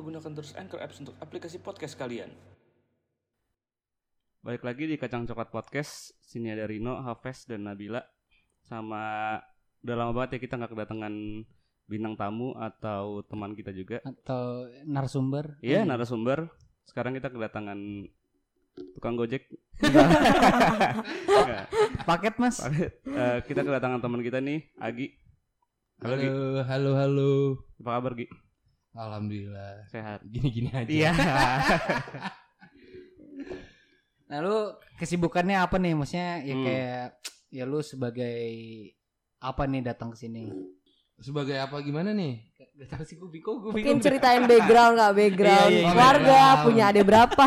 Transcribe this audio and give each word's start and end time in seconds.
lupa 0.00 0.16
gunakan 0.16 0.32
terus 0.32 0.56
Anchor 0.56 0.80
Apps 0.80 0.96
untuk 1.04 1.12
aplikasi 1.20 1.60
podcast 1.60 1.92
kalian. 1.92 2.32
Balik 4.40 4.64
lagi 4.64 4.88
di 4.88 4.96
Kacang 4.96 5.28
Coklat 5.28 5.52
Podcast. 5.52 6.16
Sini 6.24 6.48
ada 6.48 6.64
Rino, 6.64 7.04
Hafes, 7.04 7.44
dan 7.44 7.68
Nabila. 7.68 8.00
Sama 8.64 9.36
udah 9.84 9.96
lama 10.00 10.16
banget 10.16 10.40
ya 10.40 10.48
kita 10.48 10.56
nggak 10.56 10.72
kedatangan 10.72 11.44
bintang 11.84 12.16
tamu 12.16 12.56
atau 12.56 13.20
teman 13.28 13.52
kita 13.52 13.76
juga. 13.76 14.00
atau 14.00 14.72
narasumber 14.88 15.60
Iya, 15.60 15.84
narasumber. 15.84 16.48
Sekarang 16.88 17.12
kita 17.12 17.28
kedatangan 17.28 18.08
tukang 18.96 19.20
gojek. 19.20 19.52
Enggak. 19.84 21.68
paket 22.08 22.34
mas 22.40 22.56
Eh, 23.04 23.38
kita 23.44 23.60
kedatangan 23.60 24.00
teman 24.00 24.24
kita 24.24 24.40
nih, 24.40 24.64
Agi. 24.80 25.12
Halo, 26.00 26.16
Gi. 26.16 26.28
Halo, 26.32 26.64
halo, 26.64 26.90
halo. 26.96 27.30
Apa 27.84 28.00
kabar, 28.00 28.16
Gi? 28.16 28.48
Alhamdulillah. 28.92 29.86
Sehat. 29.86 30.20
Gini-gini 30.24 30.70
aja. 30.70 30.90
Iya. 30.90 31.12
nah 34.30 34.38
lu 34.38 34.58
kesibukannya 34.94 35.58
apa 35.58 35.74
nih 35.76 35.92
maksudnya 35.92 36.38
ya 36.40 36.54
Hmm. 36.54 36.62
kayak 36.62 37.06
ya 37.50 37.64
lu 37.66 37.82
sebagai 37.82 38.38
apa 39.38 39.66
nih 39.66 39.82
datang 39.82 40.14
ke 40.14 40.18
sini 40.18 40.50
Sebagai 41.20 41.52
apa 41.52 41.84
gimana 41.84 42.16
nih? 42.16 42.48
Gak 42.80 42.96
tahu 42.96 43.04
sih 43.04 43.12
gue 43.14 43.28
bingung 43.28 43.60
gue 43.60 43.76
Mungkin 43.76 44.00
ceritain 44.00 44.40
background 44.40 44.96
nggak 44.96 45.12
background 45.12 45.68
Iya, 45.68 45.76
iya, 45.76 45.82
iya. 45.84 45.90
keluarga, 45.92 46.24
Background. 46.24 46.64
punya 46.64 46.84
adik 46.88 47.04
berapa, 47.04 47.44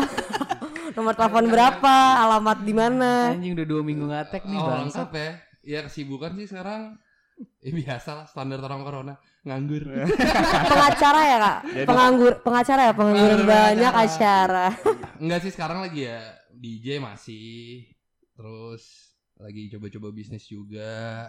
nomor 0.94 1.14
telepon 1.18 1.46
berapa, 1.50 1.94
alamat 2.22 2.58
di 2.62 2.70
mana. 2.70 3.12
anjing 3.34 3.58
udah 3.58 3.66
dua 3.66 3.82
minggu 3.82 4.06
ngatek 4.06 4.46
nih 4.46 4.54
oh, 4.54 4.62
bang 4.62 4.78
lengkap 4.86 5.10
ya. 5.10 5.30
Ya 5.66 5.78
kesibukan 5.82 6.30
sih 6.38 6.46
sekarang. 6.46 6.82
Ya 7.64 7.70
biasa 7.74 8.10
lah 8.14 8.26
standar 8.30 8.62
orang 8.62 8.82
corona 8.84 9.14
nganggur. 9.42 9.82
Pengacara 10.70 11.20
ya 11.26 11.36
kak, 11.40 11.58
Jadi- 11.66 11.88
penganggur, 11.88 12.32
pengacara 12.44 12.80
ya 12.86 12.92
pengangguran 12.94 13.38
Pengangguran 13.42 13.50
banyak 13.50 13.92
acara. 13.94 14.66
Enggak 15.18 15.40
sih 15.42 15.52
sekarang 15.52 15.78
lagi 15.82 16.06
ya 16.06 16.20
DJ 16.54 17.02
masih. 17.02 17.88
Terus 18.38 18.82
lagi 19.34 19.66
coba-coba 19.72 20.08
bisnis 20.14 20.46
juga. 20.46 21.28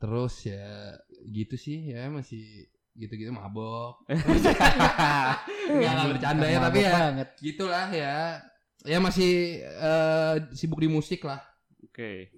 Terus 0.00 0.34
ya 0.48 0.96
gitu 1.28 1.54
sih 1.54 1.92
ya 1.92 2.08
masih 2.08 2.66
gitu-gitu 2.96 3.30
mabok. 3.30 4.02
Enggak 5.72 5.92
lah 5.94 6.06
bercanda 6.10 6.46
ya 6.48 6.58
tapi 6.60 6.78
ya 6.80 6.90
banget 6.92 7.28
gitulah 7.38 7.88
ya. 7.92 8.40
Ya 8.82 8.98
masih 8.98 9.62
eh, 9.62 10.34
sibuk 10.58 10.82
di 10.82 10.90
musik 10.90 11.22
lah 11.22 11.38
Oke. 11.86 12.34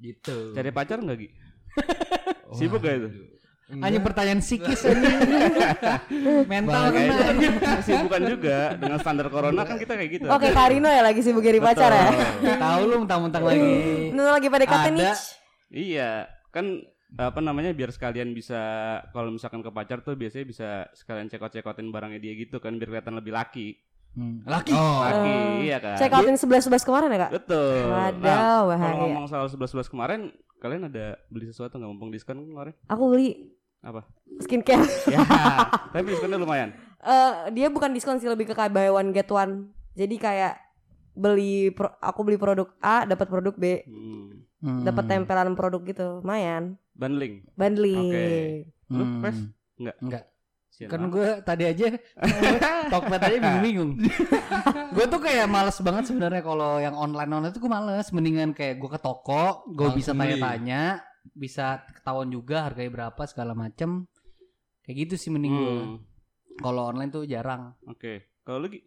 gitu. 0.00 0.56
Cari 0.56 0.72
pacar 0.72 1.04
nggak, 1.04 1.18
Gi? 1.20 1.28
Sibuk 2.56 2.80
gak 2.80 2.94
itu? 2.96 3.10
Waduh. 3.66 3.82
hanya 3.82 3.98
pertanyaan 3.98 4.38
psikis 4.38 4.86
anjing 4.86 5.10
mental 6.46 6.86
kena 6.88 7.14
kesibukan 7.82 8.22
juga 8.24 8.58
dengan 8.78 8.98
standar 9.02 9.26
corona 9.26 9.66
kan 9.66 9.74
kita 9.74 9.98
kayak 9.98 10.10
gitu. 10.14 10.26
Oke 10.30 10.54
Karino 10.54 10.86
ya 10.86 11.02
lagi 11.02 11.18
sibuk 11.18 11.42
jadi 11.42 11.58
pacar 11.58 11.90
ya. 11.90 12.08
Tahu 12.56 12.80
lu 12.86 13.02
mentang-mentang 13.02 13.42
lagi 13.42 13.70
Lu 14.10 14.22
lagi 14.22 14.46
pada 14.46 14.64
Ada. 14.64 14.86
nih. 14.88 15.10
Iya, 15.66 16.10
kan 16.48 16.78
apa 17.18 17.40
namanya 17.40 17.74
biar 17.74 17.90
sekalian 17.90 18.30
bisa 18.30 18.60
kalau 19.10 19.34
misalkan 19.34 19.58
ke 19.60 19.70
pacar 19.70 19.98
tuh 20.00 20.14
biasanya 20.14 20.46
bisa 20.46 20.68
sekalian 20.94 21.26
cekot-cekotin 21.26 21.90
barangnya 21.90 22.22
dia 22.22 22.38
gitu 22.38 22.58
kan 22.58 22.78
biar 22.78 22.86
kelihatan 22.88 23.18
lebih 23.18 23.34
laki. 23.34 23.74
Hmm, 24.14 24.46
laki 24.46 24.72
Oh, 24.72 25.02
Laki, 25.02 25.66
iya 25.66 25.76
kan. 25.76 25.98
Check 25.98 26.08
outin 26.08 26.38
sebelas 26.38 26.64
sebelas 26.64 26.86
kemarin 26.86 27.10
ya 27.10 27.28
kak. 27.28 27.30
Betul. 27.34 27.84
Wadaw, 27.84 28.22
Nah, 28.22 28.62
bahaya. 28.64 28.94
kalau 28.94 28.98
ngomong 29.04 29.26
soal 29.26 29.44
11-11 29.50 29.90
kemarin, 29.90 30.20
kalian 30.56 30.86
ada 30.86 31.18
beli 31.26 31.46
sesuatu 31.46 31.76
nggak 31.76 31.88
mumpung 31.88 32.10
diskon 32.10 32.42
kemarin? 32.42 32.74
Aku 32.86 33.08
beli 33.08 33.52
Apa? 33.80 34.02
skincare. 34.38 34.82
ya, 35.14 35.20
tapi 35.88 36.06
diskonnya 36.08 36.36
lumayan. 36.36 36.70
Eh 36.98 37.32
dia 37.52 37.68
bukan 37.68 37.90
diskon 37.90 38.16
sih 38.16 38.26
lebih 38.26 38.44
ke 38.44 38.54
kayak 38.54 38.70
buy 38.70 38.88
one 38.88 39.10
get 39.10 39.28
one. 39.28 39.70
Jadi 39.92 40.16
kayak 40.16 40.60
beli 41.12 41.70
pro- 41.70 41.96
aku 41.96 42.20
beli 42.22 42.36
produk 42.36 42.68
A 42.78 43.04
dapat 43.04 43.26
produk 43.26 43.54
B, 43.54 43.64
Hmm. 43.82 44.44
Hmm. 44.58 44.82
dapat 44.82 45.04
tempelan 45.06 45.52
produk 45.52 45.80
gitu, 45.82 46.20
lumayan. 46.20 46.76
Bundling. 46.92 47.44
Bundling. 47.54 48.10
Oke. 48.10 48.26
Lu 48.88 49.02
Hmm. 49.02 49.20
Pes? 49.20 49.36
Enggak. 49.76 49.96
Enggak. 50.00 50.24
Sian 50.76 50.92
Kan 50.92 51.08
gue 51.08 51.40
tadi 51.40 51.64
aja 51.64 51.88
Tokped 52.92 53.16
aja 53.16 53.38
bingung-bingung. 53.40 53.96
gue 54.94 55.06
tuh 55.08 55.20
kayak 55.24 55.48
males 55.48 55.80
banget 55.80 56.12
sebenarnya 56.12 56.44
kalau 56.44 56.76
yang 56.76 56.92
online 56.92 57.32
online 57.32 57.52
tuh 57.56 57.64
gue 57.64 57.72
males. 57.72 58.12
Mendingan 58.12 58.52
kayak 58.52 58.76
gue 58.76 58.90
ke 58.92 59.00
toko, 59.00 59.64
gue 59.72 59.88
bisa 59.96 60.12
tanya-tanya, 60.12 61.00
bisa 61.32 61.80
ketahuan 61.96 62.28
juga 62.28 62.68
harganya 62.68 62.92
berapa 62.92 63.22
segala 63.24 63.56
macem. 63.56 64.04
Kayak 64.84 64.96
gitu 65.08 65.14
sih 65.16 65.30
mending 65.32 65.54
gue. 65.56 65.72
Hmm. 65.80 65.96
Kalau 66.60 66.92
online 66.92 67.08
tuh 67.08 67.24
jarang. 67.24 67.72
Oke. 67.88 68.36
Kalau 68.44 68.62
lu 68.62 68.68
Gi, 68.70 68.80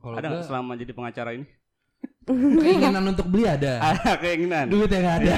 kalau 0.00 0.18
ada 0.18 0.26
nggak 0.26 0.42
gua, 0.42 0.48
selama 0.48 0.72
jadi 0.74 0.92
pengacara 0.96 1.30
ini? 1.36 1.46
Keinginan 2.26 3.04
untuk 3.06 3.30
beli 3.30 3.46
ada. 3.56 3.78
Keinginan. 4.18 4.66
Duit 4.66 4.90
yang 4.90 5.06
ada. 5.06 5.34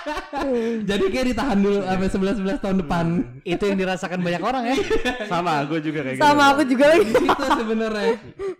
Jadi 0.90 1.04
kayak 1.08 1.26
ditahan 1.32 1.58
dulu 1.58 1.80
sampai 1.80 2.08
11 2.12 2.60
11 2.60 2.64
tahun 2.64 2.76
depan. 2.84 3.06
Itu 3.42 3.62
yang 3.64 3.78
dirasakan 3.80 4.20
banyak 4.20 4.42
orang 4.52 4.62
ya. 4.68 4.76
Sama, 5.24 5.64
gue 5.64 5.80
juga 5.80 6.04
kayak 6.04 6.16
gitu. 6.20 6.24
Sama 6.24 6.44
aku 6.52 6.62
juga 6.68 6.84
lagi. 6.92 7.04
Di 7.08 7.14
situ 7.16 7.44
sebenarnya 7.56 8.12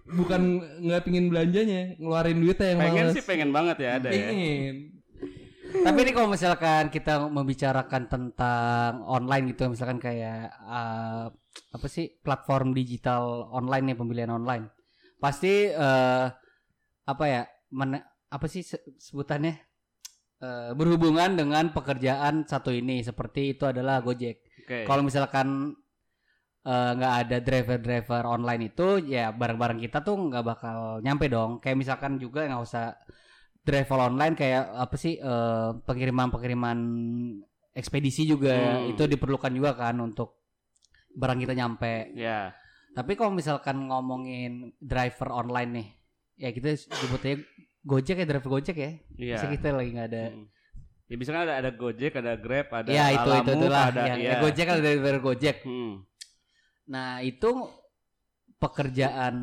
bukan 0.09 0.41
nggak 0.88 1.03
pingin 1.05 1.27
belanjanya, 1.28 1.81
ngeluarin 2.00 2.38
duitnya 2.41 2.66
yang 2.72 2.81
Pengen 2.81 3.05
males. 3.10 3.15
sih 3.15 3.25
pengen 3.25 3.50
banget 3.53 3.76
ya 3.82 3.91
ada 4.00 4.09
ya. 4.09 4.25
Pengen. 4.32 4.76
Tapi 5.75 5.99
ini 6.06 6.12
kalau 6.15 6.28
misalkan 6.31 6.87
kita 6.87 7.26
membicarakan 7.26 8.03
tentang 8.06 9.03
online 9.05 9.53
gitu, 9.53 9.66
misalkan 9.66 9.99
kayak 9.99 10.49
eh, 10.49 11.25
apa 11.75 11.87
sih 11.91 12.15
platform 12.22 12.71
digital 12.72 13.50
online 13.50 13.91
nih 13.91 13.97
pembelian 13.99 14.31
online, 14.31 14.71
pasti 15.19 15.66
eh, 15.66 16.26
apa 17.04 17.25
ya, 17.25 17.42
men- 17.70 18.04
apa 18.28 18.47
sih 18.48 18.65
se- 18.65 18.84
sebutannya 18.98 19.60
Eh, 20.44 20.72
berhubungan 20.76 21.41
dengan 21.41 21.72
pekerjaan 21.72 22.44
satu 22.44 22.69
ini 22.69 23.00
seperti 23.00 23.56
itu 23.56 23.65
adalah 23.65 24.04
Gojek. 24.04 24.44
Oke. 24.66 24.84
Kalau 24.84 25.00
misalkan 25.00 25.72
eh, 26.66 26.91
nggak 26.97 27.14
ada 27.25 27.37
driver-driver 27.41 28.22
online 28.28 28.69
itu, 28.69 29.00
ya 29.09 29.32
barang-barang 29.32 29.81
kita 29.81 30.04
tuh 30.04 30.16
nggak 30.28 30.44
bakal 30.44 31.00
nyampe 31.00 31.32
dong. 31.32 31.62
Kayak 31.64 31.78
misalkan 31.81 32.20
juga 32.20 32.44
nggak 32.44 32.60
usah 32.60 32.93
driver 33.64 34.10
online 34.10 34.34
kayak 34.37 34.69
apa 34.75 34.97
sih 35.00 35.16
eh, 35.16 35.70
pengiriman-pengiriman 35.81 36.78
ekspedisi 37.72 38.28
juga 38.28 38.84
Hmm. 38.84 38.93
itu 38.93 39.06
diperlukan 39.06 39.53
juga 39.54 39.72
kan 39.72 39.97
untuk 40.03 40.44
barang 41.14 41.41
kita 41.41 41.54
nyampe. 41.56 42.12
Ya. 42.19 42.53
Tapi 42.93 43.16
kalau 43.16 43.32
misalkan 43.32 43.88
ngomongin 43.88 44.76
driver 44.76 45.32
online 45.32 45.70
nih, 45.72 45.88
ya 46.34 46.50
kita 46.50 46.75
sebutnya 46.75 47.43
Gojek 47.84 48.17
ya 48.17 48.27
driver 48.27 48.49
Gojek 48.49 48.77
ya. 48.77 48.91
Iya. 49.21 49.37
Bisa 49.37 49.47
kita 49.53 49.69
lagi 49.77 49.91
nggak 49.93 50.09
ada. 50.09 50.25
Hmm. 50.33 50.47
Ya 51.05 51.17
bisa 51.21 51.31
kan 51.37 51.43
ada 51.45 51.55
ada 51.61 51.71
Gojek, 51.77 52.12
ada 52.17 52.33
Grab, 52.41 52.69
ada 52.72 52.89
Ya 52.89 53.12
itu 53.12 53.28
itu 53.28 53.28
Lalamove, 53.28 53.61
itulah. 53.61 53.84
ada 53.93 54.03
ya, 54.09 54.15
iya. 54.17 54.31
ya 54.33 54.34
Gojek 54.41 54.65
kan 54.65 54.77
driver 54.81 55.17
Gojek. 55.21 55.56
Hmm. 55.69 55.93
Nah 56.89 57.21
itu 57.21 57.50
pekerjaan 58.56 59.34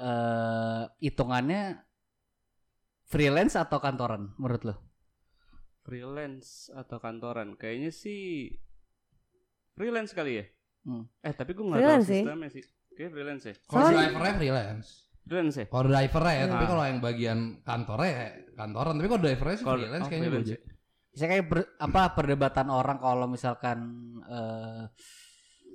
eh 0.00 0.84
hitungannya 1.02 1.82
freelance 3.10 3.58
atau 3.58 3.82
kantoran 3.82 4.30
menurut 4.38 4.62
lo? 4.62 4.74
Freelance 5.82 6.70
atau 6.70 7.02
kantoran? 7.02 7.58
Kayaknya 7.58 7.90
sih 7.90 8.54
freelance 9.74 10.14
kali 10.14 10.38
ya. 10.38 10.44
Hmm. 10.86 11.10
Eh 11.26 11.34
tapi 11.34 11.50
gue 11.58 11.66
nggak 11.66 11.82
tahu 11.82 12.02
sih. 12.06 12.22
sistemnya 12.22 12.48
sih. 12.48 12.62
Kayak 12.94 13.10
freelance 13.10 13.44
ya. 13.50 13.54
Kalau 13.66 13.90
drivernya 13.90 14.34
freelance. 14.38 15.09
Freelance 15.22 15.56
ya. 15.56 15.66
Kalau 15.66 15.84
drivernya 15.86 16.34
ya, 16.34 16.44
tapi 16.48 16.64
Ah. 16.64 16.68
kalau 16.68 16.84
yang 16.84 16.98
bagian 16.98 17.38
kantornya 17.62 18.10
ya 18.10 18.26
kantoran. 18.54 18.92
Tapi 18.94 19.08
kalau 19.08 19.22
drivernya 19.22 19.56
sih 19.56 19.66
freelance 19.66 20.04
oh, 20.04 20.10
kayaknya 20.10 20.28
freelance 20.28 20.48
Gojek. 20.50 20.60
Bisa 21.10 21.24
kayak 21.26 21.44
per- 21.46 21.70
apa 21.76 22.02
perdebatan 22.14 22.66
orang 22.68 22.98
kalau 22.98 23.26
misalkan 23.26 23.78
eh 24.24 24.84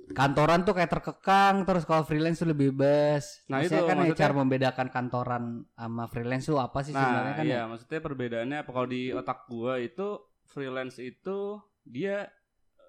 kantoran 0.08 0.62
tuh 0.62 0.70
kayak 0.70 0.86
terkekang 0.88 1.66
terus 1.66 1.82
kalau 1.82 2.02
freelance 2.02 2.38
tuh 2.38 2.46
lebih 2.46 2.70
bebas. 2.70 3.42
Nah, 3.46 3.58
Maksudnya 3.58 3.74
itu 3.74 3.82
kan 3.82 3.96
ya 3.96 4.00
maksudnya- 4.00 4.20
cara 4.22 4.32
membedakan 4.32 4.86
kantoran 4.88 5.44
sama 5.68 6.04
freelance 6.06 6.46
tuh 6.46 6.58
apa 6.58 6.78
sih 6.80 6.92
sebenarnya 6.92 7.26
Nah, 7.26 7.36
kan? 7.36 7.44
iya 7.44 7.56
ya? 7.56 7.62
maksudnya 7.66 8.00
perbedaannya 8.00 8.58
apa 8.62 8.70
kalau 8.70 8.86
di 8.86 9.10
otak 9.10 9.38
gua 9.46 9.74
itu 9.76 10.06
freelance 10.46 10.98
itu 10.98 11.58
dia 11.82 12.30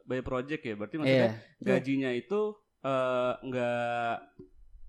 by 0.04 0.22
project 0.22 0.62
ya. 0.62 0.74
Berarti 0.74 0.96
maksudnya 0.96 1.32
Iya. 1.58 1.64
gajinya 1.64 2.12
itu 2.12 2.42
eh, 2.80 3.34
nggak 3.42 4.16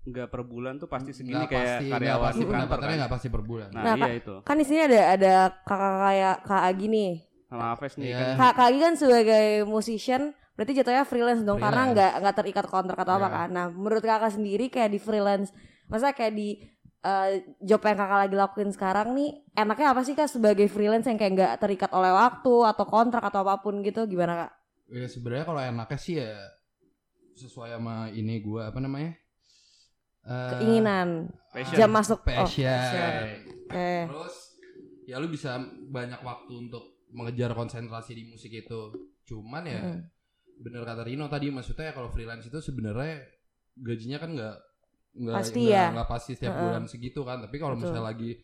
nggak 0.09 0.27
per 0.27 0.41
bulan 0.43 0.75
tuh 0.75 0.85
pasti 0.85 1.11
segini 1.11 1.37
Nggak 1.37 1.49
kayak 1.49 1.65
pasti, 1.77 1.87
karyawan 1.89 2.09
nggak 2.09 2.25
pasti 2.25 2.43
pendapatannya 2.43 2.89
kan. 2.89 2.99
nggak 2.99 3.13
pasti 3.13 3.27
per 3.27 3.41
bulan. 3.41 3.69
Nah, 3.69 3.83
Nah, 3.83 3.95
iya 3.97 4.11
itu. 4.13 4.35
Kan 4.41 4.55
di 4.55 4.65
sini 4.65 4.79
ada 4.81 4.99
ada 5.13 5.33
kakak 5.63 5.93
kayak 6.01 6.35
Kak 6.43 6.63
Agi 6.65 6.85
nih. 6.87 7.11
Sama 7.45 7.65
Aves 7.71 7.93
nih 7.95 8.05
Iya. 8.05 8.17
kan. 8.19 8.35
Kak, 8.35 8.51
Kak 8.53 8.65
Agi 8.67 8.79
kan 8.79 8.93
sebagai 8.95 9.45
musician 9.65 10.21
berarti 10.53 10.71
jatuhnya 10.75 11.03
freelance 11.03 11.41
dong 11.41 11.55
karena 11.55 11.71
Freelance. 11.81 11.93
nggak 11.95 12.11
nggak 12.19 12.35
terikat 12.35 12.65
kontrak 12.67 12.97
atau 12.97 13.13
apa 13.15 13.25
Iya. 13.25 13.35
kan. 13.37 13.49
Nah, 13.49 13.65
menurut 13.69 14.01
kakak 14.01 14.31
sendiri 14.31 14.65
kayak 14.67 14.89
di 14.89 14.99
freelance, 14.99 15.49
masa 15.85 16.11
kayak 16.11 16.33
di 16.33 16.49
eh, 16.99 17.29
job 17.59 17.79
yang 17.79 17.95
kakak 17.95 18.19
lagi 18.19 18.35
lakuin 18.35 18.69
sekarang 18.69 19.15
nih, 19.15 19.31
enaknya 19.53 19.87
apa 19.89 20.03
sih 20.03 20.11
kak 20.11 20.27
sebagai 20.27 20.67
freelance 20.67 21.07
yang 21.07 21.15
kayak 21.15 21.31
nggak 21.31 21.53
terikat 21.57 21.87
oleh 21.89 22.11
waktu 22.11 22.51
atau 22.67 22.83
kontrak 22.83 23.23
atau 23.23 23.39
apa 23.39 23.55
pun 23.57 23.79
gitu, 23.79 24.03
gimana 24.03 24.35
kak? 24.35 24.51
Ya 24.91 25.07
sebenarnya 25.07 25.45
kalau 25.45 25.61
enaknya 25.63 25.95
sih 25.95 26.19
ya 26.19 26.35
sesuai 27.33 27.71
sama 27.71 28.11
ini 28.11 28.43
gua 28.43 28.67
apa 28.67 28.83
namanya? 28.83 29.15
Eh, 30.21 30.49
Keinginan. 30.55 31.09
Passion. 31.49 31.75
Jam 31.75 31.89
masuk. 31.89 32.19
Oh, 32.19 32.25
passion. 32.25 32.67
passion. 32.67 33.25
Oke. 33.65 33.89
Terus 34.05 34.35
ya 35.03 35.15
lu 35.17 35.27
bisa 35.27 35.57
banyak 35.85 36.19
waktu 36.19 36.53
untuk 36.59 36.83
mengejar 37.09 37.51
konsentrasi 37.51 38.13
di 38.13 38.23
musik 38.25 38.51
itu. 38.51 38.81
Cuman 39.25 39.63
ya 39.63 39.81
Mm. 39.81 40.01
bener 40.59 40.83
kata 40.83 41.01
Rino 41.01 41.25
tadi 41.25 41.49
maksudnya 41.49 41.89
kalau 41.89 42.09
freelance 42.09 42.45
itu 42.45 42.59
sebenarnya 42.59 43.23
gajinya 43.75 44.17
kan 44.17 44.29
nggak 44.31 44.55
nggak 45.11 45.35
Pasti 45.35 45.61
nggak- 45.63 45.73
ya. 45.73 45.85
nggak 45.89 46.09
pasti 46.09 46.31
setiap 46.33 46.53
Heeh. 46.53 46.63
bulan 46.63 46.83
segitu 46.85 47.21
kan. 47.23 47.37
Tapi 47.39 47.55
kalau 47.57 47.73
misalnya 47.73 48.05
lagi 48.05 48.37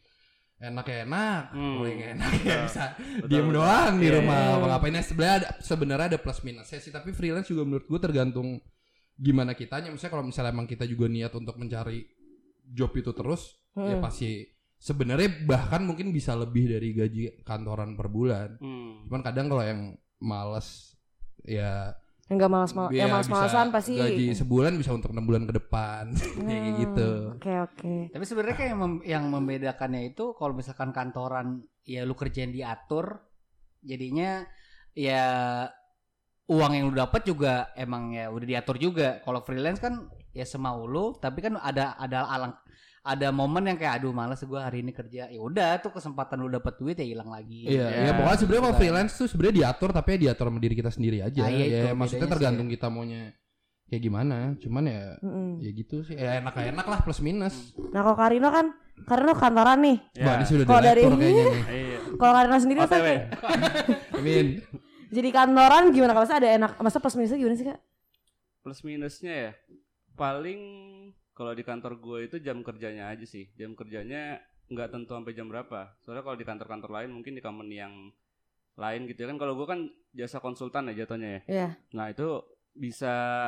enak 0.56 0.86
ya 0.86 0.98
enak, 1.04 1.44
Hmm. 1.52 1.84
yang 1.84 2.16
enak 2.16 2.32
ya 2.42 2.58
bisa 2.64 2.86
Betul, 2.96 3.28
diem 3.28 3.44
betul. 3.44 3.56
doang 3.60 3.94
di 3.94 4.08
Iya, 4.08 4.16
rumah 4.16 4.40
iya. 4.40 4.56
apa 4.56 4.66
ngapainnya 4.66 5.04
sebenarnya 5.04 5.36
ada 5.36 5.50
sebenarnya 5.60 6.08
ada 6.08 6.18
plus 6.18 6.40
minusnya 6.42 6.80
sih 6.80 6.90
tapi 6.90 7.12
freelance 7.12 7.52
juga 7.52 7.62
menurut 7.62 7.86
gue 7.86 8.00
tergantung 8.00 8.48
gimana 9.16 9.52
kitanya 9.52 9.88
misalnya 9.88 10.14
kalau 10.14 10.26
misalnya 10.26 10.52
emang 10.52 10.66
kita 10.66 10.84
juga 10.84 11.08
niat 11.08 11.32
untuk 11.32 11.56
mencari 11.56 12.04
job 12.66 12.92
itu 12.92 13.12
terus 13.12 13.56
ya 13.74 13.96
Mm. 13.96 14.02
pasti 14.02 14.44
sebenarnya 14.78 15.44
bahkan 15.44 15.82
mungkin 15.82 16.10
bisa 16.10 16.34
lebih 16.34 16.68
dari 16.70 16.92
gaji 16.92 17.24
kantoran 17.42 17.94
per 17.94 18.08
bulan 18.08 18.56
Hmm. 18.58 19.04
cuman 19.06 19.22
kadang 19.22 19.48
kalau 19.48 19.64
yang 19.64 19.82
males 20.18 20.96
ya 21.42 21.96
Enggak 22.26 22.50
malas-malas. 22.50 22.90
ya 22.90 23.06
Yang 23.06 23.12
malas-malasan 23.14 23.66
bisa 23.66 23.76
pasti. 23.76 23.94
gaji 23.96 24.26
sebulan 24.34 24.74
bisa 24.76 24.92
untuk 24.92 25.12
enam 25.12 25.24
bulan 25.24 25.46
ke 25.46 25.54
depan 25.54 26.04
kayak 26.42 26.64
Hmm, 26.66 26.76
gitu 26.82 27.10
Oke 27.36 27.54
oke. 27.62 27.96
Tapi 28.10 28.24
sebenarnya 28.26 28.56
kayak 28.56 28.70
yang, 28.72 28.82
mem- 28.82 29.04
yang 29.06 29.24
membedakannya 29.30 30.02
itu 30.08 30.34
kalau 30.34 30.52
misalkan 30.52 30.90
kantoran 30.90 31.48
ya 31.84 32.02
lu 32.02 32.12
kerjain 32.12 32.50
diatur, 32.50 33.22
jadinya 33.80 34.42
ya 34.92 35.24
uang 36.48 36.72
yang 36.72 36.86
lu 36.88 36.96
dapat 36.96 37.22
juga 37.24 37.54
emang 37.74 38.12
ya 38.12 38.30
udah 38.30 38.48
diatur 38.48 38.78
juga. 38.78 39.20
Kalau 39.22 39.42
freelance 39.42 39.80
kan 39.80 40.06
ya 40.30 40.44
semau 40.44 40.86
lu, 40.86 41.16
tapi 41.16 41.40
kan 41.40 41.58
ada 41.58 41.96
ada 41.96 42.26
alang 42.26 42.54
ada 43.02 43.30
momen 43.30 43.62
yang 43.66 43.78
kayak 43.78 44.02
aduh 44.02 44.10
males 44.10 44.38
gue 44.38 44.58
hari 44.58 44.82
ini 44.82 44.90
kerja. 44.90 45.26
Ya 45.28 45.38
udah 45.38 45.78
tuh 45.78 45.90
kesempatan 45.92 46.38
lu 46.38 46.50
dapat 46.50 46.74
duit 46.76 46.96
ya 46.96 47.06
hilang 47.06 47.30
lagi. 47.30 47.66
Iya, 47.66 47.86
Ya. 47.86 48.02
ya 48.02 48.12
pokoknya 48.14 48.38
sebenarnya 48.38 48.62
kalau 48.62 48.74
Bukan. 48.74 48.82
freelance 48.82 49.14
tuh 49.14 49.28
sebenarnya 49.30 49.56
diatur 49.62 49.90
tapi 49.90 50.10
ya 50.10 50.20
diatur 50.26 50.46
sama 50.50 50.60
diri 50.60 50.76
kita 50.76 50.90
sendiri 50.90 51.18
aja. 51.22 51.42
Ah, 51.42 51.50
iya, 51.50 51.66
ya 51.66 51.80
itu 51.82 51.88
maksudnya 51.94 52.26
tergantung 52.28 52.66
kita 52.66 52.90
maunya 52.90 53.34
kayak 53.86 54.02
gimana. 54.02 54.38
Cuman 54.58 54.84
ya 54.86 55.02
Mm-mm. 55.22 55.50
ya 55.62 55.70
gitu 55.72 56.02
sih. 56.02 56.14
Ya 56.14 56.42
enak 56.42 56.54
enak 56.58 56.86
lah 56.86 57.00
plus 57.02 57.22
minus. 57.22 57.78
Nah 57.94 58.02
kalau 58.02 58.18
Karino 58.18 58.50
kan, 58.50 58.74
Karino 59.06 59.34
kantoran 59.34 59.80
nih. 59.82 59.98
Ya. 60.14 60.26
Wah, 60.26 60.34
ini 60.36 60.46
sudah 60.46 60.66
Kalau 60.66 60.82
dari- 60.84 61.04
kayaknya 61.06 61.44
nih. 61.46 61.64
Iya. 61.70 61.98
Kalau 62.22 62.34
Karino 62.34 62.58
sendiri 62.58 62.80
OTW. 62.82 63.06
kayak 63.06 63.22
Amin. 64.14 64.48
jadi 65.16 65.30
kantoran 65.32 65.96
gimana? 65.96 66.12
Kalau 66.12 66.28
masa 66.28 66.36
ada 66.36 66.50
enak, 66.52 66.72
masa 66.78 67.00
plus 67.00 67.16
minusnya 67.16 67.40
gimana 67.40 67.56
sih 67.56 67.66
kak? 67.66 67.80
Plus 68.60 68.80
minusnya 68.84 69.34
ya 69.34 69.52
paling 70.16 70.60
kalau 71.32 71.52
di 71.52 71.64
kantor 71.64 72.00
gue 72.00 72.20
itu 72.28 72.36
jam 72.40 72.60
kerjanya 72.60 73.08
aja 73.08 73.24
sih. 73.24 73.48
Jam 73.56 73.72
kerjanya 73.74 74.40
nggak 74.68 74.92
tentu 74.92 75.16
sampai 75.16 75.32
jam 75.32 75.48
berapa. 75.48 75.96
Soalnya 76.04 76.24
kalau 76.24 76.36
di 76.36 76.44
kantor-kantor 76.44 76.90
lain 76.92 77.10
mungkin 77.12 77.36
di 77.36 77.44
company 77.44 77.80
yang 77.80 77.94
lain 78.76 79.08
gitu 79.08 79.24
ya 79.24 79.28
kan. 79.32 79.38
Kalau 79.38 79.54
gue 79.56 79.68
kan 79.68 79.80
jasa 80.12 80.40
konsultan 80.40 80.92
ya 80.92 81.04
jatuhnya 81.04 81.30
ya. 81.30 81.42
Iya. 81.48 81.68
Nah 81.96 82.12
itu 82.12 82.44
bisa 82.76 83.48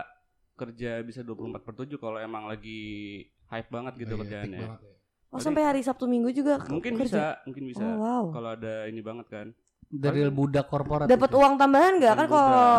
kerja 0.58 1.04
bisa 1.04 1.22
24 1.22 1.62
per 1.62 1.74
7 1.78 1.96
kalau 1.96 2.18
emang 2.18 2.50
lagi 2.50 3.24
hype 3.48 3.70
banget 3.70 3.94
gitu 4.00 4.14
Oh, 4.14 4.18
iya, 4.18 4.22
kerjaannya. 4.26 4.60
tik 4.60 4.68
banget 4.68 4.82
ya. 4.84 4.96
Oh 5.28 5.40
sampai 5.44 5.64
hari 5.64 5.82
Sabtu 5.84 6.08
Minggu 6.08 6.32
juga 6.32 6.56
Mungkin 6.72 6.96
kerja? 6.96 7.04
bisa, 7.04 7.26
mungkin 7.44 7.64
bisa. 7.68 7.84
Oh 7.84 8.00
wow. 8.00 8.24
Kalau 8.32 8.50
ada 8.56 8.88
ini 8.88 9.04
banget 9.04 9.28
kan. 9.28 9.48
Dari 9.88 10.28
budak 10.28 10.68
korporat. 10.68 11.08
Dapat 11.08 11.32
uang 11.32 11.56
tambahan 11.56 11.96
nggak 11.96 12.14
kan 12.14 12.28
kalau 12.28 12.72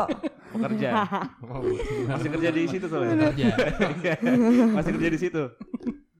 Pekerja. 0.48 0.88
Masih 2.12 2.28
kerja 2.32 2.48
di 2.52 2.62
situ 2.64 2.86
soalnya. 2.88 3.32
Kerja. 3.32 3.46
Masih 4.76 4.92
kerja 4.96 5.08
di 5.08 5.18
situ. 5.18 5.42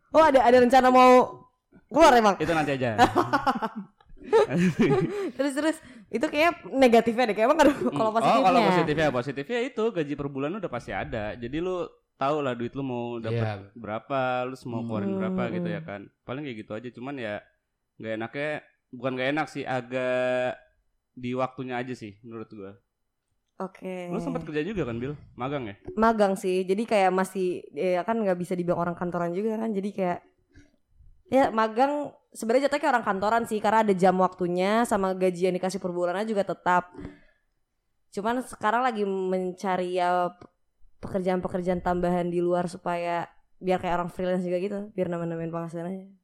Oh 0.09 0.25
ada 0.25 0.41
ada 0.45 0.57
rencana 0.59 0.89
mau 0.89 1.45
keluar 1.89 2.13
emang. 2.17 2.37
Itu 2.41 2.53
nanti 2.53 2.73
aja. 2.77 2.97
Terus 5.37 5.53
terus 5.57 5.77
itu 6.09 6.27
kayak 6.29 6.65
negatifnya 6.69 7.29
deh. 7.29 7.35
Kayak 7.37 7.49
emang 7.49 7.61
ada 7.61 7.73
kalau 7.73 8.11
Hmm. 8.11 8.17
positifnya. 8.17 8.37
Oh, 8.37 8.45
kalau 8.45 8.61
positifnya, 8.63 9.07
positifnya 9.09 9.61
itu 9.63 9.85
gaji 9.89 10.15
per 10.15 10.29
bulan 10.29 10.51
udah 10.57 10.71
pasti 10.71 10.93
ada. 10.93 11.33
Jadi 11.33 11.57
lu 11.59 11.85
tahu 12.19 12.37
lah 12.43 12.53
duit 12.53 12.75
lu 12.75 12.83
mau 12.83 13.17
dapat 13.17 13.41
Iya. 13.63 13.73
berapa, 13.73 14.21
lu 14.45 14.57
mau 14.69 14.83
keluarin 14.85 15.13
Hmm. 15.13 15.21
berapa 15.21 15.43
gitu 15.55 15.69
ya 15.69 15.81
kan. 15.81 16.01
Paling 16.25 16.43
kayak 16.45 16.59
gitu 16.61 16.73
aja. 16.75 16.89
Cuman 16.91 17.15
ya 17.17 17.35
nggak 17.97 18.15
enaknya 18.21 18.51
bukan 18.89 19.11
nggak 19.17 19.31
enak 19.33 19.47
sih, 19.49 19.65
agak 19.65 20.57
di 21.19 21.35
waktunya 21.35 21.75
aja 21.77 21.93
sih 21.93 22.15
menurut 22.23 22.49
gua. 22.55 22.73
Oke. 23.59 24.07
Lu 24.15 24.23
sempat 24.23 24.47
kerja 24.47 24.63
juga 24.63 24.87
kan, 24.87 25.03
Bil? 25.03 25.19
Magang 25.35 25.67
ya? 25.67 25.77
magang 25.99 26.39
sih. 26.39 26.63
Jadi 26.63 26.87
kayak 26.87 27.11
masih 27.11 27.67
ya 27.75 28.07
kan 28.07 28.15
nggak 28.15 28.39
bisa 28.39 28.55
dibilang 28.55 28.87
orang 28.87 28.97
kantoran 28.97 29.35
juga 29.35 29.59
kan. 29.59 29.75
Jadi 29.75 29.91
kayak 29.91 30.19
ya 31.29 31.51
magang 31.51 32.15
sebenarnya 32.31 32.71
jatuhnya 32.71 32.83
kayak 32.87 32.95
orang 32.95 33.07
kantoran 33.07 33.43
sih 33.51 33.59
karena 33.59 33.83
ada 33.83 33.95
jam 33.99 34.15
waktunya 34.23 34.87
sama 34.87 35.13
gaji 35.13 35.51
yang 35.51 35.55
dikasih 35.59 35.83
per 35.83 35.91
bulannya 35.91 36.23
juga 36.23 36.47
tetap. 36.47 36.95
Cuman 38.15 38.47
sekarang 38.47 38.87
lagi 38.87 39.03
mencari 39.05 39.99
ya 39.99 40.33
pekerjaan-pekerjaan 41.03 41.83
tambahan 41.83 42.31
di 42.31 42.39
luar 42.39 42.71
supaya 42.71 43.27
biar 43.59 43.83
kayak 43.83 44.03
orang 44.03 44.11
freelance 44.11 44.47
juga 44.47 44.59
gitu, 44.63 44.79
biar 44.95 45.11
nambah-nambahin 45.11 45.51
penghasilannya. 45.51 46.18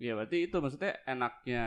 Iya 0.00 0.16
berarti 0.16 0.48
itu 0.48 0.56
maksudnya 0.56 0.96
enaknya 1.04 1.64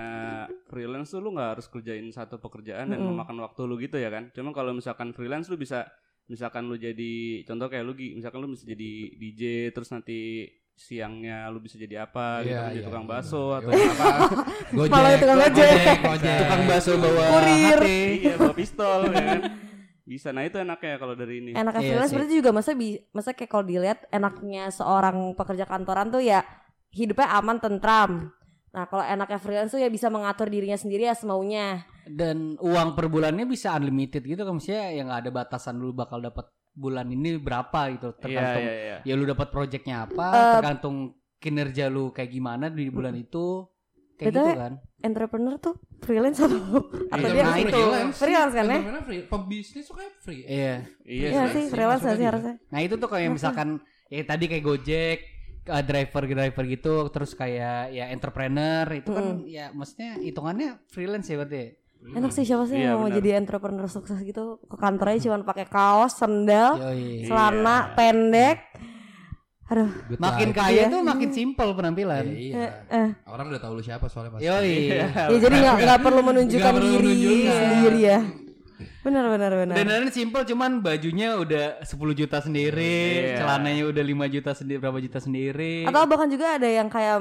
freelance 0.65 1.13
tuh 1.13 1.21
lu 1.21 1.31
nggak 1.31 1.49
harus 1.53 1.69
kerjain 1.69 2.09
satu 2.09 2.37
pekerjaan 2.37 2.89
dan 2.89 2.97
Mm-mm. 2.97 3.13
memakan 3.13 3.37
waktu 3.39 3.61
lu 3.63 3.77
gitu 3.77 3.95
ya 3.95 4.09
kan. 4.09 4.33
Cuman 4.33 4.49
kalau 4.51 4.73
misalkan 4.73 5.13
freelance 5.13 5.47
lu 5.47 5.55
bisa 5.55 5.85
misalkan 6.25 6.65
lu 6.65 6.73
jadi 6.73 7.13
contoh 7.45 7.67
kayak 7.67 7.83
lu 7.83 7.93
misalkan 7.93 8.41
lu 8.41 8.49
bisa 8.49 8.65
jadi 8.65 8.91
DJ 9.13 9.41
terus 9.69 9.93
nanti 9.93 10.49
siangnya 10.73 11.45
lu 11.47 11.61
bisa 11.61 11.77
jadi 11.77 12.01
apa 12.01 12.41
gitu 12.41 12.49
Iya, 12.49 12.57
kan 12.57 12.65
jadi 12.67 12.73
iya, 12.73 12.87
tukang 12.89 13.05
iya. 13.05 13.11
bakso 13.13 13.43
Iya, 13.45 13.57
atau 13.61 13.69
apa 13.69 14.05
Gojek, 14.73 14.89
Malah 14.89 15.11
tukang 15.13 15.39
ojek. 15.39 15.77
gojek. 16.01 16.37
Tukang 16.41 16.61
bakso 16.65 16.91
bawa 16.97 17.23
Kurir. 17.29 17.79
Iya 18.17 18.33
bawa 18.35 18.53
pistol 18.53 18.99
ya 19.05 19.21
kan. 19.21 19.41
Bisa 20.03 20.27
nah 20.29 20.41
itu 20.41 20.57
enaknya 20.57 20.97
kalau 20.97 21.13
dari 21.13 21.35
ini. 21.37 21.51
Enaknya 21.53 21.77
Iya 21.77 21.89
freelance 21.91 22.09
sih. 22.09 22.17
berarti 22.17 22.33
juga 22.33 22.49
masa 22.51 22.71
bi 22.73 22.87
masa 23.11 23.29
kayak 23.31 23.45
kalau 23.47 23.61
dilihat 23.63 23.99
enaknya 24.09 24.63
seorang 24.67 25.17
pekerja 25.33 25.63
kantoran 25.63 26.09
tuh 26.09 26.19
ya 26.19 26.41
hidupnya 26.93 27.33
aman 27.33 27.57
tentram. 27.57 28.29
Nah 28.69 28.85
kalau 28.85 29.01
enaknya 29.01 29.37
freelance 29.37 29.69
tuh 29.69 29.77
ya 29.77 29.87
bisa 29.87 30.07
mengatur 30.07 30.47
dirinya 30.47 30.73
sendiri 30.75 31.05
ya 31.05 31.13
semaunya. 31.13 31.85
dan 32.03 32.59
uang 32.59 32.93
per 32.93 33.07
bulannya 33.07 33.45
bisa 33.45 33.71
unlimited 33.73 34.19
gitu 34.21 34.43
kan 34.43 34.53
maksudnya 34.53 34.91
yang 34.91 35.07
nggak 35.07 35.23
ada 35.23 35.31
batasan 35.33 35.75
dulu 35.75 35.95
bakal 35.97 36.19
dapat 36.19 36.45
bulan 36.69 37.07
ini 37.07 37.37
berapa 37.37 37.79
gitu 37.91 38.11
Iya 38.11 38.19
tergantung 38.19 38.59
iya 38.61 38.73
iya. 38.75 38.97
ya 39.01 39.13
lu 39.13 39.23
dapat 39.23 39.47
projectnya 39.47 40.03
apa 40.03 40.25
Eh, 40.27 40.51
tergantung 40.57 40.95
kinerja 41.37 41.87
lu 41.87 42.11
kayak 42.11 42.27
gimana 42.29 42.67
di 42.67 42.89
bulan 42.89 43.15
itu 43.15 43.63
kayak 44.13 44.29
Betul 44.29 44.35
gitu 44.35 44.51
ya? 44.51 44.59
kan 44.59 44.73
Entrepreneur 44.99 45.55
tuh 45.57 45.75
freelance 45.97 46.39
atau 46.39 46.59
atau 47.07 47.23
Iya, 47.23 47.31
dia 47.31 47.43
nah, 47.45 47.55
itu. 47.57 47.71
freelance. 47.71 48.15
freelance 48.17 48.53
kan 48.53 48.63
ya? 48.63 48.71
Entrepreneur 48.73 49.03
free. 49.05 49.21
Pebisnis 49.23 49.83
tuh 49.85 49.95
kayak 49.95 50.13
free. 50.19 50.41
iya 50.43 50.75
Iya, 51.03 51.27
Iya 51.29 51.41
sih. 51.45 51.53
sih 51.55 51.63
freelance 51.69 52.01
sih 52.01 52.07
maksudnya 52.09 52.29
harusnya. 52.29 52.55
nah 52.67 52.79
itu 52.79 52.95
tuh 52.97 53.07
kayak 53.07 53.29
misalkan 53.31 53.79
ya 54.07 54.23
tadi 54.23 54.45
kayak 54.45 54.63
Gojek 54.65 55.19
uh, 55.65 55.81
driver 55.81 56.23
driver 56.25 56.63
gitu 56.65 56.95
terus 57.07 57.31
kayak 57.31 57.89
ya 57.89 58.09
entrepreneur 58.09 58.87
itu 58.89 59.09
kan 59.09 59.25
ya 59.45 59.69
maksudnya 59.69 60.17
hitungannya 60.17 60.69
freelance 60.87 61.27
ya 61.27 61.37
berarti 61.37 61.63
Enak 62.03 62.29
sih 62.29 62.43
siapa 62.43 62.67
sih 62.67 62.75
Iya, 62.75 62.83
yang 62.89 62.99
mau 62.99 63.07
benar. 63.07 63.17
jadi 63.17 63.29
entrepreneur 63.37 63.87
sukses 63.87 64.19
gitu 64.19 64.59
ke 64.61 64.75
kantornya 64.75 65.23
cuma 65.23 65.39
pakai 65.41 65.63
kaos, 65.63 66.11
sendal, 66.13 66.75
Yoi. 66.75 67.23
celana 67.23 67.95
pendek. 67.95 68.59
Aduh, 69.65 69.87
Good 70.05 70.19
makin 70.19 70.49
life. 70.51 70.57
kaya 70.59 70.75
Iya. 70.75 70.91
tuh 70.91 70.99
makin 71.01 71.29
simple 71.31 71.69
penampilan 71.71 72.27
Iya. 72.27 72.67
eh. 72.91 73.09
Orang 73.23 73.47
udah 73.47 73.57
tahu 73.57 73.79
lu 73.79 73.81
siapa 73.81 74.11
soalnya 74.11 74.35
pasti. 74.35 74.43
Yoi. 74.43 74.75
ya 75.31 75.37
jadi 75.39 75.55
nggak 75.55 75.75
nggak 75.79 75.99
perlu 76.03 76.21
menunjukkan 76.21 76.73
perlu 76.73 76.83
diri 76.91 77.07
menunjukkan. 77.07 77.55
sendiri 77.55 77.99
ya. 78.03 78.19
Benar 79.03 79.25
benar 79.31 79.51
benar. 79.53 79.75
Dan 79.75 79.87
dan 79.89 80.09
simple 80.13 80.43
cuman 80.43 80.79
bajunya 80.79 81.35
udah 81.37 81.81
10 81.83 82.13
juta 82.13 82.37
sendiri, 82.39 83.33
Iya. 83.33 83.43
celananya 83.43 83.83
udah 83.89 84.03
5 84.03 84.25
juta 84.29 84.51
sendiri, 84.53 84.77
berapa 84.79 84.99
juta 85.01 85.19
sendiri. 85.19 85.87
Atau 85.87 86.03
bahkan 86.07 86.29
juga 86.29 86.57
ada 86.61 86.67
yang 86.69 86.87
kayak 86.87 87.17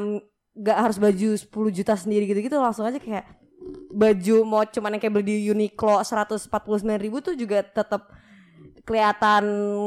nggak 0.53 0.79
harus 0.79 0.99
baju 1.01 1.29
10 1.37 1.71
juta 1.73 1.95
sendiri 1.97 2.29
gitu-gitu 2.29 2.61
langsung 2.61 2.85
aja 2.85 3.01
kayak 3.01 3.25
baju 3.93 4.37
mau 4.45 4.63
cuman 4.69 4.97
yang 4.97 5.01
kayak 5.01 5.15
beli 5.17 5.25
di 5.25 5.37
Uniqlo 5.49 6.05
149 6.05 6.49
ribu 7.01 7.25
tuh 7.25 7.33
juga 7.33 7.65
tetap 7.65 8.11
kelihatan 8.83 9.45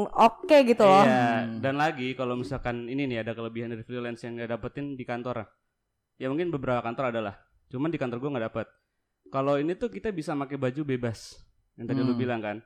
oke 0.08 0.56
gitu 0.64 0.82
loh. 0.82 1.04
Iya, 1.04 1.60
dan 1.60 1.76
lagi 1.76 2.16
kalau 2.16 2.34
misalkan 2.34 2.88
ini 2.88 3.04
nih 3.04 3.22
ada 3.22 3.36
kelebihan 3.36 3.70
dari 3.70 3.84
freelance 3.84 4.24
yang 4.24 4.40
nggak 4.40 4.56
dapetin 4.56 4.96
di 4.96 5.04
kantor. 5.04 5.44
Ya 6.16 6.32
mungkin 6.32 6.48
beberapa 6.48 6.80
kantor 6.80 7.12
adalah. 7.12 7.36
Cuman 7.68 7.92
di 7.92 7.98
kantor 8.00 8.18
gua 8.24 8.30
nggak 8.36 8.46
dapet. 8.48 8.66
Kalau 9.28 9.60
ini 9.60 9.76
tuh 9.76 9.92
kita 9.92 10.08
bisa 10.14 10.32
pakai 10.32 10.56
baju 10.56 10.82
bebas. 10.86 11.45
Yang 11.76 11.86
tadi 11.86 12.00
lu 12.00 12.12
Hmm. 12.12 12.20
bilang 12.20 12.40
kan. 12.40 12.56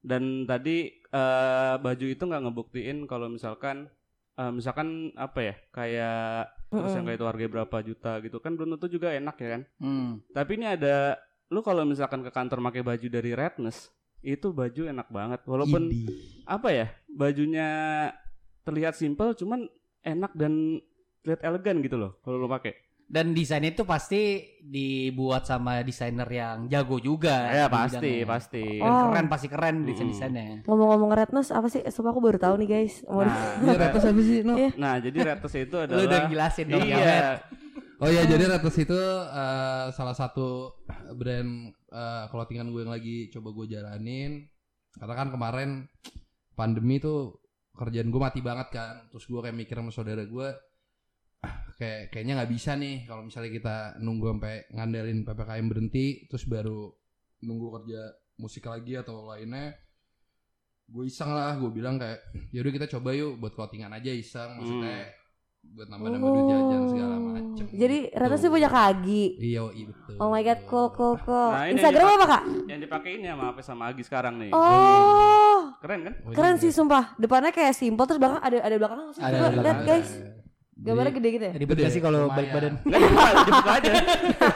Dan 0.00 0.22
tadi 0.44 0.76
eh, 0.90 1.74
baju 1.76 2.06
itu 2.06 2.22
nggak 2.22 2.42
ngebuktiin 2.42 3.04
kalau 3.04 3.26
misalkan 3.26 3.90
eh, 4.34 4.50
misalkan 4.50 4.88
apa 5.14 5.38
ya 5.42 5.54
kayak 5.70 6.22
terus 6.70 6.94
yang 6.94 7.04
kayak 7.04 7.18
itu 7.18 7.26
harganya 7.26 7.52
berapa 7.52 7.76
juta 7.82 8.12
gitu 8.20 8.38
kan 8.38 8.54
belum 8.54 8.74
tentu 8.74 8.86
juga 8.88 9.10
enak 9.10 9.36
ya 9.36 9.48
kan. 9.50 9.62
Hmm. 9.76 10.10
Tapi 10.30 10.50
ini 10.54 10.66
ada 10.66 11.18
lu 11.48 11.60
kalau 11.60 11.82
misalkan 11.82 12.20
ke 12.20 12.30
kantor 12.30 12.62
pakai 12.62 12.80
baju 12.80 13.06
dari 13.06 13.34
Redness 13.34 13.90
itu 14.20 14.52
baju 14.52 14.86
enak 14.86 15.08
banget 15.08 15.40
walaupun 15.44 15.88
Indie. 15.88 16.12
apa 16.44 16.68
ya 16.70 16.86
bajunya 17.10 17.68
terlihat 18.62 18.94
simple 18.94 19.32
cuman 19.34 19.64
enak 20.00 20.30
dan 20.32 20.78
terlihat 21.20 21.42
elegan 21.42 21.80
gitu 21.80 21.96
loh 21.96 22.16
kalau 22.20 22.36
lo 22.36 22.46
pakai. 22.46 22.76
Dan 23.10 23.34
desainnya 23.34 23.74
itu 23.74 23.82
pasti 23.82 24.38
dibuat 24.62 25.42
sama 25.42 25.82
desainer 25.82 26.30
yang 26.30 26.70
jago 26.70 27.02
juga. 27.02 27.50
Ya 27.50 27.66
pasti, 27.66 27.98
bidangnya. 28.22 28.30
pasti. 28.30 28.64
Dan 28.78 28.86
Oh. 28.86 29.10
keren 29.10 29.26
pasti 29.26 29.46
keren 29.50 29.74
Mm-mm. 29.76 29.88
desain-desainnya. 29.90 30.62
Ngomong-ngomong 30.62 31.10
redness 31.10 31.50
apa 31.50 31.66
sih? 31.66 31.82
Sumpah 31.84 32.14
aku 32.14 32.22
baru 32.22 32.38
tahu 32.38 32.54
nih 32.62 32.68
guys. 32.70 33.02
Nah, 33.02 33.26
Iya, 33.66 33.74
Retos 33.76 34.04
apa 34.06 34.20
sih? 34.22 34.38
No? 34.40 34.54
Iya. 34.54 34.70
nah, 34.78 34.94
jadi 34.96 35.18
Retos 35.26 35.54
itu 35.54 35.74
Lu 35.74 35.90
udah 35.90 35.98
adalah 35.98 36.30
jelasin 36.30 36.66
dong. 36.70 36.86
Iya. 36.86 37.42
Oh 37.98 38.08
iya, 38.08 38.22
jadi 38.24 38.44
Retos 38.46 38.76
itu 38.78 39.00
eh, 39.26 39.86
salah 39.90 40.14
satu 40.14 40.78
brand 41.12 41.50
eh, 41.90 42.24
clothingan 42.30 42.70
gue 42.70 42.80
yang 42.80 42.94
lagi 42.94 43.26
coba 43.28 43.50
gue 43.52 43.66
jalanin. 43.68 44.46
Karena 44.94 45.14
kan 45.16 45.28
kemarin 45.28 45.70
pandemi 46.54 46.96
tuh 46.96 47.42
kerjaan 47.72 48.08
gue 48.08 48.20
mati 48.20 48.38
banget 48.38 48.70
kan. 48.70 49.02
Terus 49.10 49.26
gue 49.26 49.40
kayak 49.40 49.56
mikir 49.56 49.74
sama 49.74 49.90
saudara 49.90 50.22
gue, 50.22 50.46
"Ah, 50.46 50.54
kayak 51.80 52.12
kayaknya 52.12 52.36
nggak 52.36 52.52
bisa 52.52 52.76
nih 52.76 53.08
kalau 53.08 53.24
misalnya 53.24 53.48
kita 53.48 53.76
nunggu 54.04 54.36
sampai 54.36 54.68
ngandelin 54.68 55.24
ppkm 55.24 55.66
berhenti, 55.66 56.06
terus 56.28 56.44
baru 56.44 56.92
nunggu 57.40 57.66
kerja 57.80 58.00
musik 58.36 58.68
lagi 58.68 59.00
atau 59.00 59.24
lainnya. 59.24 59.72
Gue 60.90 61.06
iseng 61.06 61.30
lah, 61.30 61.54
gue 61.54 61.70
bilang 61.70 61.96
kayak, 61.96 62.18
yaudah 62.50 62.72
kita 62.74 62.86
coba 62.90 63.14
yuk 63.14 63.38
buat 63.38 63.54
clothingan 63.54 63.94
aja 63.94 64.10
iseng, 64.10 64.58
maksudnya 64.58 65.06
buat 65.62 65.86
nambah-nambah 65.86 66.28
duit 66.34 66.46
jajan 66.50 66.82
segala 66.90 67.16
macem. 67.20 67.64
Oh. 67.68 67.76
Jadi 67.78 67.98
Rata 68.10 68.34
sih 68.34 68.42
Gitu. 68.42 68.54
punya 68.58 68.68
kaki. 68.68 69.22
Iya, 69.38 69.62
iya 69.70 69.84
betul. 69.86 70.16
Oh 70.18 70.28
my 70.34 70.42
god, 70.42 70.60
cool 70.66 70.88
cool 70.90 71.14
cool. 71.22 71.50
Nah, 71.54 71.70
Instagram 71.70 72.04
yang 72.04 72.18
apa 72.18 72.26
kak? 72.26 72.42
Yang 72.66 72.80
dipakai 72.84 73.10
ini 73.14 73.26
sama 73.30 73.44
apa 73.54 73.60
sama 73.62 73.82
Agi 73.86 74.02
sekarang 74.02 74.34
nih. 74.42 74.50
Oh, 74.50 75.70
Keren 75.78 76.00
kan? 76.10 76.14
Oh, 76.26 76.32
keren 76.34 76.54
iya. 76.58 76.62
sih 76.64 76.72
sumpah. 76.74 77.14
Depannya 77.16 77.54
kayak 77.54 77.72
simple 77.72 78.04
terus 78.04 78.18
belakang 78.18 78.42
ada 78.42 78.56
ada 78.58 78.74
belakang. 78.74 78.98
Ada, 79.14 79.22
ada 79.22 79.36
lihat 79.38 79.52
belakang. 79.54 79.86
guys. 79.86 80.10
Jadi- 80.10 80.39
Gambarnya 80.80 81.12
gede 81.12 81.28
gitu 81.36 81.44
ya. 81.44 81.52
Ribet 81.52 81.76
Gede, 81.76 81.82
gak 81.84 81.92
sih 81.92 82.00
kalau 82.00 82.32
balik 82.32 82.50
badan? 82.56 82.74
Dibuka, 83.44 83.72
aja. 83.76 83.92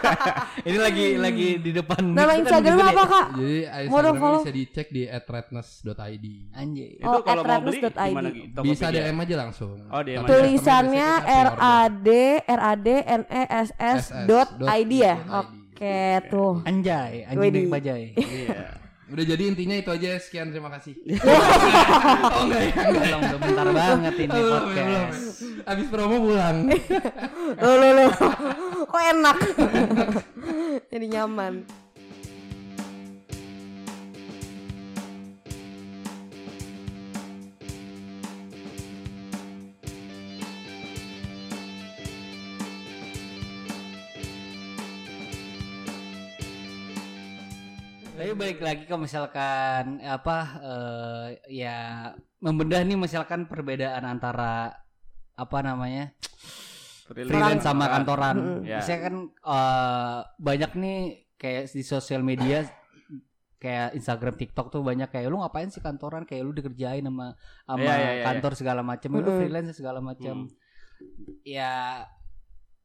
Ini 0.68 0.78
lagi 0.80 1.06
lagi 1.20 1.48
di 1.60 1.70
depan. 1.76 2.00
Nama 2.00 2.32
kan 2.32 2.36
Instagram 2.40 2.76
apa 2.80 3.02
kak? 3.04 3.26
Jadi 3.36 3.58
follow. 3.92 4.12
bisa 4.16 4.50
dicek 4.56 4.86
di 4.88 5.02
@redness.id. 5.04 6.26
Anjay. 6.56 6.90
Itu 6.96 7.04
Oh, 7.04 7.20
kalau 7.20 7.42
at 7.44 7.48
mau 7.52 7.60
beli 7.60 7.76
redness.id. 7.76 8.08
gimana 8.08 8.28
gitu? 8.32 8.58
Bisa 8.64 8.84
DM 8.88 9.18
aja 9.20 9.34
langsung. 9.36 9.76
Oh, 9.92 10.00
DM 10.00 10.20
aja. 10.24 10.28
Tulisannya 10.32 11.08
R 11.28 11.48
A 11.60 11.76
D 11.92 12.08
R 12.40 12.60
A 12.60 12.72
D 12.72 12.88
N 13.04 13.22
E 13.28 13.42
S 13.44 13.68
S 13.76 14.02
dot 14.24 14.48
ID 14.64 14.92
ya. 15.04 15.16
Oke 15.44 16.24
tuh. 16.32 16.64
Anjay, 16.64 17.28
anjing 17.28 17.68
bajai. 17.68 18.16
Iya. 18.16 18.83
Udah 19.04 19.24
jadi 19.24 19.42
intinya 19.44 19.76
itu 19.76 19.90
aja 19.92 20.16
sekian 20.16 20.48
terima 20.48 20.72
kasih. 20.72 20.96
oh 22.34 22.40
enggak 22.48 22.62
ya, 22.72 22.74
enggak 22.88 23.06
dong, 23.12 23.22
udah 23.28 23.40
bentar 23.44 23.66
banget 23.68 24.14
ini 24.16 24.32
Belum, 24.32 24.48
belum. 24.48 24.62
podcast. 24.64 25.22
Abis 25.68 25.86
promo 25.92 26.16
pulang. 26.24 26.56
Lo 27.60 27.72
lo 27.76 27.88
lo. 27.92 28.06
Kok 28.88 29.02
enak. 29.12 29.38
Jadi 30.92 31.06
nyaman. 31.12 31.83
Tapi 48.24 48.32
balik 48.40 48.60
lagi 48.64 48.82
ke 48.88 48.96
misalkan 48.96 50.00
apa 50.00 50.36
eh, 50.64 51.26
ya 51.52 51.78
membedah 52.40 52.80
nih 52.80 52.96
misalkan 52.96 53.44
perbedaan 53.44 54.00
antara 54.08 54.72
apa 55.36 55.58
namanya 55.60 56.16
freelance 57.04 57.68
sama 57.68 57.92
kantoran. 57.92 58.64
Ya. 58.64 58.80
Misalnya 58.80 59.00
kan 59.04 59.14
eh, 59.28 60.18
banyak 60.40 60.70
nih 60.80 60.98
kayak 61.36 61.68
di 61.68 61.84
sosial 61.84 62.24
media 62.24 62.64
kayak 63.60 63.96
Instagram, 63.96 64.36
TikTok 64.36 64.68
tuh 64.68 64.84
banyak 64.84 65.08
kayak 65.08 65.28
lu 65.32 65.40
ngapain 65.40 65.72
sih 65.72 65.80
kantoran 65.80 66.28
kayak 66.28 66.44
lu 66.44 66.52
dikerjain 66.52 67.00
sama 67.00 67.32
sama 67.64 67.80
Iya, 67.80 67.94
iya, 67.96 68.10
iya, 68.20 68.24
kantor 68.28 68.52
segala 68.60 68.80
macam, 68.84 69.08
lu 69.16 69.20
Mm-mm. 69.24 69.38
freelance 69.40 69.72
segala 69.72 70.00
macam. 70.04 70.52
Ya 71.44 72.04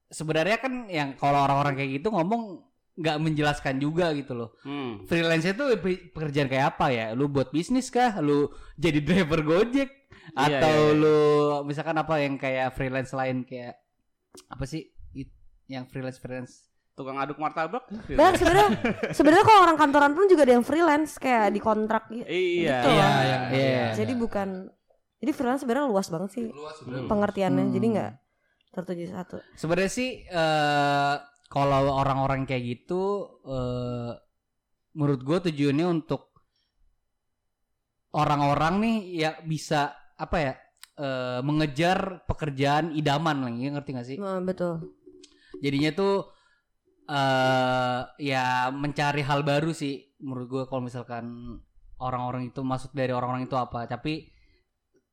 sebenarnya 0.07 0.57
kan 0.57 0.87
yang 0.87 1.19
kalau 1.19 1.43
orang-orang 1.45 1.75
kayak 1.75 1.99
gitu 1.99 2.15
ngomong 2.15 2.68
nggak 2.99 3.17
menjelaskan 3.17 3.75
juga 3.77 4.11
gitu 4.11 4.35
loh. 4.35 4.49
Hmm. 4.59 5.03
Freelance 5.03 5.47
itu 5.47 5.63
pe- 5.77 6.11
pekerjaan 6.11 6.45
kayak 6.45 6.75
apa 6.75 6.87
ya? 6.89 7.05
Lu 7.11 7.25
buat 7.25 7.47
bisnis 7.47 7.87
kah? 7.87 8.19
Lu 8.19 8.47
jadi 8.75 8.99
driver 9.07 9.39
Gojek 9.41 9.89
Iya, 10.29 10.61
atau 10.61 10.69
iya, 10.69 10.85
iya. 10.85 10.99
lu 10.99 11.19
misalkan 11.63 11.95
apa 11.95 12.19
yang 12.19 12.35
kayak 12.35 12.71
freelance 12.71 13.11
lain 13.11 13.41
kayak 13.41 13.79
apa 14.45 14.61
sih 14.63 14.85
It- 15.11 15.33
yang 15.65 15.85
freelance 15.85 16.17
freelance 16.17 16.69
Tukang 16.91 17.15
aduk 17.15 17.39
martabak. 17.39 17.87
Banyak 17.87 18.35
sebenarnya 18.35 18.67
sebenarnya 19.17 19.41
kalau 19.41 19.61
orang 19.63 19.79
kantoran 19.79 20.11
pun 20.11 20.27
juga 20.27 20.43
ada 20.43 20.53
yang 20.53 20.61
freelance 20.61 21.15
kayak 21.15 21.49
di 21.49 21.57
kontrak 21.57 22.11
gitu. 22.11 22.27
Iya. 22.27 22.75
Gitu. 22.75 22.89
Iya, 22.91 23.07
yang 23.23 23.43
Iya. 23.49 23.85
Jadi 23.95 24.13
bukan 24.13 24.47
jadi 25.17 25.31
freelance 25.31 25.63
sebenarnya 25.63 25.87
luas 25.87 26.07
banget 26.07 26.29
sih 26.31 26.45
luas 26.45 26.75
sebenarnya. 26.75 27.07
pengertiannya. 27.07 27.63
Hmm. 27.63 27.73
Jadi 27.73 27.85
nggak 27.89 28.11
tertuju 28.69 29.03
satu. 29.09 29.37
Sebenarnya 29.55 29.89
sih 29.89 30.09
eh 30.21 31.15
kalau 31.49 31.97
orang-orang 31.97 32.45
kayak 32.45 32.63
gitu 32.77 33.25
eh 33.49 34.13
menurut 34.93 35.21
gue 35.25 35.37
tujuannya 35.49 35.87
untuk 35.89 36.29
orang-orang 38.13 38.73
nih 38.81 38.97
ya 39.21 39.31
bisa 39.41 39.93
apa 40.17 40.37
ya 40.37 40.53
eh 40.99 41.39
mengejar 41.41 42.27
pekerjaan 42.29 42.93
idaman 42.93 43.37
lah, 43.43 43.51
ya 43.55 43.69
ngerti 43.73 43.89
gak 43.97 44.07
sih? 44.07 44.17
Nah, 44.21 44.37
betul. 44.45 44.93
Jadinya 45.57 45.91
tuh 45.97 46.29
eh 47.09 48.01
ya 48.21 48.69
mencari 48.69 49.25
hal 49.25 49.41
baru 49.41 49.73
sih 49.73 50.13
menurut 50.21 50.47
gue 50.47 50.63
kalau 50.69 50.85
misalkan 50.85 51.57
orang-orang 51.97 52.53
itu 52.53 52.61
masuk 52.61 52.93
dari 52.93 53.09
orang-orang 53.09 53.49
itu 53.49 53.57
apa, 53.57 53.89
tapi 53.89 54.29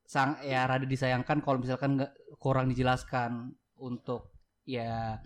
sang 0.07 0.39
ya 0.45 0.69
rada 0.71 0.87
disayangkan 0.87 1.43
kalau 1.43 1.59
misalkan 1.59 1.99
nggak 1.99 2.13
kurang 2.39 2.71
dijelaskan 2.71 3.57
untuk 3.81 4.37
ya 4.63 5.19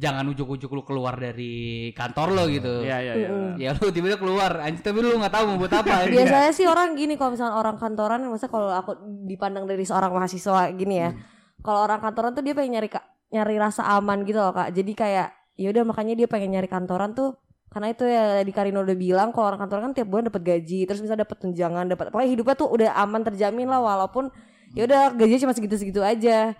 jangan 0.00 0.24
ujuk-ujuk 0.32 0.72
lu 0.72 0.80
keluar 0.80 1.20
dari 1.20 1.92
kantor 1.92 2.28
lo 2.32 2.44
gitu. 2.48 2.80
Iya, 2.80 3.04
iya, 3.04 3.14
iya. 3.20 3.28
Ya 3.60 3.70
lu 3.76 3.92
tiba-tiba 3.92 4.16
keluar, 4.16 4.64
anjir 4.64 4.80
tapi 4.80 5.04
lu 5.04 5.20
nggak 5.20 5.28
tahu 5.28 5.44
mau 5.52 5.56
buat 5.60 5.76
apa. 5.76 6.08
Biasanya 6.08 6.50
sih 6.56 6.64
orang 6.64 6.96
gini 6.96 7.20
kalau 7.20 7.36
misalnya 7.36 7.60
orang 7.60 7.76
kantoran, 7.76 8.24
maksudnya 8.24 8.48
kalau 8.48 8.72
aku 8.72 8.96
dipandang 9.28 9.68
dari 9.68 9.84
seorang 9.84 10.08
mahasiswa 10.08 10.72
gini 10.72 11.04
ya, 11.04 11.12
kalau 11.60 11.84
orang 11.84 12.00
kantoran 12.00 12.32
tuh 12.32 12.40
dia 12.40 12.56
pengen 12.56 12.80
nyari 12.80 12.88
nyari 13.28 13.56
rasa 13.60 13.84
aman 13.92 14.24
gitu 14.24 14.40
loh 14.40 14.56
kak. 14.56 14.72
Jadi 14.72 14.92
kayak 14.96 15.28
ya 15.60 15.68
udah 15.68 15.84
makanya 15.84 16.24
dia 16.24 16.28
pengen 16.32 16.56
nyari 16.56 16.68
kantoran 16.72 17.12
tuh 17.12 17.36
karena 17.68 17.92
itu 17.92 18.02
ya 18.08 18.40
di 18.40 18.50
Karino 18.56 18.80
udah 18.80 18.96
bilang 18.96 19.30
kalau 19.36 19.52
orang 19.52 19.60
kantoran 19.68 19.92
kan 19.92 20.00
tiap 20.00 20.08
bulan 20.08 20.32
dapat 20.32 20.42
gaji, 20.42 20.88
terus 20.88 21.04
bisa 21.04 21.12
dapat 21.12 21.36
tunjangan, 21.36 21.92
dapat 21.92 22.08
pokoknya 22.08 22.30
hidupnya 22.32 22.56
tuh 22.56 22.72
udah 22.72 22.90
aman 22.96 23.20
terjamin 23.20 23.68
lah 23.68 23.84
walaupun 23.84 24.32
ya 24.72 24.88
udah 24.88 25.12
gajinya 25.12 25.44
cuma 25.44 25.52
segitu-segitu 25.52 26.00
aja. 26.00 26.56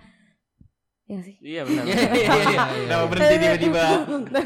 Ya 1.10 1.18
sih. 1.20 1.34
Iya 1.42 1.66
benar. 1.66 1.82
Iya 1.82 1.98
iya 2.14 2.30
iya. 2.46 2.60
Kenapa 2.86 3.04
berhenti 3.10 3.34
tiba-tiba? 3.36 3.82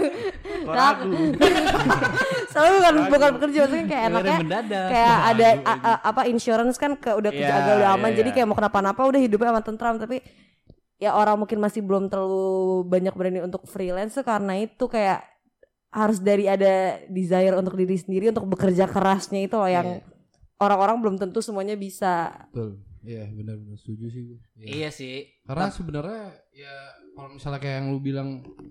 Ragu? 0.80 1.12
Soalnya 2.52 2.72
bukan 2.74 2.94
bukan 3.04 3.30
bekerja 3.36 3.58
maksudnya 3.60 3.84
kayak 3.84 4.02
Dengerin 4.02 4.16
enaknya 4.16 4.38
mendadak. 4.40 4.86
kayak 4.88 5.18
ada 5.26 5.48
a- 5.62 5.82
a- 5.84 6.02
apa 6.06 6.22
insurance 6.24 6.76
kan 6.76 6.96
ke 6.96 7.10
udah 7.12 7.28
kerja 7.28 7.44
Iya, 7.46 7.60
agak 7.60 7.74
udah 7.76 7.90
aman 7.92 8.08
iya, 8.08 8.16
jadi 8.16 8.28
iya. 8.28 8.34
kayak 8.34 8.46
mau 8.46 8.56
kenapa-napa 8.56 9.00
udah 9.02 9.20
hidupnya 9.20 9.48
aman 9.50 9.60
tentram 9.62 9.96
tapi 9.96 10.24
ya 10.96 11.12
orang 11.12 11.36
mungkin 11.36 11.58
masih 11.58 11.82
belum 11.82 12.06
terlalu 12.06 12.48
banyak 12.86 13.12
berani 13.12 13.40
untuk 13.42 13.66
freelance 13.66 14.16
karena 14.16 14.56
itu 14.56 14.84
kayak 14.86 15.20
harus 15.90 16.16
dari 16.18 16.46
ada 16.46 16.96
desire 17.06 17.52
untuk 17.52 17.76
diri 17.76 17.94
sendiri 17.94 18.30
untuk 18.30 18.48
bekerja 18.48 18.86
kerasnya 18.86 19.42
itu 19.42 19.52
loh 19.52 19.68
yang 19.68 20.00
orang-orang 20.56 20.96
belum 20.98 21.16
tentu 21.18 21.38
semuanya 21.38 21.76
bisa 21.76 22.32
Betul. 22.48 22.80
Iya, 23.04 23.28
benar-benar 23.30 23.76
setuju 23.76 24.04
sih 24.08 24.22
gue. 24.24 24.38
Iya 24.64 24.88
sih. 24.88 25.28
Karena 25.44 25.68
sebenarnya 25.68 26.22
ya 26.56 26.74
kalau 27.12 27.36
misalnya 27.36 27.60
kayak 27.60 27.76
yang 27.78 27.86
lu 27.92 28.00
bilang 28.00 28.28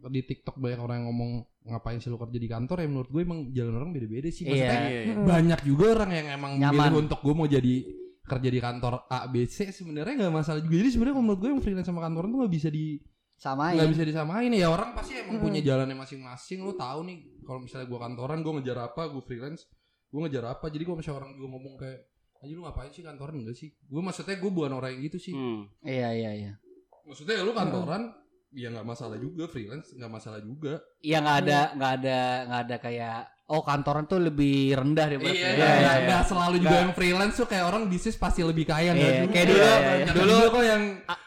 di 0.10 0.22
TikTok 0.25 0.58
banyak 0.58 0.80
orang 0.82 0.96
yang 1.00 1.08
ngomong 1.13 1.32
ngapain 1.63 2.02
sih 2.02 2.12
lu 2.12 2.20
kerja 2.20 2.36
di 2.42 2.50
kantor 2.50 2.84
ya 2.84 2.88
menurut 2.92 3.10
gue 3.13 3.22
emang 3.24 3.40
jalan 3.54 3.74
orang 3.78 3.90
beda-beda 3.94 4.28
sih. 4.34 4.44
Maksudnya 4.50 4.74
Iya. 4.74 4.90
Iya, 4.90 5.02
iya. 5.06 5.16
banyak 5.22 5.60
juga 5.63 5.86
orang 6.02 6.12
yang 6.12 6.28
emang 6.34 6.52
Nyaman. 6.60 6.74
milih 6.74 7.00
untuk 7.08 7.20
gue 7.22 7.34
mau 7.38 7.48
jadi 7.48 7.75
kerja 8.24 8.50
di 8.50 8.60
kantor 8.60 8.94
A 9.12 9.28
B 9.28 9.44
C 9.46 9.70
sebenarnya 9.70 10.13
nggak 10.25 10.34
masalah 10.34 10.60
juga. 10.63 10.75
Jadi 10.82 10.90
sebenarnya 10.92 11.16
kalau 11.16 11.25
menurut 11.30 11.40
gue 11.40 11.50
yang 11.54 11.62
freelance 11.63 11.88
sama 11.88 12.02
kantoran 12.02 12.28
tuh 12.34 12.40
nggak 12.44 12.54
bisa 12.58 12.70
di 12.74 12.86
Samain. 13.34 13.75
nggak 13.75 13.92
bisa 13.92 14.04
disamain 14.08 14.52
ya 14.56 14.72
orang 14.72 14.96
pasti 14.96 15.20
emang 15.20 15.44
punya 15.44 15.60
jalannya 15.60 15.98
masing-masing. 16.00 16.63
Lu 16.63 16.74
tahu 16.80 17.04
nih 17.06 17.18
kalau 17.44 17.60
misalnya 17.60 17.88
gue 17.92 18.00
kantoran 18.00 18.40
gue 18.40 18.54
ngejar 18.60 18.78
apa, 18.88 19.12
gue 19.12 19.24
freelance 19.24 19.68
gue 20.10 20.20
ngejar 20.24 20.46
apa. 20.48 20.66
Jadi 20.72 20.84
kalau 20.88 20.98
misalnya 21.02 21.18
orang 21.20 21.32
juga 21.36 21.48
ngomong 21.52 21.75
kayak 21.75 22.00
aja 22.43 22.53
lu 22.53 22.62
ngapain 22.62 22.91
sih 22.91 23.01
kantoran 23.01 23.35
enggak 23.35 23.55
sih? 23.55 23.71
Gue 23.81 24.00
maksudnya 24.00 24.35
gue 24.35 24.51
bukan 24.51 24.73
orang 24.73 24.91
yang 24.91 25.01
gitu 25.03 25.17
sih. 25.21 25.33
Hmm. 25.33 25.71
Iya 25.79 26.09
iya 26.12 26.31
iya. 26.33 26.51
Maksudnya 27.03 27.39
ya 27.39 27.43
lu 27.43 27.51
kantoran 27.51 28.12
ya 28.51 28.69
nggak 28.69 28.85
masalah 28.85 29.17
juga 29.17 29.47
freelance 29.47 29.91
nggak 29.91 30.12
masalah 30.12 30.39
juga. 30.39 30.83
Iya 31.00 31.17
nggak 31.19 31.38
ada 31.41 31.59
nggak 31.73 31.91
ada 31.97 32.19
nggak 32.45 32.62
ada 32.62 32.77
kayak 32.77 33.17
oh 33.43 33.59
kantoran 33.59 34.05
tuh 34.05 34.19
lebih 34.19 34.71
rendah 34.71 35.05
deh 35.05 35.19
Iya, 35.19 35.50
ya, 35.51 35.71
iya, 35.75 35.91
nggak 36.05 36.23
selalu 36.25 36.55
juga 36.59 36.77
yang 36.79 36.93
freelance 36.93 37.35
tuh 37.35 37.45
kayak 37.45 37.65
orang 37.65 37.83
bisnis 37.88 38.15
pasti 38.15 38.39
lebih 38.39 38.63
kaya 38.63 38.91
Iya, 38.91 39.27
juga. 39.27 39.31
kayak 39.31 39.45
dulu, 39.45 39.59
Iya, 39.59 39.75
iya, 39.75 39.93
iya. 39.93 40.05
dulu- 40.07 40.31
dulu 40.31 40.45
kok 40.50 40.63
yang 40.63 40.83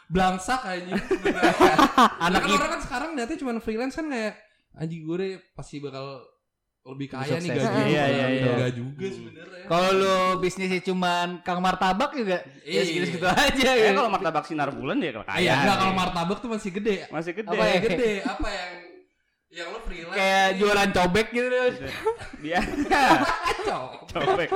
belangsak 0.07 0.61
aja. 0.65 0.93
Anak 2.25 2.41
kan 2.41 2.49
orang 2.51 2.71
kan 2.73 2.81
sekarang 2.81 3.09
niatnya 3.13 3.37
cuma 3.37 3.51
freelance 3.57 3.95
kan 3.95 4.07
kayak 4.07 4.33
anjing 4.73 5.01
gue 5.03 5.15
deh 5.15 5.33
pasti 5.53 5.77
bakal 5.77 6.21
lebih 6.87 7.07
kaya 7.09 7.35
nih 7.35 7.49
Sukses. 7.49 7.63
gaji. 7.63 7.81
Iya, 7.85 8.03
iya, 8.07 8.25
iya. 8.29 8.45
Enggak 8.49 8.71
juga 8.73 9.07
sebenarnya. 9.09 9.63
Kalau 9.67 9.89
lu 9.91 10.15
bisnisnya 10.39 10.79
cuman 10.81 11.27
Kang 11.41 11.59
Martabak 11.59 12.11
juga 12.13 12.39
ya 12.63 12.71
Iya. 12.73 12.81
segitu-segitu 12.81 13.27
aja 13.27 13.69
Ya 13.75 13.91
kalau 13.91 14.07
martabak 14.07 14.43
sinar 14.43 14.71
bulan 14.71 14.95
ya 14.97 15.11
kalau 15.11 15.25
kaya. 15.25 15.37
Iya, 15.37 15.53
enggak 15.59 15.77
kalau 15.77 15.93
martabak 15.93 16.37
tuh 16.39 16.49
masih 16.49 16.71
gede. 16.71 16.95
masih 17.07 17.31
gede. 17.33 17.51
Apa 17.51 17.63
ya? 17.65 17.77
Gede 17.81 18.11
apa 18.23 18.47
yang 18.47 18.71
yang 19.47 19.71
lo 19.71 19.79
freelance 19.79 20.11
Kayak 20.11 20.43
nih. 20.43 20.57
jualan 20.59 20.89
cobek 20.91 21.27
gitu. 21.31 21.47
Dia 22.43 22.59
Cok. 23.67 23.89
cobek. 24.11 24.49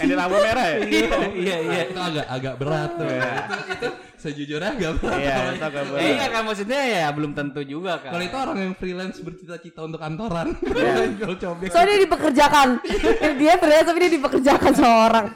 Yang 0.00 0.08
di 0.08 0.16
lampu 0.16 0.36
merah 0.40 0.66
ya? 0.72 0.78
Iya 0.88 1.56
iya. 1.60 1.80
itu 1.92 2.00
agak 2.00 2.26
agak 2.32 2.54
berat 2.56 2.90
tuh. 2.96 3.08
Iya. 3.12 3.28
itu 3.28 3.62
itu 3.76 3.88
sejujurnya 4.16 4.70
agak 4.72 4.92
berat. 5.04 5.20
Iya, 5.20 5.36
itu 5.52 5.64
agak 5.68 5.84
berat. 5.84 6.00
iya 6.00 6.26
kan 6.32 6.42
maksudnya 6.48 6.80
ya 6.80 7.06
belum 7.12 7.32
tentu 7.36 7.60
juga 7.60 7.92
kan. 8.00 8.10
Kalau 8.16 8.24
itu 8.24 8.36
orang 8.40 8.56
yang 8.56 8.72
freelance 8.72 9.16
bercita-cita 9.20 9.80
untuk 9.84 10.00
kantoran. 10.00 10.48
Iya. 10.64 10.94
Jual 11.20 11.34
cobek. 11.36 11.68
Soalnya 11.68 11.88
dia 11.92 12.00
dipekerjakan. 12.08 12.68
dia 13.40 13.52
freelance 13.60 13.88
tapi 13.92 13.98
dia 14.00 14.12
dipekerjakan 14.16 14.72
sama 14.72 14.96
orang. 15.12 15.26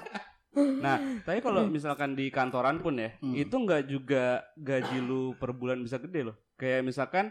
Nah, 0.57 0.97
tapi 1.21 1.45
kalau 1.45 1.69
misalkan 1.69 2.17
di 2.17 2.33
kantoran 2.33 2.81
pun 2.81 2.97
ya, 2.97 3.13
itu 3.21 3.53
nggak 3.53 3.93
juga 3.93 4.41
gaji 4.57 5.05
lu 5.05 5.37
per 5.37 5.53
bulan 5.53 5.85
bisa 5.85 6.01
gede 6.01 6.33
loh. 6.33 6.37
Kayak 6.57 6.89
misalkan 6.89 7.29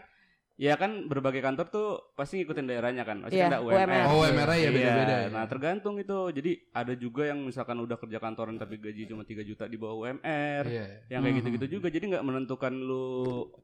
ya 0.56 0.72
kan 0.74 1.04
berbagai 1.04 1.38
kantor 1.38 1.68
tuh 1.68 1.88
pasti 2.12 2.40
ngikutin 2.40 2.64
daerahnya 2.64 3.04
kan. 3.04 3.20
Pasti 3.20 3.36
Iya, 3.36 3.46
kan 3.46 3.52
ada 3.52 3.60
UMR. 3.60 4.04
Oh, 4.08 4.24
UMR 4.24 4.48
ya 4.48 4.56
Iya, 4.56 4.70
beda-beda. 4.72 5.14
ya. 5.14 5.28
Nah, 5.28 5.44
tergantung 5.44 5.94
itu. 5.96 6.18
Jadi 6.32 6.50
ada 6.70 6.92
juga 6.92 7.22
yang 7.24 7.38
misalkan 7.40 7.76
udah 7.76 7.94
kerja 7.94 8.16
kantoran 8.16 8.56
tapi 8.56 8.76
gaji 8.76 9.04
cuma 9.04 9.22
3 9.22 9.40
juta 9.42 9.64
di 9.64 9.76
bawah 9.76 10.08
UMR. 10.08 10.64
Iya. 10.64 10.86
Yang 11.08 11.20
kayak 11.22 11.34
gitu-gitu 11.36 11.66
juga. 11.70 11.86
Jadi 11.88 12.04
nggak 12.08 12.24
menentukan 12.24 12.72
lu 12.72 13.06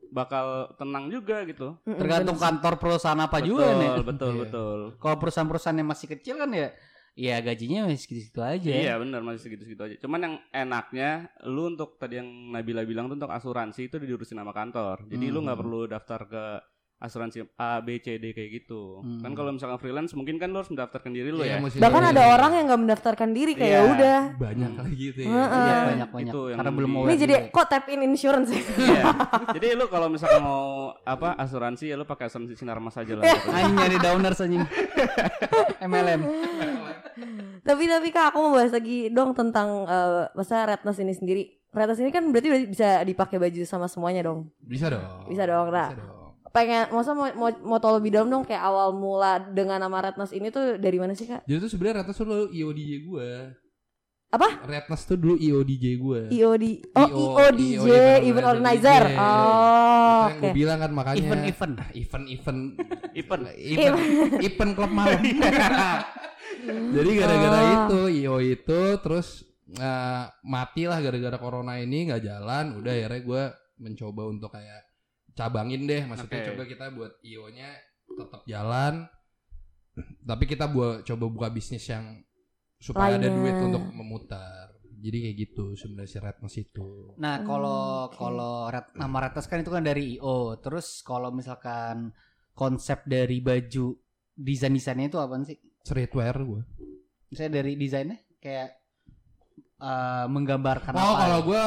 bakal 0.09 0.47
tenang 0.77 1.09
juga 1.09 1.43
gitu. 1.45 1.81
Mm-mm, 1.83 1.97
Tergantung 1.97 2.37
kantor 2.37 2.75
perusahaan 2.77 3.19
apa 3.19 3.37
betul, 3.37 3.49
juga 3.49 3.67
nih. 3.73 3.91
Betul, 4.05 4.31
Iya. 4.31 4.41
betul. 4.45 4.79
Kalau 5.01 5.17
perusahaan-perusahaan 5.17 5.79
yang 5.79 5.89
masih 5.89 6.07
kecil 6.09 6.37
kan 6.37 6.53
ya 6.53 6.69
ya 7.13 7.37
gajinya 7.41 7.85
masih 7.85 8.01
segitu-segitu 8.03 8.41
aja. 8.41 8.69
Iya 8.69 8.93
benar 8.97 9.21
masih 9.21 9.45
segitu-segitu 9.45 9.81
aja. 9.83 9.97
Cuman 9.97 10.21
yang 10.23 10.35
enaknya 10.49 11.11
lu 11.45 11.69
untuk 11.69 11.97
tadi 11.97 12.17
yang 12.17 12.29
Nabila 12.49 12.85
bilang 12.85 13.05
tuh 13.07 13.17
untuk 13.17 13.29
asuransi 13.29 13.89
itu 13.89 13.97
diurusin 13.97 14.37
sama 14.37 14.53
kantor. 14.53 15.05
Jadi 15.09 15.29
lu 15.29 15.41
nggak 15.41 15.57
Hmm. 15.57 15.65
perlu 15.65 15.81
daftar 15.85 16.21
ke 16.25 16.45
asuransi 17.03 17.43
A 17.57 17.83
B 17.83 17.99
C 17.99 18.15
D 18.15 18.31
kayak 18.31 18.63
gitu. 18.63 19.03
Hmm. 19.03 19.19
Kan 19.19 19.35
kalau 19.35 19.51
misalkan 19.51 19.75
freelance 19.77 20.15
mungkin 20.15 20.39
kan 20.39 20.47
lu 20.47 20.57
harus 20.57 20.71
mendaftarkan 20.71 21.11
diri 21.11 21.29
lu 21.29 21.43
Iya, 21.43 21.59
ya. 21.59 21.83
Bahkan 21.83 22.03
ada 22.09 22.23
orang 22.31 22.51
yang 22.55 22.65
nggak 22.71 22.81
mendaftarkan 22.81 23.29
diri 23.31 23.53
kayak 23.53 23.75
ya 23.75 23.81
udah. 23.85 24.19
banyak 24.39 24.71
kali 24.73 24.93
gitu 24.95 25.19
ya. 25.21 25.27
Iya, 25.27 25.43
Iya, 25.43 25.77
banyak 25.85 26.09
banyak. 26.09 26.31
itu 26.31 26.41
yang 26.47 26.59
Karena 26.63 26.73
belum 26.73 26.91
aware 26.95 27.09
Ini 27.11 27.17
jadi 27.19 27.35
juga. 27.37 27.51
kok 27.51 27.67
tap 27.67 27.85
in 27.89 28.01
insurance 28.03 28.49
ya? 28.49 28.63
Iya. 28.79 29.03
Jadi 29.53 29.67
lu 29.75 29.87
kalau 29.87 30.07
misalkan 30.07 30.41
mau 30.41 30.63
apa 31.03 31.35
asuransi 31.37 31.91
ya 31.91 31.97
lu 31.99 32.07
pakai 32.07 32.31
asuransi 32.31 32.55
sinar 32.55 32.79
mas 32.79 32.95
aja 32.95 33.13
lah. 33.13 33.27
gitu. 33.27 33.49
anjing 33.59 33.75
nyari 33.75 33.99
downers 33.99 34.39
anjing. 34.39 34.63
MLM. 35.83 36.21
tapi 37.63 37.85
tapi 37.85 38.09
kak 38.09 38.31
aku 38.31 38.39
mau 38.41 38.53
bahas 38.55 38.71
lagi 38.71 39.07
dong 39.09 39.33
tentang 39.33 39.69
eh 39.85 40.31
masa 40.33 40.67
redness 40.67 40.99
ini 40.99 41.13
sendiri. 41.13 41.43
Redness 41.69 41.99
ini 41.99 42.11
kan 42.11 42.29
berarti 42.29 42.47
udah 42.47 42.61
bisa 42.65 42.89
dipakai 43.03 43.37
baju 43.37 43.61
sama 43.65 43.87
semuanya 43.87 44.23
dong. 44.25 44.53
Bisa 44.61 44.87
dong. 44.87 45.03
Bisa 45.27 45.43
dong, 45.45 45.67
nah. 45.69 45.89
Bisa 45.89 45.99
dong. 45.99 46.22
Pengen, 46.53 46.85
masa 46.93 47.17
mau, 47.17 47.33
mau, 47.33 47.49
mau 47.65 47.79
tahu 47.81 47.97
lebih 47.97 48.13
dalam 48.13 48.29
dong 48.29 48.45
kayak 48.45 48.61
awal 48.61 48.93
mula 48.93 49.41
dengan 49.41 49.81
nama 49.81 50.05
redness 50.05 50.37
ini 50.37 50.53
tuh 50.53 50.77
dari 50.77 51.01
mana 51.01 51.17
sih 51.17 51.25
kak? 51.25 51.49
Jadi 51.49 51.65
tuh 51.65 51.71
sebenarnya 51.73 52.05
Retnas 52.05 52.17
tuh 52.17 52.29
dulu 52.29 52.45
IO 52.53 52.69
DJ 52.71 52.93
gue. 53.03 53.31
Apa? 54.29 54.49
Retnas 54.65 55.01
tuh 55.05 55.17
dulu 55.17 55.37
IO 55.37 55.61
DJ 55.61 55.97
gue. 55.97 56.21
EOD, 56.29 56.65
oh 56.93 57.09
IO, 57.09 57.21
EODJ, 57.41 57.89
event 58.25 58.47
organizer. 58.49 59.03
DJ. 59.09 59.17
Oh, 59.17 60.25
yang 60.29 60.29
oke. 60.29 60.41
gue 60.41 60.53
bilang 60.53 60.79
kan 60.81 60.91
makanya 60.93 61.17
Event-event. 61.21 61.75
event 62.05 62.25
event 62.29 62.61
Event. 63.17 63.43
event 63.57 63.97
event 64.41 64.71
klub 64.77 64.93
malam. 64.93 65.21
Jadi 66.97 67.11
gara-gara 67.17 67.59
Oh. 67.59 67.73
itu 67.73 68.01
IO 68.21 68.37
itu 68.45 68.81
terus 69.01 69.45
eh, 69.73 70.25
mati 70.45 70.85
lah 70.85 71.01
gara-gara 71.01 71.41
corona 71.41 71.81
ini 71.81 72.13
nggak 72.13 72.23
jalan. 72.23 72.77
Udah 72.77 72.93
akhirnya 72.93 73.21
gue 73.25 73.43
mencoba 73.81 74.23
untuk 74.29 74.53
kayak 74.53 74.92
cabangin 75.33 75.85
deh. 75.85 76.03
Maksudnya 76.03 76.39
Oke. 76.39 76.49
coba 76.51 76.63
kita 76.65 76.85
buat 76.91 77.13
IO-nya 77.23 77.69
tetap 78.09 78.43
jalan. 78.45 79.07
Tapi 80.23 80.45
kita 80.47 80.67
buat 80.67 81.03
coba 81.03 81.25
buka 81.27 81.49
bisnis 81.49 81.85
yang 81.85 82.21
supaya 82.77 83.15
ada 83.15 83.23
Lainnya. 83.23 83.37
duit 83.37 83.57
untuk 83.63 83.85
memutar. 83.93 84.73
Jadi 84.97 85.19
kayak 85.21 85.37
gitu 85.41 85.65
sebenarnya 85.75 86.09
si 86.09 86.19
Redness 86.19 86.55
itu. 86.57 86.89
Nah, 87.17 87.37
Hmm, 87.37 87.45
kalau 87.45 87.81
oke. 88.07 88.15
kalau 88.15 88.55
red- 88.67 88.95
nama 88.95 89.19
Retas 89.21 89.45
kan 89.45 89.59
itu 89.59 89.69
kan 89.69 89.83
dari 89.83 90.15
IO. 90.15 90.55
Terus 90.57 91.03
kalau 91.03 91.29
misalkan 91.29 92.15
konsep 92.53 93.03
dari 93.05 93.39
baju 93.39 93.99
desain-desainnya 94.33 95.09
itu 95.09 95.19
apa 95.19 95.43
sih? 95.43 95.59
Streetwear 95.83 96.37
gue. 96.39 96.63
Misalnya 97.29 97.53
dari 97.59 97.75
desainnya 97.75 98.17
kayak 98.39 98.79
eh, 99.77 100.27
menggambarkan 100.27 100.95
Oh 100.95 101.03
apa? 101.13 101.21
kalau 101.21 101.39
gue 101.43 101.63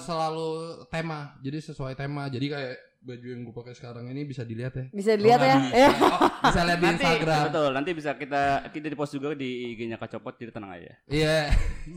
selalu 0.00 0.48
tema, 0.88 1.38
jadi 1.38 1.62
sesuai 1.62 1.94
tema. 1.94 2.26
Jadi 2.26 2.46
kayak 2.50 2.74
baju 3.02 3.26
yang 3.26 3.42
gue 3.42 3.52
pakai 3.52 3.74
sekarang 3.74 4.04
ini 4.06 4.22
bisa 4.22 4.42
dilihat 4.42 4.72
ya. 4.72 4.84
Bisa 4.88 5.12
dilihat 5.12 5.36
Oh, 5.36 5.44
ya. 5.44 5.56
nggak 5.56 5.74
Ya. 5.74 5.88
bisa. 5.90 6.06
Oh, 6.06 6.20
bisa 6.42 6.60
lihat 6.62 6.78
di 6.78 6.84
Nanti 6.84 7.02
Instagram. 7.02 7.42
betul, 7.44 7.70
nanti 7.72 7.90
bisa 7.92 8.10
kita 8.14 8.42
kita 8.68 8.86
di 8.86 8.94
post 8.94 9.12
juga 9.12 9.28
di 9.32 9.50
IG-nya 9.68 9.96
Kacopot 9.96 10.34
jadi 10.34 10.50
tenang 10.50 10.72
aja. 10.72 10.92
Iya. 11.06 11.50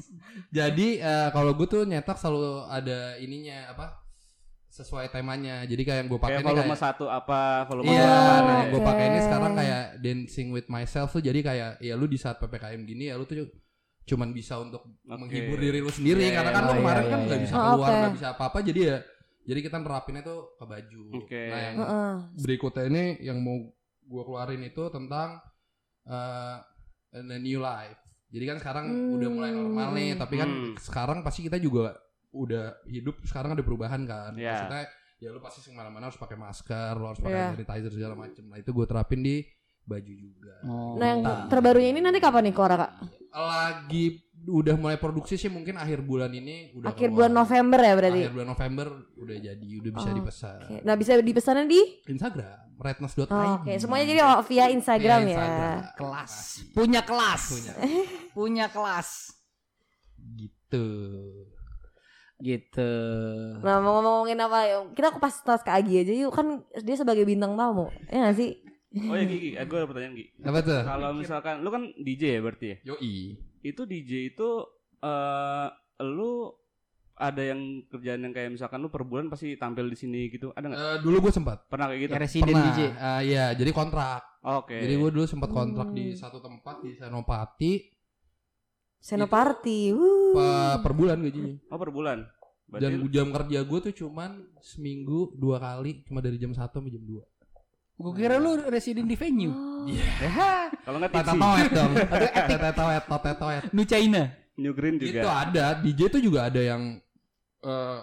jadi 0.58 0.88
eh, 0.98 1.28
kalau 1.30 1.54
gue 1.54 1.66
tuh 1.66 1.84
nyetak 1.84 2.18
selalu 2.18 2.66
ada 2.68 3.00
ininya 3.18 3.70
apa? 3.70 4.02
Sesuai 4.68 5.08
temanya. 5.08 5.64
Jadi 5.64 5.82
kayak 5.82 6.00
yang 6.02 6.10
gue 6.10 6.20
pakai 6.20 6.32
Kayak 6.34 6.44
ini 6.44 6.50
volume 6.52 6.68
kayak 6.68 6.84
satu 6.84 7.06
apa, 7.08 7.40
volume 7.64 7.86
Iya, 7.88 7.96
dua 7.96 8.12
apa, 8.12 8.20
nah, 8.20 8.36
ya. 8.36 8.56
yang 8.58 8.70
gue 8.70 8.82
pakai 8.84 9.06
ini 9.06 9.20
sekarang 9.22 9.52
kayak 9.56 9.84
dancing 9.98 10.48
with 10.50 10.68
myself 10.68 11.10
tuh 11.10 11.22
jadi 11.22 11.40
kayak 11.40 11.70
ya 11.80 11.94
lu 11.94 12.06
di 12.06 12.18
saat 12.18 12.36
ppkm 12.38 12.82
gini 12.84 13.08
ya 13.08 13.16
lu 13.16 13.24
tuh 13.24 13.48
cuman 14.04 14.30
bisa 14.30 14.60
untuk 14.60 14.86
menghibur 15.02 15.58
diri 15.58 15.80
lu 15.80 15.90
sendiri 15.90 16.28
Iya, 16.28 16.36
karena 16.36 16.52
kan 16.52 16.62
iya. 16.62 16.68
lu 16.68 16.72
Oh, 16.72 16.78
kemarin 16.78 17.02
iya, 17.02 17.10
kan 17.10 17.20
nggak 17.24 17.34
iya. 17.34 17.46
bisa 17.48 17.54
Oh, 17.56 17.64
keluar 17.72 17.90
nggak 17.96 18.14
bisa 18.14 18.28
apa-apa 18.34 18.58
jadi 18.62 18.80
ya 18.84 18.98
jadi 19.46 19.60
kita 19.62 19.78
nerapinnya 19.78 20.22
tuh 20.22 20.58
ke 20.58 20.66
baju. 20.66 21.04
Oke. 21.16 21.44
Nah 21.48 21.60
yang 21.62 21.76
Heeh. 21.78 22.14
berikutnya 22.36 22.84
ini 22.86 23.04
yang 23.22 23.38
mau 23.40 23.58
gue 24.02 24.24
keluarin 24.24 24.62
itu 24.62 24.84
tentang 24.90 25.38
uh, 26.06 26.58
a 27.12 27.40
new 27.40 27.58
life. 27.58 27.98
Jadi 28.28 28.44
kan 28.44 28.58
sekarang 28.60 28.86
Hmm. 28.90 29.16
udah 29.16 29.30
mulai 29.32 29.52
normal 29.52 29.90
nih, 29.94 30.10
tapi 30.16 30.36
kan 30.36 30.50
Hmm. 30.50 30.74
sekarang 30.76 31.22
pasti 31.22 31.46
kita 31.46 31.56
juga 31.56 31.96
udah 32.30 32.84
hidup 32.86 33.22
sekarang 33.24 33.56
ada 33.56 33.64
perubahan 33.64 34.04
kan. 34.04 34.36
Iya. 34.36 34.52
Maksudnya 34.52 34.84
ya 35.16 35.30
lu 35.32 35.40
pasti 35.40 35.64
ke 35.64 35.72
mana-mana 35.72 36.12
harus 36.12 36.20
pakai 36.20 36.36
masker, 36.36 36.94
lu 36.94 37.08
harus 37.08 37.22
pakai 37.24 37.40
Iya. 37.40 37.50
sanitizer 37.56 37.92
segala 37.94 38.16
macem. 38.18 38.44
Nah 38.44 38.58
itu 38.60 38.70
gue 38.70 38.84
terapin 38.84 39.24
di 39.24 39.46
baju 39.86 40.14
juga. 40.14 40.56
Oh, 40.66 40.98
Nah 40.98 41.08
yang 41.08 41.22
terbarunya 41.48 41.90
ini 41.94 42.02
nanti 42.02 42.18
kapan 42.20 42.50
nih 42.50 42.54
keluar 42.54 42.74
kak? 42.76 42.92
Lagi 43.32 44.06
udah 44.48 44.76
mulai 44.76 44.96
produksi 44.96 45.36
sih 45.36 45.48
mungkin 45.48 45.76
akhir 45.76 46.02
bulan 46.02 46.30
ini 46.30 46.70
udah 46.74 46.90
Akhir 46.90 47.10
keluar. 47.10 47.28
bulan 47.28 47.34
November 47.36 47.80
ya 47.80 47.94
berarti. 47.94 48.22
Akhir 48.22 48.34
bulan 48.34 48.50
November 48.50 48.88
udah 49.16 49.38
jadi, 49.38 49.68
udah 49.80 49.92
bisa 49.92 50.08
Oh, 50.08 50.16
dipesan. 50.16 50.58
Oke. 50.62 50.78
Nah 50.82 50.94
bisa 50.94 51.12
dipesannya 51.16 51.66
di? 51.66 51.82
Instagram, 52.06 52.58
redness.id. 52.76 53.28
Oh, 53.28 53.54
Oke, 53.58 53.74
semuanya 53.76 54.06
jadi 54.06 54.22
oh, 54.24 54.42
via 54.42 54.66
Instagram 54.70 55.20
Via 55.20 55.28
ya. 55.28 55.36
Instagram. 55.36 55.78
kelas. 55.96 56.34
Makasih. 56.36 56.64
Punya 56.72 57.02
kelas. 57.02 57.44
Punya. 57.48 57.74
Punya 58.38 58.66
kelas. 58.68 59.10
gitu. 60.36 60.86
Gitu. 62.36 62.92
Nah 63.62 63.80
mau 63.80 63.96
ngomongin 63.96 64.36
apa? 64.38 64.60
Kita 64.92 65.10
kupas 65.10 65.40
tas 65.40 65.62
ke 65.62 65.72
Agi 65.72 66.02
aja 66.02 66.14
yuk 66.14 66.30
kan 66.30 66.48
dia 66.78 66.94
sebagai 66.94 67.24
bintang 67.24 67.56
tamu. 67.56 67.88
Ya 68.06 68.28
gak 68.28 68.36
sih? 68.36 68.60
Oh 69.02 69.12
ya 69.12 69.24
Gigi, 69.24 69.56
gue 69.56 69.78
ada 69.78 69.88
pertanyaan 69.88 70.14
Gigi. 70.14 70.32
Apa 70.42 70.60
tuh? 70.60 70.82
Kalau 70.82 71.10
misalkan 71.14 71.56
lu 71.60 71.70
kan 71.70 71.84
DJ 71.96 72.36
ya 72.36 72.42
berarti 72.42 72.66
ya? 72.66 72.78
Yoi. 72.86 73.16
Itu 73.66 73.82
DJ 73.84 74.12
itu 74.30 74.50
eh 75.02 75.68
lu 76.06 76.54
ada 77.16 77.40
yang 77.40 77.58
kerjaan 77.88 78.22
yang 78.22 78.32
kayak 78.32 78.52
misalkan 78.52 78.78
lu 78.78 78.88
per 78.88 79.02
bulan 79.02 79.26
pasti 79.26 79.56
tampil 79.56 79.88
di 79.88 79.96
sini 79.96 80.28
gitu. 80.28 80.52
Ada 80.52 80.66
nggak? 80.66 80.78
Eh, 80.78 80.98
dulu 81.02 81.18
gue 81.22 81.34
sempat. 81.34 81.64
Pernah 81.66 81.88
kayak 81.88 82.02
gitu? 82.02 82.12
Ya, 82.12 82.20
Resident 82.20 82.48
Pernah. 82.52 82.66
DJ. 82.70 82.80
Eh, 82.86 83.22
Iya, 83.26 83.46
jadi 83.56 83.72
kontrak. 83.72 84.22
Oke. 84.44 84.78
Jadi 84.78 84.94
gue 84.94 85.10
dulu 85.10 85.26
sempat 85.26 85.50
kontrak 85.50 85.88
Hmm. 85.88 85.96
di 85.96 86.06
satu 86.14 86.38
tempat 86.38 86.76
di 86.80 86.92
Senopati 86.94 87.74
Senoparty. 89.00 89.94
Wuh. 89.94 90.34
pe- 90.34 90.80
per 90.82 90.94
bulan 90.94 91.18
gajinya. 91.20 91.56
Oh 91.70 91.78
per 91.78 91.90
bulan. 91.90 92.26
Berarti 92.66 92.84
Dan 92.84 93.08
jam 93.08 93.28
kerja 93.30 93.60
gue 93.62 93.80
tuh 93.80 93.94
cuman 93.96 94.32
seminggu 94.60 95.32
dua 95.32 95.62
kali, 95.62 96.02
cuma 96.04 96.18
dari 96.18 96.36
jam 96.36 96.50
1 96.50 96.58
sampai 96.74 96.90
jam 96.90 97.00
2. 97.00 97.22
Gue 97.96 98.12
kira 98.14 98.36
lu 98.38 98.60
resident 98.66 99.08
di 99.08 99.16
venue. 99.16 99.52
Oh. 99.52 99.88
kalau 100.82 100.98
nggak 101.00 101.12
Tata 101.14 101.32
tipsi, 101.32 101.40
toet 101.40 101.70
dong. 101.72 101.92
Tata 102.52 102.70
toet, 102.74 103.04
tata 103.06 103.32
toet. 103.34 103.64
Nu 103.72 103.82
China. 103.84 104.24
New 104.56 104.72
Green 104.72 104.96
Itu 104.96 105.20
juga. 105.20 105.32
ada, 105.42 105.66
DJ 105.78 106.08
tuh 106.08 106.20
juga 106.20 106.48
ada 106.48 106.60
yang 106.60 106.96
eh 107.60 108.00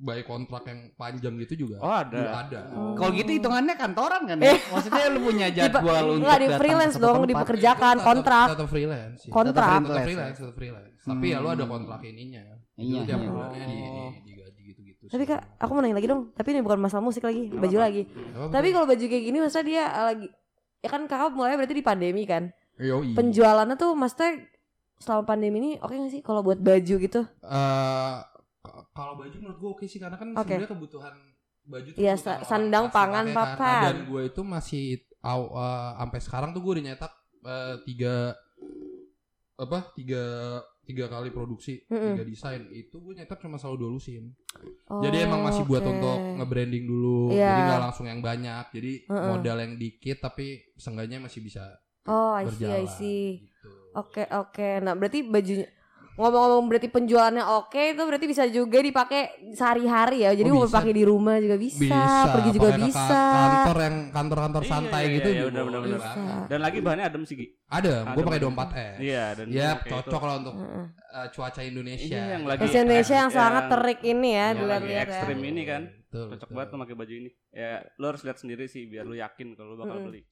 by 0.00 0.24
kontrak 0.24 0.64
yang 0.64 0.96
panjang 0.96 1.36
gitu 1.38 1.66
juga 1.66 1.76
Oh, 1.78 1.92
ada. 1.92 2.16
juga 2.16 2.30
ada 2.40 2.60
Kalau 2.96 3.10
gitu 3.12 3.30
hitungannya 3.30 3.74
kantoran 3.76 4.22
kan 4.24 4.36
ya? 4.40 4.56
Maksudnya 4.56 5.04
lu 5.12 5.20
punya 5.20 5.46
jadwal 5.52 6.04
untuk 6.08 6.24
Enggak 6.24 6.38
di 6.40 6.48
freelance 6.56 6.96
dong, 6.96 7.20
dipekerjakan 7.26 7.96
kontrak. 8.00 8.46
tetap 8.48 8.68
freelance. 8.70 9.20
Kontrak. 9.28 9.68
tetap 9.84 9.84
Freelance, 9.84 10.06
freelance 10.06 10.38
tetap 10.38 10.56
freelance 10.56 10.88
tapi 11.00 11.26
ya 11.28 11.38
lu 11.40 11.48
ada 11.48 11.64
kontrak 11.64 12.00
ininya 12.02 12.42
Iya, 12.80 12.96
Lu 12.96 13.04
tiap 13.04 13.18
iya. 13.18 13.28
bulannya 13.28 13.60
di, 13.60 13.76
di, 13.76 14.00
digaji 14.26 14.60
gitu-gitu 14.66 15.02
Tapi 15.06 15.20
sih. 15.20 15.28
kak, 15.28 15.40
aku 15.58 15.70
mau 15.70 15.80
nanya 15.80 15.94
lagi 15.94 16.08
dong. 16.08 16.22
Tapi 16.32 16.48
ini 16.50 16.60
bukan 16.60 16.80
masalah 16.80 17.02
musik 17.02 17.20
lagi, 17.20 17.46
baju 17.46 17.76
lagi. 17.76 18.02
Apa, 18.08 18.48
Tapi 18.50 18.68
kalau 18.70 18.86
baju 18.86 19.04
kayak 19.06 19.22
gini, 19.22 19.38
maksudnya 19.38 19.66
dia 19.66 19.82
uh, 19.86 20.04
lagi, 20.08 20.26
ya 20.78 20.88
kan 20.88 21.02
kakak 21.04 21.30
mulai 21.30 21.54
berarti 21.54 21.74
di 21.74 21.84
pandemi 21.84 22.24
kan. 22.24 22.48
Yoi. 22.76 23.12
Penjualannya 23.12 23.76
tuh, 23.76 23.92
maksudnya 23.92 24.48
selama 24.96 25.24
pandemi 25.26 25.56
ini 25.58 25.70
oke 25.76 25.92
gak 25.92 26.08
sih 26.10 26.20
kalau 26.20 26.40
buat 26.40 26.56
baju 26.56 26.94
gitu? 26.98 27.20
Eh, 27.20 28.14
k- 28.58 28.84
kalau 28.90 29.14
baju 29.14 29.32
menurut 29.34 29.58
gue 29.58 29.70
oke 29.74 29.84
sih 29.84 29.96
karena 29.96 30.16
kan 30.16 30.32
Oke. 30.32 30.44
sebenarnya 30.46 30.70
kebutuhan 30.70 31.14
baju 31.62 31.88
tuh 31.90 31.96
Iya, 31.96 32.14
orang 32.14 32.40
sandang, 32.42 32.84
pasti 32.86 32.96
pangan, 32.96 33.24
kan. 33.26 33.36
papan. 33.36 33.82
Dan 33.82 33.98
gue 34.06 34.22
itu 34.26 34.40
masih 34.42 34.84
aw- 35.20 35.52
eh, 35.54 35.90
sampai 35.98 36.20
sekarang 36.20 36.50
tuh 36.50 36.60
gue 36.60 36.72
udah 36.74 36.84
nyetak 36.86 37.12
eh, 37.42 37.76
tiga 37.84 38.14
apa 39.56 39.92
tiga 39.92 40.22
tiga 40.90 41.06
kali 41.06 41.30
produksi 41.30 41.86
Mm-mm. 41.86 42.12
tiga 42.12 42.22
desain 42.22 42.66
itu 42.68 42.98
gue 42.98 43.14
nyetak 43.14 43.38
cuma 43.38 43.54
selalu 43.54 43.76
dua 43.78 43.90
lusin 43.94 44.34
Oh, 44.86 44.98
jadi 44.98 45.24
emang 45.24 45.46
masih 45.46 45.62
buat 45.62 45.80
untuk 45.80 46.18
nge-branding 46.36 46.82
dulu 46.82 47.30
Iya. 47.30 47.46
jadi 47.46 47.60
nggak 47.64 47.80
langsung 47.80 48.06
yang 48.06 48.18
banyak 48.20 48.64
jadi 48.70 48.92
Mm-mm. 49.06 49.26
modal 49.30 49.56
yang 49.56 49.72
dikit 49.76 50.18
tapi 50.20 50.46
seenggaknya 50.74 51.22
masih 51.22 51.40
bisa 51.40 51.62
Oh, 52.04 52.32
I 52.32 52.42
see, 52.42 52.48
berjalan 52.50 52.74
I 52.74 52.86
see. 52.90 53.24
gitu. 53.44 53.70
Oke, 53.92 54.24
oke. 54.26 54.68
Nah, 54.80 54.94
berarti 54.94 55.20
bajunya 55.22 55.68
ngomong-ngomong 56.20 56.66
berarti 56.66 56.86
penjualannya 56.86 57.40
oke 57.42 57.82
itu 57.90 58.02
berarti 58.02 58.26
bisa 58.26 58.44
juga 58.46 58.78
dipakai 58.78 59.22
sehari-hari 59.50 60.22
ya. 60.22 60.30
Jadi 60.32 60.48
Oh, 60.48 60.54
mau 60.54 60.68
pakai 60.68 60.92
di 60.92 61.02
rumah 61.02 61.36
juga 61.36 61.56
bisa, 61.56 61.80
bisa 61.80 62.30
pergi 62.30 62.50
juga 62.52 62.70
bisa. 62.76 63.20
kantor 63.32 63.76
yang 63.80 63.96
kantor-kantor 64.10 64.62
Iya, 64.62 64.70
santai 64.70 65.02
iya, 65.02 65.14
gitu 65.16 65.28
iya, 65.28 65.42
boleh 65.42 65.80
benar. 65.80 65.98
banget. 65.98 66.42
Dan 66.46 66.58
lagi 66.60 66.78
bahannya 66.78 67.04
adem 67.06 67.22
sih. 67.24 67.36
Ada, 67.66 67.94
gue 68.08 68.22
pakai 68.22 68.38
banget. 68.38 68.68
24S. 68.68 68.94
Iya, 69.00 69.24
dan 69.32 69.46
Ya, 69.48 69.68
pakai 69.72 69.80
itu. 69.80 69.94
cocok 69.96 70.22
lah 70.22 70.34
untuk 70.36 70.54
uh, 70.54 70.86
cuaca 71.30 71.60
Indonesia. 71.62 72.18
Ini 72.18 72.30
yang 72.30 72.44
lagi 72.44 72.60
Indonesia 72.62 73.14
yang 73.16 73.22
yang- 73.22 73.30
sangat 73.32 73.64
terik 73.68 74.00
ini 74.02 74.28
ya, 74.30 74.46
dilihat-lihat 74.52 74.90
ya. 75.00 75.12
ekstrim 75.14 75.40
ini 75.40 75.62
kan. 75.64 75.82
Betul, 76.02 76.26
Cocok 76.26 76.38
betul. 76.42 76.52
banget 76.52 76.68
tuh 76.68 76.78
pakai 76.78 76.96
baju 76.96 77.14
ini. 77.16 77.30
Ya, 77.50 77.70
lo 77.94 78.04
harus 78.06 78.22
lihat 78.22 78.36
sendiri 78.36 78.64
sih 78.66 78.82
biar 78.84 79.04
lo 79.04 79.14
yakin 79.14 79.54
kalau 79.54 79.72
lo 79.72 79.80
bakal 79.80 80.02
beli. 80.04 80.26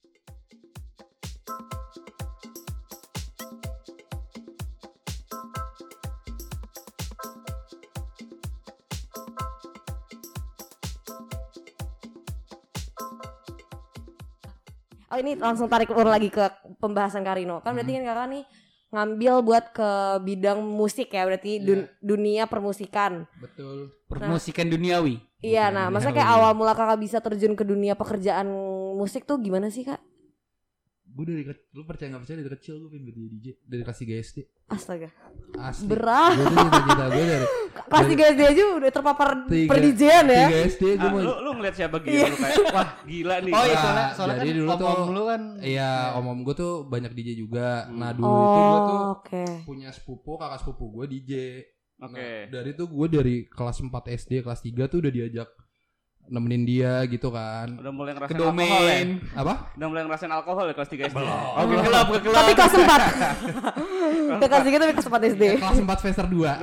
Oh 15.09 15.17
ini 15.17 15.33
langsung 15.33 15.65
tarik 15.65 15.89
ulur 15.89 16.07
lagi 16.07 16.29
ke 16.29 16.45
pembahasan 16.77 17.21
Karino. 17.21 17.59
Kan 17.59 17.73
Hmm. 17.73 17.77
berarti 17.81 17.91
kan 17.93 18.05
kakak 18.05 18.27
nih 18.29 18.43
ngambil 18.89 19.33
buat 19.41 19.65
ke 19.69 19.89
bidang 20.23 20.59
musik 20.61 21.09
ya 21.09 21.21
berarti 21.21 21.61
dun- 21.61 21.89
dunia 21.99 22.45
permusikan. 22.45 23.25
Betul. 23.37 23.93
Permusikan 24.05 24.65
duniawi. 24.65 25.21
Iya, 25.39 25.69
nah, 25.69 25.87
dunia 25.87 25.93
maksudnya 25.93 26.15
kayak 26.19 26.31
awal 26.35 26.51
mula 26.51 26.73
kakak 26.73 26.99
bisa 26.99 27.17
terjun 27.21 27.53
ke 27.53 27.63
dunia 27.63 27.93
pekerjaan 27.93 28.49
musik 28.97 29.23
tuh 29.23 29.37
gimana 29.37 29.69
sih 29.69 29.85
kak? 29.85 30.01
Gue 31.19 31.27
dari 31.27 31.43
kecil, 31.43 31.67
lu 31.73 31.83
percaya 31.83 32.07
gak 32.09 32.21
percaya 32.23 32.37
dari 32.39 32.51
kecil 32.53 32.73
gue 32.77 32.89
pengen 32.89 33.05
jadi 33.05 33.21
DJ 33.27 33.45
dari 33.61 33.81
kelas 33.83 33.99
3 33.99 34.23
SD. 34.23 34.37
Astaga, 34.69 35.09
Asli. 35.57 35.83
berat. 35.85 36.31
Gue 36.31 36.45
tuh 36.45 36.57
cita-cita 36.63 37.05
gue 37.09 37.25
dari 37.25 37.47
Kelas 37.81 38.05
3 38.07 38.23
SD 38.29 38.41
aja 38.45 38.63
udah 38.71 38.89
terpapar 38.89 39.29
Tiga- 39.45 39.67
perdijian 39.67 40.25
ya. 40.25 40.47
3 40.47 40.69
SD 40.69 40.83
gue 40.93 41.01
Ah, 41.01 41.09
mau 41.09 41.19
lu 41.19 41.33
lu 41.41 41.51
ngeliat 41.53 41.75
siapa 41.75 41.95
gitu 41.99 42.15
lu 42.15 42.37
kayak 42.37 42.55
wah 42.69 42.89
gila 43.03 43.35
nih. 43.41 43.51
Oh 43.51 43.59
iya, 43.59 43.67
Nah, 43.69 43.81
soalnya, 43.81 44.05
soalnya 44.13 44.35
jadi 44.37 44.47
kan 44.47 44.55
dulu 44.55 44.69
tuh- 44.71 44.87
om-om 44.87 45.09
lu 45.09 45.23
kan 45.25 45.41
Iya, 45.59 45.91
om-om 46.15 46.39
gue 46.41 46.55
tuh 46.55 46.73
banyak 46.85 47.11
DJ 47.11 47.29
juga. 47.35 47.67
Hmm. 47.83 47.97
Nah, 47.97 48.11
dulu 48.13 48.31
itu 48.31 48.61
gue 48.63 48.79
tuh 48.79 48.95
Oh, 48.95 49.11
oke. 49.11 49.43
punya 49.65 49.89
sepupu, 49.91 50.31
kakak 50.37 50.59
sepupu 50.61 50.85
gue 50.93 51.05
DJ. 51.09 51.31
Oke. 51.99 52.15
Nah, 52.15 52.47
dari 52.49 52.69
itu 52.71 52.83
gue 52.85 53.07
dari 53.09 53.35
kelas 53.45 53.77
4 53.81 53.91
SD, 54.07 54.39
kelas 54.39 54.61
3 54.61 54.87
tuh 54.87 55.03
udah 55.03 55.11
diajak 55.11 55.49
nemenin 56.29 56.63
dia 56.63 57.01
gitu 57.09 57.33
kan. 57.33 57.73
Udah 57.81 57.93
mulai 57.93 58.13
ngerasain 58.13 58.37
ke 58.37 58.45
alkohol 58.45 58.83
ya? 58.85 59.01
Apa? 59.33 59.53
Udah 59.75 59.87
mulai 59.89 60.01
ngerasain 60.05 60.31
alkohol 60.31 60.65
ya 60.69 60.73
kelas 60.77 60.89
3 60.93 61.09
SD. 61.09 61.17
Oke, 61.57 61.75
kelab, 61.81 62.07
ke 62.13 62.19
kelab. 62.21 62.37
Tapi 62.37 62.51
kelas 62.53 62.73
4. 62.77 64.39
Ke 64.39 64.45
kelas 64.45 64.63
3 64.65 64.81
tapi 64.81 64.91
kelas 64.93 65.07
4 65.09 65.31
SD. 65.33 65.43
Ya, 65.43 65.55
kelas 65.57 65.79
4 65.89 66.01
semester 66.05 66.25
2 66.29 66.53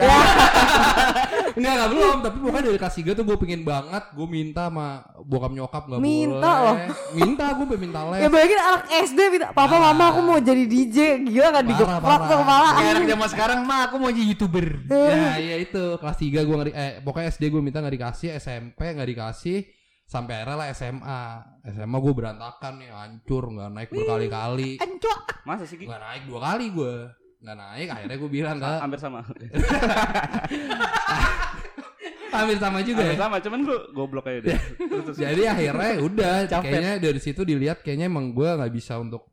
Enggak, 1.57 1.73
enggak 1.73 1.91
belum 1.97 2.17
Tapi 2.21 2.37
pokoknya 2.45 2.65
dari 2.69 2.79
kelas 2.79 2.97
3 3.01 3.17
tuh 3.17 3.25
gue 3.25 3.37
pengen 3.41 3.63
banget 3.65 4.05
Gue 4.13 4.29
minta 4.29 4.69
sama 4.69 5.01
bokap 5.25 5.53
nyokap 5.57 5.83
gak 5.89 5.99
Minta 5.99 6.53
boleh 6.53 6.65
loh. 6.69 6.77
Minta 7.17 7.45
gue 7.57 7.65
pengen 7.65 7.83
minta 7.89 8.01
les 8.13 8.21
Ya 8.21 8.29
bayangin 8.29 8.61
anak 8.61 8.83
SD 9.09 9.21
minta, 9.33 9.49
"Papa, 9.57 9.77
mama 9.81 10.05
aku 10.13 10.21
mau 10.21 10.39
jadi 10.39 10.65
DJ." 10.69 10.99
Gila 11.25 11.49
kan 11.51 11.65
parah. 11.65 12.29
tuh 12.29 12.37
kepala. 12.45 12.69
Kayak 12.77 12.91
anak 12.93 13.05
zaman 13.09 13.29
sekarang 13.33 13.59
mah 13.65 13.81
aku 13.89 13.95
mau 13.97 14.11
jadi 14.13 14.27
youtuber. 14.29 14.67
Ya 14.87 15.33
iya 15.41 15.57
itu 15.59 15.85
Kelas 15.97 16.19
3 16.21 16.45
gue 16.45 16.57
ngeri 16.61 16.73
Eh 16.77 16.93
pokoknya 17.01 17.29
SD 17.33 17.49
gue 17.49 17.63
minta 17.65 17.81
gak 17.81 17.95
dikasih 17.97 18.37
SMP 18.37 18.93
gak 18.93 19.09
dikasih 19.09 19.65
Sampai 20.07 20.39
akhirnya 20.39 20.55
lah 20.55 20.67
SMA 20.71 21.21
SMA 21.67 21.97
gue 21.99 22.13
berantakan 22.15 22.73
nih 22.79 22.91
Hancur 22.95 23.51
gak 23.51 23.71
naik 23.75 23.91
berkali-kali 23.91 24.79
Masa 25.43 25.67
sih 25.67 25.75
Gi? 25.81 25.87
Gak 25.91 25.99
naik 25.99 26.23
dua 26.31 26.39
kali 26.53 26.71
gue 26.71 26.95
Gak 27.37 27.53
naik 27.55 27.89
akhirnya 27.89 28.17
gue 28.17 28.31
bilang 28.31 28.57
ke 28.57 28.67
Hampir 28.67 28.99
sama. 28.99 29.21
Hampir 32.27 32.59
sama 32.61 32.79
juga 32.85 33.01
Hampir 33.01 33.17
ya 33.17 33.23
sama, 33.23 33.37
cuman 33.41 33.61
gua 33.65 33.79
goblok 33.97 34.27
aja 34.29 34.41
deh. 34.45 34.61
Jadi 35.25 35.43
akhirnya 35.49 35.91
udah 36.05 36.35
Capek. 36.45 36.69
Kayaknya 36.69 36.93
dari 37.01 37.21
situ 37.23 37.41
dilihat 37.43 37.81
Kayaknya 37.81 38.07
emang 38.09 38.37
gue 38.37 38.45
gak 38.45 38.73
bisa 38.73 39.01
untuk 39.01 39.33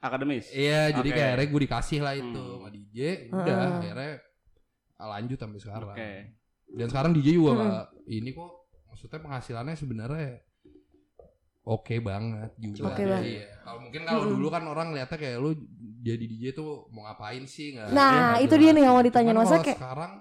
akademis. 0.00 0.52
Iya, 0.52 0.92
jadi 0.92 1.08
kayak 1.10 1.28
akhirnya 1.32 1.48
gue 1.48 1.60
dikasih 1.64 2.00
lah 2.04 2.12
itu 2.12 2.28
Hmm. 2.36 2.60
sama 2.60 2.68
DJ, 2.68 2.98
udah 3.32 3.40
Heeh. 3.56 3.72
akhirnya 3.80 4.12
lanjut 5.00 5.38
sampai 5.40 5.60
sekarang. 5.60 5.88
Oke. 5.96 6.12
Dan 6.68 6.86
sekarang 6.92 7.10
DJ 7.16 7.28
juga 7.32 7.50
Hmm. 7.50 7.60
nggak 7.64 7.84
ini 8.12 8.30
kok, 8.32 8.50
maksudnya 8.84 9.18
penghasilannya 9.20 9.74
sebenarnya 9.74 10.28
oke 11.64 11.94
banget 11.98 12.50
juga. 12.60 12.92
Oke 12.92 13.02
banget. 13.02 13.24
Iya. 13.26 13.46
Kalau 13.64 13.78
mungkin 13.80 14.00
kalau 14.04 14.22
Hmm. 14.22 14.32
dulu 14.36 14.46
kan 14.48 14.62
orang 14.64 14.88
lihatnya 14.92 15.18
kayak 15.18 15.36
lu 15.40 15.50
jadi 16.00 16.24
DJ 16.24 16.44
tuh 16.52 16.86
mau 16.92 17.08
ngapain 17.08 17.44
sih? 17.44 17.72
Nggak, 17.72 17.88
Nah, 17.90 18.12
nggak 18.12 18.44
itu 18.44 18.54
dia 18.60 18.70
nih 18.70 18.82
yang 18.84 18.94
mau 18.94 19.02
ditanya. 19.02 19.32
Kalau 19.32 19.48
kayak- 19.58 19.80
sekarang 19.80 20.12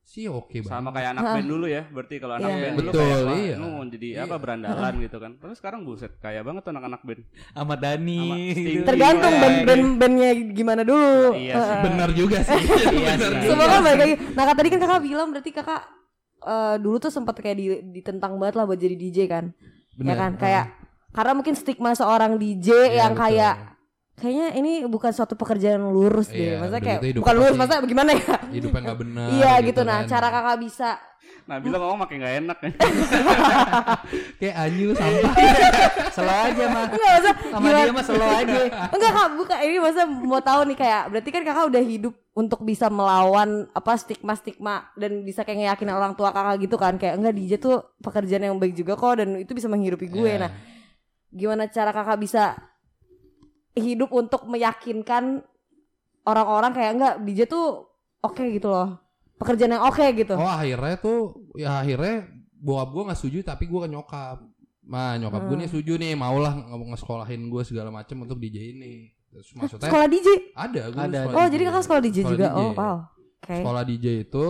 sih 0.00 0.24
oke 0.24 0.56
banget. 0.56 0.72
Sama 0.72 0.88
kayak 0.88 1.10
anak 1.12 1.22
band 1.36 1.48
dulu 1.50 1.66
ya. 1.68 1.82
Berarti 1.84 2.14
kalau 2.16 2.34
anak 2.38 2.48
Iya. 2.48 2.60
band 2.62 2.74
dulu 2.78 2.88
Betul, 2.88 3.02
kayak 3.02 3.36
iya. 3.36 3.54
lu 3.58 3.66
mau 3.68 3.84
jadi 3.84 4.06
Iya. 4.08 4.22
apa 4.24 4.36
berandalan 4.38 4.94
gitu 5.02 5.16
kan. 5.18 5.32
Terus 5.36 5.56
sekarang 5.58 5.80
buset 5.84 6.12
kaya 6.16 6.40
banget 6.40 6.62
tuh 6.64 6.72
anak-anak 6.72 7.00
band. 7.04 7.22
Sama 7.52 7.74
gitu. 7.76 7.92
Sting. 8.56 8.84
Tergantung 8.86 9.34
Iya, 9.34 9.42
band-band 9.42 9.84
bandnya 9.98 10.30
gimana 10.54 10.82
dulu. 10.82 11.34
Iya 11.34 11.54
sih. 11.54 11.60
Heeh. 11.60 11.82
Bener 11.84 12.10
juga 12.14 12.38
sih. 12.40 12.62
Iya 12.94 13.12
sih. 13.18 13.48
Semua 13.50 13.66
kan 13.66 13.80
balik 13.82 13.98
lagi. 14.00 14.14
Nah, 14.32 14.44
tadi 14.54 14.68
kan 14.70 14.80
kakak 14.80 15.02
bilang 15.02 15.28
berarti 15.28 15.50
kakak 15.50 15.82
eh, 16.38 16.76
dulu 16.78 16.96
tuh 16.96 17.10
sempat 17.10 17.34
kayak 17.36 17.56
di, 17.58 17.66
ditentang 17.92 18.38
banget 18.38 18.54
lah 18.54 18.64
buat 18.64 18.78
jadi 18.78 18.94
DJ 18.94 19.26
kan. 19.26 19.50
Bener. 19.98 20.08
Ya 20.08 20.16
kan? 20.16 20.32
Kayak 20.36 20.64
karena 21.10 21.32
mungkin 21.34 21.54
stigma 21.54 21.90
seorang 21.92 22.38
DJ 22.38 22.68
Iya, 22.70 23.02
yang 23.02 23.12
betul. 23.12 23.22
kayak 23.26 23.54
kayaknya 24.14 24.46
ini 24.52 24.72
bukan 24.84 25.10
suatu 25.10 25.34
pekerjaan 25.34 25.78
yang 25.80 25.90
lurus 25.90 26.26
deh. 26.28 26.38
Iya, 26.48 26.54
Maksudnya 26.60 26.82
kayak 26.84 27.00
gitu 27.04 27.18
bukan 27.18 27.34
lurus, 27.34 27.46
pasti- 27.48 27.58
maksudnya 27.60 27.82
bagaimana 27.82 28.10
ya? 28.12 28.36
hidupnya 28.48 28.80
nggak 28.80 28.98
benar. 29.00 29.26
iya 29.32 29.52
gitu. 29.60 29.80
Nah, 29.82 29.98
kan. 29.98 30.08
cara 30.08 30.26
kakak 30.28 30.58
bisa 30.60 30.90
Nah, 31.44 31.56
bilang 31.58 31.80
ngomong 31.80 32.04
makin 32.04 32.20
gak 32.20 32.34
enak 32.38 32.58
ya. 32.60 32.70
kayak 34.38 34.54
lu 34.70 34.92
sampah. 34.92 35.32
Slow 36.14 36.28
aja 36.44 36.64
mah. 36.68 36.84
Enggak 36.86 37.10
maksudnya 37.10 37.34
Sama 37.48 37.62
gimana- 37.62 37.80
dia 37.80 37.92
mah 37.92 38.04
slow 38.04 38.28
aja. 38.30 38.58
Enggak 38.88 39.10
kak, 39.10 39.28
bukan 39.34 39.56
ini 39.58 39.76
masa 39.78 40.02
mau 40.04 40.40
tahu 40.40 40.60
nih 40.68 40.76
kayak 40.76 41.02
berarti 41.08 41.30
kan 41.30 41.42
kakak 41.42 41.64
udah 41.66 41.82
hidup 41.82 42.14
untuk 42.38 42.62
bisa 42.62 42.86
melawan 42.86 43.66
apa 43.74 43.98
stigma-stigma 43.98 44.94
dan 44.94 45.26
bisa 45.26 45.42
kayak 45.42 45.58
ngeyakinin 45.58 45.90
orang 45.90 46.14
tua 46.14 46.30
kakak 46.30 46.62
gitu 46.62 46.78
kan 46.78 46.94
kayak 46.94 47.18
enggak 47.18 47.34
DJ 47.34 47.52
tuh 47.58 47.82
pekerjaan 47.98 48.46
yang 48.46 48.56
baik 48.56 48.72
juga 48.72 48.94
kok 48.94 49.18
dan 49.18 49.34
itu 49.36 49.50
bisa 49.50 49.66
menghidupi 49.66 50.06
gue. 50.06 50.22
Iya. 50.30 50.46
Nah, 50.46 50.50
gimana 51.28 51.66
cara 51.66 51.90
kakak 51.90 52.18
bisa 52.18 52.54
hidup 53.74 54.10
untuk 54.12 54.46
meyakinkan 54.46 55.42
orang-orang 56.22 56.70
kayak 56.70 56.92
enggak 56.94 57.14
DJ 57.22 57.40
tuh 57.46 57.90
oke 58.20 58.44
gitu 58.44 58.68
loh. 58.68 59.02
Pekerjaan 59.34 59.74
yang 59.74 59.84
oke 59.84 60.02
gitu. 60.14 60.34
Oh 60.34 60.46
akhirnya 60.46 60.94
tuh 60.96 61.18
ya 61.54 61.82
akhirnya 61.82 62.26
bokap 62.54 62.88
gue 62.90 63.02
nggak 63.06 63.18
setuju 63.18 63.38
tapi 63.44 63.66
gue 63.66 63.80
ke 63.80 63.88
nyokap. 63.88 64.38
Nah 64.86 65.14
nyokap 65.16 65.42
gue 65.42 65.54
Hmm. 65.54 65.62
nih 65.62 65.70
setuju 65.70 65.92
nih 65.96 66.12
maulah 66.14 66.54
nge- 66.54 66.88
ngesekolahin 66.90 67.42
gue 67.46 67.62
segala 67.62 67.90
macam 67.90 68.22
untuk 68.22 68.38
DJ 68.38 68.74
ini. 68.74 69.10
Maksudnya 69.54 69.84
Sekolah 69.84 70.06
DJ. 70.06 70.28
ada 70.52 70.82
gue 70.86 71.00
Ada. 71.00 71.18
sekolah 71.22 71.34
Oh, 71.34 71.42
DJ. 71.42 71.52
jadi 71.52 71.62
kakak 71.64 71.82
sekolah 71.82 72.00
DJ 72.00 72.16
Sekolah 72.16 72.30
juga. 72.30 72.46
DJ. 72.46 72.56
Oh, 72.56 72.70
wow. 72.72 72.96
Oke. 73.38 73.54
Sekolah 73.56 73.82
DJ 73.84 74.06
itu 74.20 74.44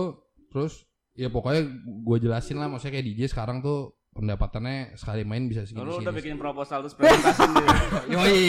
terus 0.47 0.73
ya 1.13 1.27
pokoknya 1.27 1.61
gue 1.79 2.17
jelasin 2.19 2.55
lah 2.55 2.67
maksudnya 2.67 2.93
kayak 2.95 3.07
DJ 3.07 3.21
sekarang 3.27 3.59
tuh 3.59 3.79
pendapatannya 4.09 4.77
sekali 4.95 5.21
main 5.21 5.45
bisa 5.45 5.63
segini 5.63 5.79
Lu 5.81 5.93
segini. 5.93 6.03
udah 6.03 6.13
bikin 6.13 6.35
proposal 6.35 6.77
terus 6.81 6.93
presentasi. 6.93 7.39
Yoi. 8.13 8.41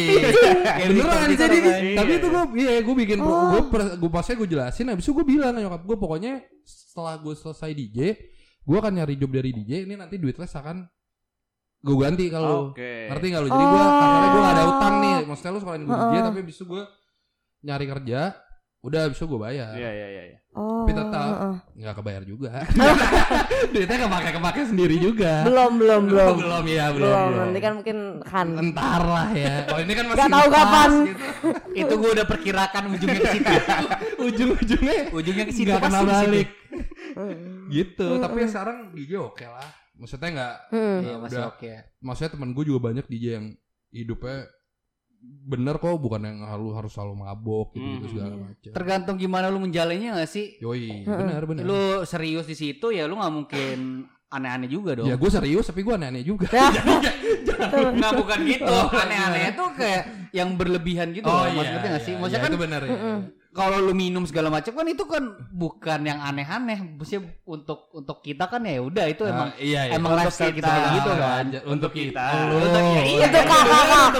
Kayak 0.65 0.89
Beneran 0.89 1.31
jadi 1.31 1.59
tapi 1.95 2.13
itu 2.13 2.27
gue 2.27 2.43
iya 2.59 2.73
gue 2.81 2.95
bikin 2.97 3.19
pro, 3.19 3.31
Oh. 3.31 3.49
gue 3.53 3.63
gue 3.95 4.11
pasnya 4.11 4.35
gue 4.37 4.49
jelasin 4.51 4.87
habis 4.89 5.05
itu 5.05 5.13
gue 5.13 5.23
bilang 5.25 5.53
ke 5.53 5.61
nyokap 5.61 5.83
gue 5.85 5.97
pokoknya 5.97 6.33
setelah 6.63 7.15
gue 7.17 7.35
selesai 7.35 7.71
DJ 7.71 7.99
gue 8.61 8.77
akan 8.77 8.93
nyari 8.95 9.15
job 9.15 9.31
dari 9.31 9.51
DJ 9.53 9.85
ini 9.85 9.95
nanti 9.95 10.17
duit 10.17 10.35
les 10.35 10.51
akan 10.51 10.89
gue 11.81 11.97
ganti 11.97 12.25
kalau 12.29 12.71
Oke. 12.71 13.09
ngerti 13.09 13.27
nggak 13.27 13.43
lu 13.43 13.49
jadi 13.49 13.67
gue 13.67 13.81
Oh. 13.81 13.93
karena 13.97 14.27
gue 14.27 14.41
gak 14.41 14.53
ada 14.53 14.65
utang 14.69 14.95
nih 14.99 15.17
maksudnya 15.25 15.51
lu 15.51 15.61
sekalian 15.61 15.83
gue 15.83 15.97
DJ 15.97 16.05
Heeh. 16.11 16.25
tapi 16.27 16.41
bisa 16.43 16.63
gue 16.63 16.83
nyari 17.61 17.87
kerja 17.87 18.21
udah 18.81 19.03
bisa 19.07 19.23
gue 19.23 19.39
bayar 19.39 19.73
Iya 19.75 19.91
iya 19.91 20.07
iya. 20.11 20.23
iya. 20.27 20.39
Oh. 20.51 20.83
Tapi 20.83 20.93
tetap. 20.93 21.31
nggak 21.71 21.95
kebayar 21.95 22.23
juga 22.25 22.51
duitnya 23.73 23.97
kepake 24.03 24.31
kepake 24.33 24.61
sendiri 24.67 24.97
juga 24.99 25.45
Belum 25.45 25.79
belum 25.79 26.03
belum. 26.07 26.35
belum 26.37 26.65
ya 26.67 26.87
belum, 26.91 27.07
Belum. 27.07 27.29
belum. 27.29 27.45
Nanti 27.47 27.61
kan 27.61 27.73
mungkin 27.77 27.99
kan. 28.21 28.47
Entar 28.59 29.01
lah 29.03 29.29
ya. 29.31 29.55
Kalau 29.63 29.81
ini 29.81 29.93
kan 29.95 30.05
masih 30.05 30.17
Nggak 30.19 30.31
tahu 30.33 30.47
kapan. 30.51 30.91
gitu. 31.07 31.25
Itu 31.77 31.93
gue 31.95 32.11
udah 32.11 32.27
perkirakan 32.27 32.83
ujungnya 32.91 33.21
ke 33.21 33.29
situ. 33.31 33.53
Ujung-ujungnya 34.27 34.95
ujungnya 35.13 35.45
ke 35.45 35.53
situ 35.53 35.67
nggak 35.67 35.81
kena 35.81 35.91
pasti 35.91 36.03
ke 36.03 36.11
situ. 36.11 36.25
balik. 36.27 36.49
gitu. 37.77 38.09
Tapi 38.19 38.39
sekarang 38.45 38.77
DJ 38.93 39.13
oke 39.19 39.45
lah. 39.45 39.69
Maksudnya 40.01 40.29
nggak. 40.33 40.55
Hmm. 40.73 40.99
Iya, 40.99 41.15
udah. 41.21 41.45
oke. 41.53 41.73
Maksudnya 42.01 42.31
temen 42.33 42.51
gue 42.51 42.65
juga 42.65 42.81
banyak 42.83 43.05
DJ 43.05 43.25
yang 43.37 43.47
hidupnya 43.93 44.49
bener 45.21 45.77
kok 45.77 46.01
bukan 46.01 46.25
yang 46.25 46.39
harus 46.43 46.73
harus 46.73 46.93
selalu 46.97 47.21
mabok 47.21 47.77
gitu, 47.77 47.85
gitu 47.85 48.01
Hmm. 48.01 48.13
segala 48.17 48.35
macam. 48.41 48.71
Tergantung 48.73 49.17
gimana 49.17 49.47
lu 49.47 49.61
menjalannya 49.61 50.17
gak 50.17 50.31
sih? 50.31 50.57
Yoi, 50.59 51.05
Heeh. 51.05 51.19
benar 51.21 51.45
benar. 51.45 51.63
Lu 51.63 51.81
serius 52.03 52.49
di 52.49 52.57
situ 52.57 52.89
ya 52.89 53.05
lu 53.05 53.21
nggak 53.21 53.35
mungkin 53.35 53.79
aneh-aneh 54.27 54.71
juga 54.71 54.97
dong. 54.97 55.05
Ya 55.05 55.21
gue 55.21 55.29
serius 55.29 55.69
tapi 55.69 55.85
gue 55.85 55.93
aneh-aneh 55.93 56.25
juga. 56.25 56.49
Ya. 56.49 56.73
Nggak 58.01 58.13
bukan 58.17 58.39
gitu. 58.49 58.65
Oh, 58.65 58.89
Aneh-aneh 58.89 59.53
tuh 59.53 59.69
kayak 59.77 60.33
yang 60.33 60.57
berlebihan 60.57 61.13
gitu. 61.13 61.29
Oh 61.29 61.45
loh. 61.45 61.45
iya. 61.45 61.53
Maksudnya 61.53 61.77
ngerti 61.77 61.89
nggak 61.91 62.01
sih? 62.01 62.13
iya, 62.13 62.21
Maksudnya 62.21 62.41
iya, 62.41 62.47
kan 62.49 62.51
itu 62.51 62.61
benar 62.65 62.81
ya. 62.81 62.91
Kalau 63.51 63.83
lu 63.83 63.91
minum 63.91 64.23
segala 64.23 64.47
macam 64.47 64.71
kan 64.71 64.87
itu 64.87 65.03
kan 65.05 65.23
bukan 65.51 66.01
yang 66.07 66.23
aneh-aneh. 66.23 66.95
Maksudnya 66.95 67.35
untuk 67.43 67.91
untuk 67.91 68.23
kita 68.23 68.47
kan 68.47 68.63
ya 68.63 68.79
udah 68.79 69.07
itu 69.11 69.27
Ah, 69.27 69.33
emang 69.35 69.51
iya, 69.59 69.81
iya. 69.91 69.93
emang 69.99 70.15
Untuk 70.15 70.23
lifestyle 70.23 70.55
kita, 70.55 70.63
kita. 70.63 70.71
kayak 70.71 70.91
gitu 70.95 71.11
kan. 71.13 71.45
Untuk, 71.51 71.63
untuk 71.67 71.91
kita. 71.91 72.27
kita. 72.31 72.55
Untuk 72.55 72.83
ya 72.87 73.03
iya 73.03 73.27
Itu 73.27 73.39
kan? 73.43 73.47
kakak-kakak. 73.51 74.11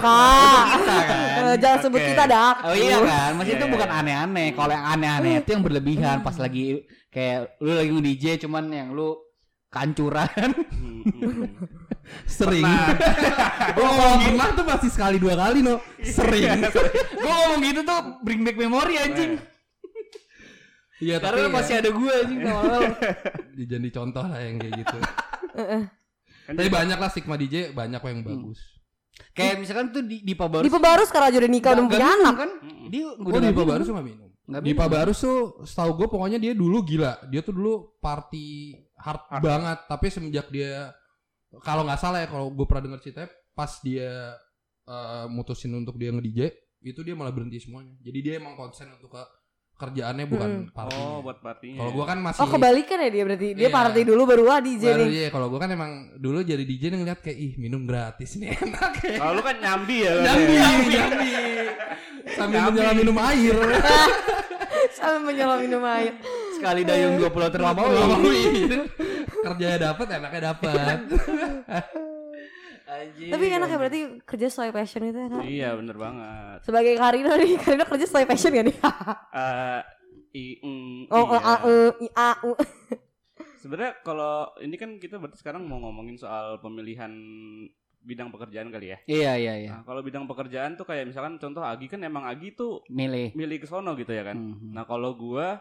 Kita 0.75 0.99
kan. 1.07 1.55
Jangan 1.63 1.79
sebut 1.79 2.01
Oke. 2.03 2.09
kita 2.11 2.25
dak. 2.27 2.57
Oh 2.67 2.75
iya 2.75 2.97
kan, 2.99 3.31
maksudnya 3.35 3.55
Iya, 3.55 3.61
itu 3.63 3.67
iya, 3.67 3.75
bukan 3.79 3.91
aneh-aneh. 3.91 4.49
Kalau 4.53 4.73
yang 4.75 4.87
aneh-aneh 4.89 5.33
itu 5.41 5.51
yang 5.55 5.63
berlebihan 5.63 6.17
pas 6.21 6.35
lagi 6.35 6.67
kayak 7.09 7.39
lu 7.63 7.71
lagi 7.75 7.91
nge-DJ 7.91 8.25
cuman 8.43 8.65
yang 8.69 8.89
lu 8.91 9.15
kancuran. 9.71 10.51
Hmm, 12.11 12.19
hmm, 12.19 12.27
hmm. 12.27 12.31
Sering. 12.31 12.65
oh, 13.81 13.91
kalau 13.93 14.17
pernah 14.21 14.49
tuh 14.53 14.65
pasti 14.65 14.89
sekali 14.89 15.17
dua 15.17 15.35
kali 15.35 15.61
no. 15.61 15.79
Sering. 16.01 16.67
gua 17.21 17.35
ngomong 17.37 17.61
gitu 17.63 17.81
tuh 17.83 17.99
bring 18.21 18.43
back 18.43 18.57
memory 18.57 18.95
anjing. 18.97 19.33
Iya, 21.01 21.17
Karena 21.17 21.49
tapi 21.49 21.55
masih 21.57 21.73
ya, 21.73 21.81
ada 21.81 21.91
gua 21.91 22.13
anjing 22.13 22.41
awal 22.45 22.83
jadi 23.73 23.89
contoh 23.91 24.21
lah 24.21 24.37
yang 24.39 24.57
kayak 24.61 24.75
gitu. 24.85 24.99
Kan 26.45 26.55
Tapi 26.57 26.69
banyak 26.69 26.99
lah 26.99 27.09
stigma 27.09 27.37
DJ, 27.37 27.73
banyak 27.73 28.01
yang 28.01 28.21
bagus. 28.21 28.61
Kayak 29.33 29.55
misalkan 29.61 29.87
tuh 29.93 30.03
di 30.05 30.21
di 30.21 30.35
Pabarus. 30.37 30.67
Di 30.67 30.73
Pebarus 30.73 31.09
sekarang 31.09 31.29
aja 31.33 31.39
udah 31.41 31.53
nikah 31.53 31.71
udah 31.73 31.85
punya 31.87 32.09
anak. 32.11 32.35
kan? 32.37 32.51
Mm-mm. 32.61 32.87
Dia 32.89 33.05
Oh, 33.07 33.29
udah 33.29 33.41
di 33.41 33.57
Pabarus 33.57 33.87
nggak 33.89 34.07
minum. 34.07 34.29
Di. 34.61 34.73
Pabarus 34.75 35.19
tuh 35.23 35.39
setahu 35.63 35.91
gue 35.95 36.09
pokoknya 36.11 36.37
dia 36.37 36.53
dulu 36.53 36.83
gila. 36.83 37.17
Dia 37.29 37.41
tuh 37.41 37.55
dulu 37.55 37.97
party 38.03 38.75
hard, 38.99 39.23
Hard. 39.31 39.41
banget. 39.41 39.79
Tapi 39.87 40.07
semenjak 40.11 40.47
dia 40.51 40.91
kalau 41.59 41.83
nggak 41.83 41.99
salah 41.99 42.23
ya 42.23 42.29
kalau 42.29 42.49
gue 42.49 42.63
pernah 42.63 42.87
denger 42.87 43.01
ceritanya 43.03 43.29
pas 43.51 43.73
dia 43.81 44.39
eh, 44.87 45.27
mutusin 45.27 45.75
untuk 45.75 45.95
dia 45.95 46.11
nge-DJ 46.11 46.41
itu 46.81 47.01
dia 47.01 47.13
malah 47.13 47.31
berhenti 47.31 47.59
semuanya. 47.59 47.93
Jadi 48.01 48.19
dia 48.21 48.35
emang 48.37 48.55
konsen 48.55 48.89
untuk 48.89 49.11
ke 49.11 49.23
kerjaannya 49.77 50.25
bukan 50.27 50.51
party. 50.71 50.93
Oh, 50.95 51.21
buat 51.21 51.41
partinya. 51.41 51.81
Kalau 51.81 51.93
gue 51.93 52.05
kan 52.05 52.19
masih 52.21 52.41
Oh 52.41 52.49
kebalikan 52.49 52.99
ya 53.01 53.09
dia 53.09 53.25
berarti. 53.25 53.49
Dia 53.53 53.69
Iya. 53.69 53.73
party 53.73 54.01
dulu 54.05 54.23
baru 54.25 54.45
ah 54.47 54.61
DJ 54.61 54.85
Baru 54.87 55.05
nih. 55.05 55.09
iya, 55.11 55.29
kalau 55.29 55.47
gue 55.49 55.57
kan 55.57 55.71
emang 55.71 55.91
dulu 56.17 56.39
jadi 56.41 56.61
DJ 56.61 56.83
nih 56.93 56.99
ngeliat 57.01 57.21
kayak 57.21 57.39
ih 57.39 57.53
minum 57.57 57.85
gratis 57.85 58.37
nih 58.37 58.53
enak 58.61 58.93
ya. 59.03 59.17
Kalau 59.19 59.33
lu 59.35 59.43
kan 59.43 59.57
nyambi 59.57 59.97
ya. 60.01 60.13
kan, 60.15 60.25
Jambi, 60.25 60.55
ya? 60.55 60.69
jambi. 60.95 61.31
Sambil 62.31 62.61
menjelang 62.63 62.97
minum 62.97 63.17
air. 63.19 63.57
Sambil 64.97 65.21
menyelam 65.27 65.59
minum 65.61 65.83
air. 65.83 66.13
Sekali 66.57 66.81
dayung 66.85 67.17
20 67.17 67.29
terlampau. 67.51 67.89
Kerjanya 69.41 69.79
dapat, 69.93 70.07
enaknya 70.13 70.43
dapat. 70.53 70.99
Anjing. 72.91 73.31
Tapi 73.31 73.45
enak 73.47 73.69
ya 73.71 73.79
berarti 73.79 74.01
kerja 74.27 74.47
sesuai 74.51 74.71
passion 74.75 75.03
itu 75.07 75.19
enak. 75.19 75.43
Iya, 75.47 75.69
bener 75.79 75.95
banget. 75.95 76.59
Sebagai 76.67 76.95
Karina 76.99 77.33
nih, 77.39 77.55
Karina 77.63 77.85
kerja 77.87 78.07
sesuai 78.07 78.27
passion 78.27 78.51
gak 78.51 78.67
nih? 78.67 78.77
Eh, 79.31 79.81
i, 80.35 80.45
mm, 80.59 81.07
Oh, 81.11 81.25
iya. 81.31 81.39
a, 81.39 81.55
e, 81.63 81.75
i, 82.03 82.09
a, 82.11 82.31
u. 82.43 82.53
Sebenarnya 83.61 83.93
kalau 84.03 84.51
ini 84.59 84.75
kan 84.75 84.99
kita 84.99 85.21
berarti 85.21 85.39
sekarang 85.39 85.69
mau 85.69 85.79
ngomongin 85.79 86.19
soal 86.19 86.59
pemilihan 86.59 87.13
bidang 88.01 88.33
pekerjaan 88.33 88.73
kali 88.73 88.97
ya. 88.97 88.99
Iya 89.05 89.33
iya 89.37 89.55
iya. 89.61 89.71
Nah, 89.77 89.83
kalau 89.85 90.01
bidang 90.01 90.25
pekerjaan 90.25 90.73
tuh 90.75 90.89
kayak 90.89 91.13
misalkan 91.13 91.37
contoh 91.37 91.61
Agi 91.61 91.85
kan 91.85 92.01
emang 92.01 92.25
Agi 92.25 92.57
tuh 92.57 92.81
Milih. 92.89 93.37
milih 93.37 93.61
ke 93.61 93.69
sono 93.69 93.93
gitu 93.95 94.11
ya 94.11 94.25
kan. 94.25 94.35
Mhm. 94.41 94.73
Nah, 94.73 94.89
kalau 94.89 95.13
gua 95.13 95.61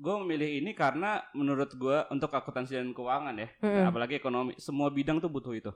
gua 0.00 0.16
memilih 0.24 0.64
ini 0.64 0.72
karena 0.72 1.20
menurut 1.36 1.70
gua 1.76 2.08
untuk 2.08 2.32
akuntansi 2.32 2.80
dan 2.80 2.96
keuangan 2.96 3.36
ya, 3.36 3.48
Mm-mm. 3.60 3.84
apalagi 3.84 4.16
ekonomi, 4.16 4.56
semua 4.56 4.88
bidang 4.88 5.20
tuh 5.20 5.28
butuh 5.28 5.52
itu. 5.52 5.70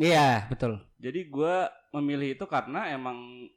Iya 0.00 0.48
betul. 0.48 0.80
Jadi 0.96 1.28
gua 1.28 1.68
memilih 1.92 2.32
itu 2.34 2.44
karena 2.48 2.88
emang 2.88 3.48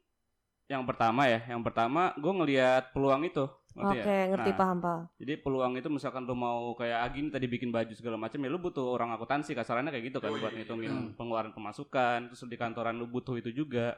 yang 0.68 0.84
pertama 0.84 1.24
ya, 1.26 1.40
yang 1.48 1.64
pertama 1.64 2.12
gua 2.20 2.32
ngelihat 2.44 2.92
peluang 2.92 3.24
itu. 3.24 3.48
Oke, 3.70 4.02
ya? 4.02 4.34
ngerti 4.34 4.50
Nah, 4.50 4.58
paham 4.58 4.78
paham. 4.82 5.02
Jadi 5.14 5.32
peluang 5.38 5.72
itu 5.78 5.86
misalkan 5.86 6.26
lu 6.26 6.34
mau 6.34 6.74
kayak 6.74 7.06
Agin 7.06 7.30
tadi 7.30 7.46
bikin 7.46 7.70
baju 7.70 7.94
segala 7.94 8.18
macam 8.18 8.42
ya 8.42 8.50
lu 8.50 8.58
butuh 8.58 8.82
orang 8.82 9.14
akuntansi 9.14 9.54
kasarannya 9.54 9.94
kayak 9.94 10.10
gitu 10.10 10.18
kan 10.18 10.34
buat 10.34 10.50
ngitungin 10.58 11.14
pengeluaran 11.14 11.54
pemasukan 11.54 12.28
terus 12.28 12.42
di 12.50 12.58
kantoran 12.58 12.98
lu 12.98 13.06
butuh 13.06 13.38
itu 13.38 13.54
juga. 13.54 13.94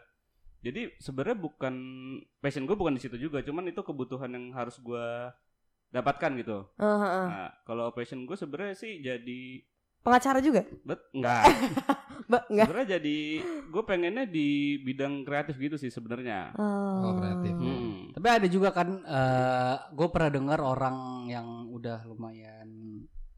Jadi 0.62 0.94
sebenarnya 1.00 1.40
bukan 1.40 1.74
passion 2.38 2.68
gue 2.68 2.76
bukan 2.78 2.94
di 2.94 3.02
situ 3.02 3.18
juga, 3.18 3.42
cuman 3.42 3.66
itu 3.66 3.82
kebutuhan 3.82 4.30
yang 4.30 4.54
harus 4.54 4.78
gua 4.78 5.34
dapatkan 5.92 6.30
gitu. 6.40 6.58
Eh, 6.74 6.84
eh, 6.84 7.04
eh. 7.04 7.26
Nah, 7.28 7.50
kalau 7.62 7.92
passion 7.92 8.24
gue 8.24 8.34
sebenarnya 8.34 8.74
sih 8.74 8.98
jadi 8.98 9.60
Pengacara 10.02 10.42
juga? 10.42 10.66
bet 10.82 10.98
enggak. 11.14 11.42
Ba, 12.30 12.42
enggak. 12.50 12.66
sebenarnya 12.66 12.88
jadi 12.98 13.18
gue 13.70 13.82
pengennya 13.84 14.24
di 14.26 14.48
bidang 14.82 15.22
kreatif 15.22 15.54
gitu 15.60 15.78
sih 15.78 15.92
sebenarnya. 15.92 16.50
Oh, 16.58 17.14
kreatif. 17.20 17.54
Hmm. 17.54 18.10
Tapi 18.10 18.26
ada 18.26 18.48
juga 18.50 18.74
kan 18.74 18.88
gue 19.92 20.08
pernah 20.10 20.30
dengar 20.32 20.58
orang 20.58 21.28
yang 21.30 21.46
udah 21.70 22.02
lumayan 22.08 22.66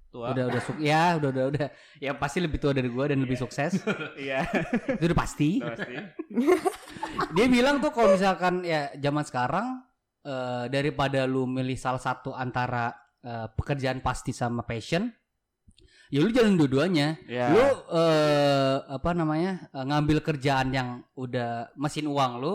Tua. 0.09 0.31
udah 0.31 0.47
udah 0.47 0.63
suk 0.63 0.79
ya 0.79 1.19
udah 1.19 1.27
udah 1.35 1.45
udah 1.51 1.67
ya 1.99 2.15
pasti 2.15 2.39
lebih 2.39 2.63
tua 2.63 2.71
dari 2.71 2.87
gue 2.87 3.03
dan 3.03 3.19
lebih 3.19 3.35
sukses 3.35 3.83
Iya, 4.15 4.47
itu 4.95 5.11
udah 5.11 5.19
pasti 5.19 5.59
pasti. 5.59 5.95
dia 7.35 7.47
bilang 7.51 7.83
tuh 7.83 7.91
kalau 7.91 8.15
misalkan 8.15 8.63
ya 8.63 8.95
zaman 8.95 9.27
sekarang 9.27 9.83
eh, 10.25 10.65
daripada 10.67 11.25
lu 11.25 11.45
milih 11.47 11.77
salah 11.77 12.01
satu 12.01 12.33
antara 12.33 12.91
eh, 13.21 13.47
pekerjaan 13.51 14.01
pasti 14.01 14.33
sama 14.33 14.63
passion 14.63 15.07
ya 16.09 16.21
lu 16.21 16.31
jalan 16.31 16.55
dua-duanya 16.55 17.17
Ya. 17.27 17.49
lu 17.49 17.65
eh, 17.91 18.77
apa 18.89 19.11
namanya 19.13 19.69
eh, 19.69 19.85
ngambil 19.85 20.19
kerjaan 20.21 20.69
yang 20.71 20.89
udah 21.15 21.73
mesin 21.75 22.07
uang 22.07 22.33
lu 22.39 22.53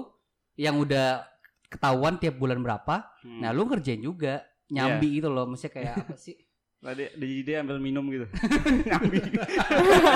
yang 0.56 0.76
udah 0.76 1.24
ketahuan 1.66 2.18
tiap 2.18 2.36
bulan 2.36 2.60
berapa 2.60 3.06
Hmm. 3.20 3.40
nah 3.40 3.52
lu 3.52 3.64
ngerjain 3.64 4.00
juga 4.00 4.42
nyambi 4.70 5.18
gitu 5.18 5.28
loh 5.28 5.44
maksudnya 5.44 5.74
kayak 5.74 5.94
apa 6.00 6.16
sih 6.26 6.38
Tadi 6.80 7.12
di 7.20 7.44
dia 7.44 7.60
ambil 7.60 7.76
minum 7.76 8.08
gitu. 8.08 8.24
Nyambi. 8.88 9.20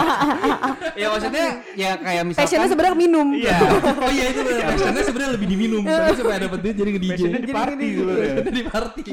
ya 1.02 1.08
maksudnya 1.12 1.47
ya 1.76 1.99
kayak 1.99 2.23
misalkan 2.23 2.47
Passionnya 2.47 2.69
sebenarnya 2.71 2.95
minum. 2.95 3.28
Iya. 3.36 3.58
Oh 4.04 4.12
iya 4.12 4.26
itu 4.32 4.39
bener. 4.47 4.63
Passionnya 4.71 5.04
sebenarnya 5.04 5.32
lebih 5.36 5.47
diminum. 5.52 5.84
Tapi 5.84 6.15
supaya 6.15 6.38
dapat 6.47 6.60
duit 6.63 6.76
jadi 6.80 6.89
nge-DJ. 6.95 7.12
Passionnya 7.12 7.41
di 7.43 7.52
party 7.52 7.88
sebenarnya. 7.99 8.34
Di 8.47 8.63
party. 8.63 9.04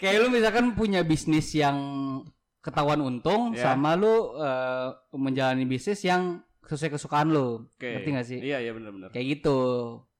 kayak 0.00 0.16
lu 0.22 0.28
misalkan 0.30 0.64
punya 0.78 1.00
bisnis 1.02 1.50
yang 1.52 1.76
ketahuan 2.62 3.02
untung 3.02 3.52
Ya. 3.58 3.74
sama 3.74 3.98
lu 3.98 4.30
eh, 4.38 4.86
menjalani 5.12 5.66
bisnis 5.66 5.98
yang 6.06 6.38
sesuai 6.70 6.94
kesukaan 6.94 7.28
lu 7.28 7.66
Oke. 7.68 7.90
ngerti 7.90 8.08
gak 8.10 8.26
sih 8.26 8.38
Iya, 8.40 8.58
iya 8.60 8.70
benar-benar. 8.70 9.10
kayak 9.10 9.26
gitu 9.34 9.58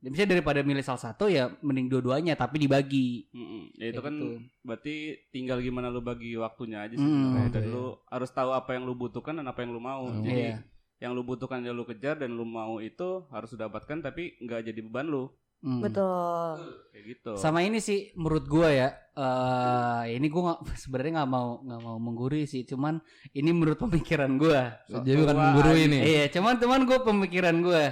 misalnya 0.01 0.33
daripada 0.35 0.61
milih 0.61 0.81
salah 0.81 0.99
satu 1.03 1.29
ya 1.29 1.53
mending 1.61 1.87
dua-duanya 1.87 2.33
tapi 2.33 2.59
dibagi 2.59 3.29
Mm-mm. 3.31 3.77
Ya 3.77 3.87
itu 3.89 3.95
Kayak 3.95 4.03
kan 4.03 4.15
gitu. 4.17 4.27
berarti 4.63 4.95
tinggal 5.29 5.61
gimana 5.61 5.87
lu 5.87 6.01
bagi 6.01 6.35
waktunya 6.35 6.83
aja 6.83 6.93
sih. 6.93 7.01
Mm, 7.01 7.49
dan 7.49 7.63
iya. 7.63 7.71
lu 7.71 7.85
harus 8.05 8.31
tahu 8.31 8.51
apa 8.51 8.71
yang 8.73 8.83
lu 8.83 8.93
butuhkan 8.93 9.37
dan 9.37 9.47
apa 9.47 9.61
yang 9.61 9.71
lu 9.71 9.79
mau. 9.79 10.05
Hmm. 10.05 10.21
Jadi 10.21 10.41
Iya. 10.43 10.57
yang 11.01 11.13
lu 11.13 11.23
butuhkan 11.23 11.61
ya 11.61 11.71
lu 11.71 11.85
kejar 11.85 12.17
dan 12.17 12.33
lu 12.33 12.45
mau 12.45 12.77
itu 12.79 13.25
harus 13.29 13.49
lu 13.49 13.59
dapatkan 13.59 14.01
tapi 14.03 14.37
nggak 14.39 14.67
jadi 14.67 14.81
beban 14.83 15.07
lu. 15.07 15.29
Hmm. 15.61 15.85
Betul. 15.85 16.57
Kayak 16.90 17.05
gitu. 17.05 17.31
sama 17.37 17.61
ini 17.61 17.81
sih 17.85 18.12
menurut 18.16 18.49
gua 18.49 18.68
ya 18.73 18.88
eh 19.12 20.16
ini 20.16 20.33
gua 20.33 20.57
nggak 20.57 20.73
sebenarnya 20.81 21.12
nggak 21.20 21.31
mau 21.31 21.49
nggak 21.61 21.81
mau 21.85 21.96
menggurui 22.01 22.49
sih 22.49 22.64
cuman 22.64 22.96
ini 23.37 23.51
menurut 23.53 23.77
pemikiran 23.77 24.40
gua 24.40 24.81
Jadi 24.88 25.20
bukan 25.20 25.37
menggurui 25.37 25.85
aja. 25.85 25.92
nih. 25.92 26.01
Iya, 26.01 26.25
cuman 26.33 26.55
cuman 26.57 26.81
gue 26.88 26.99
pemikiran 27.05 27.57
gue 27.61 27.83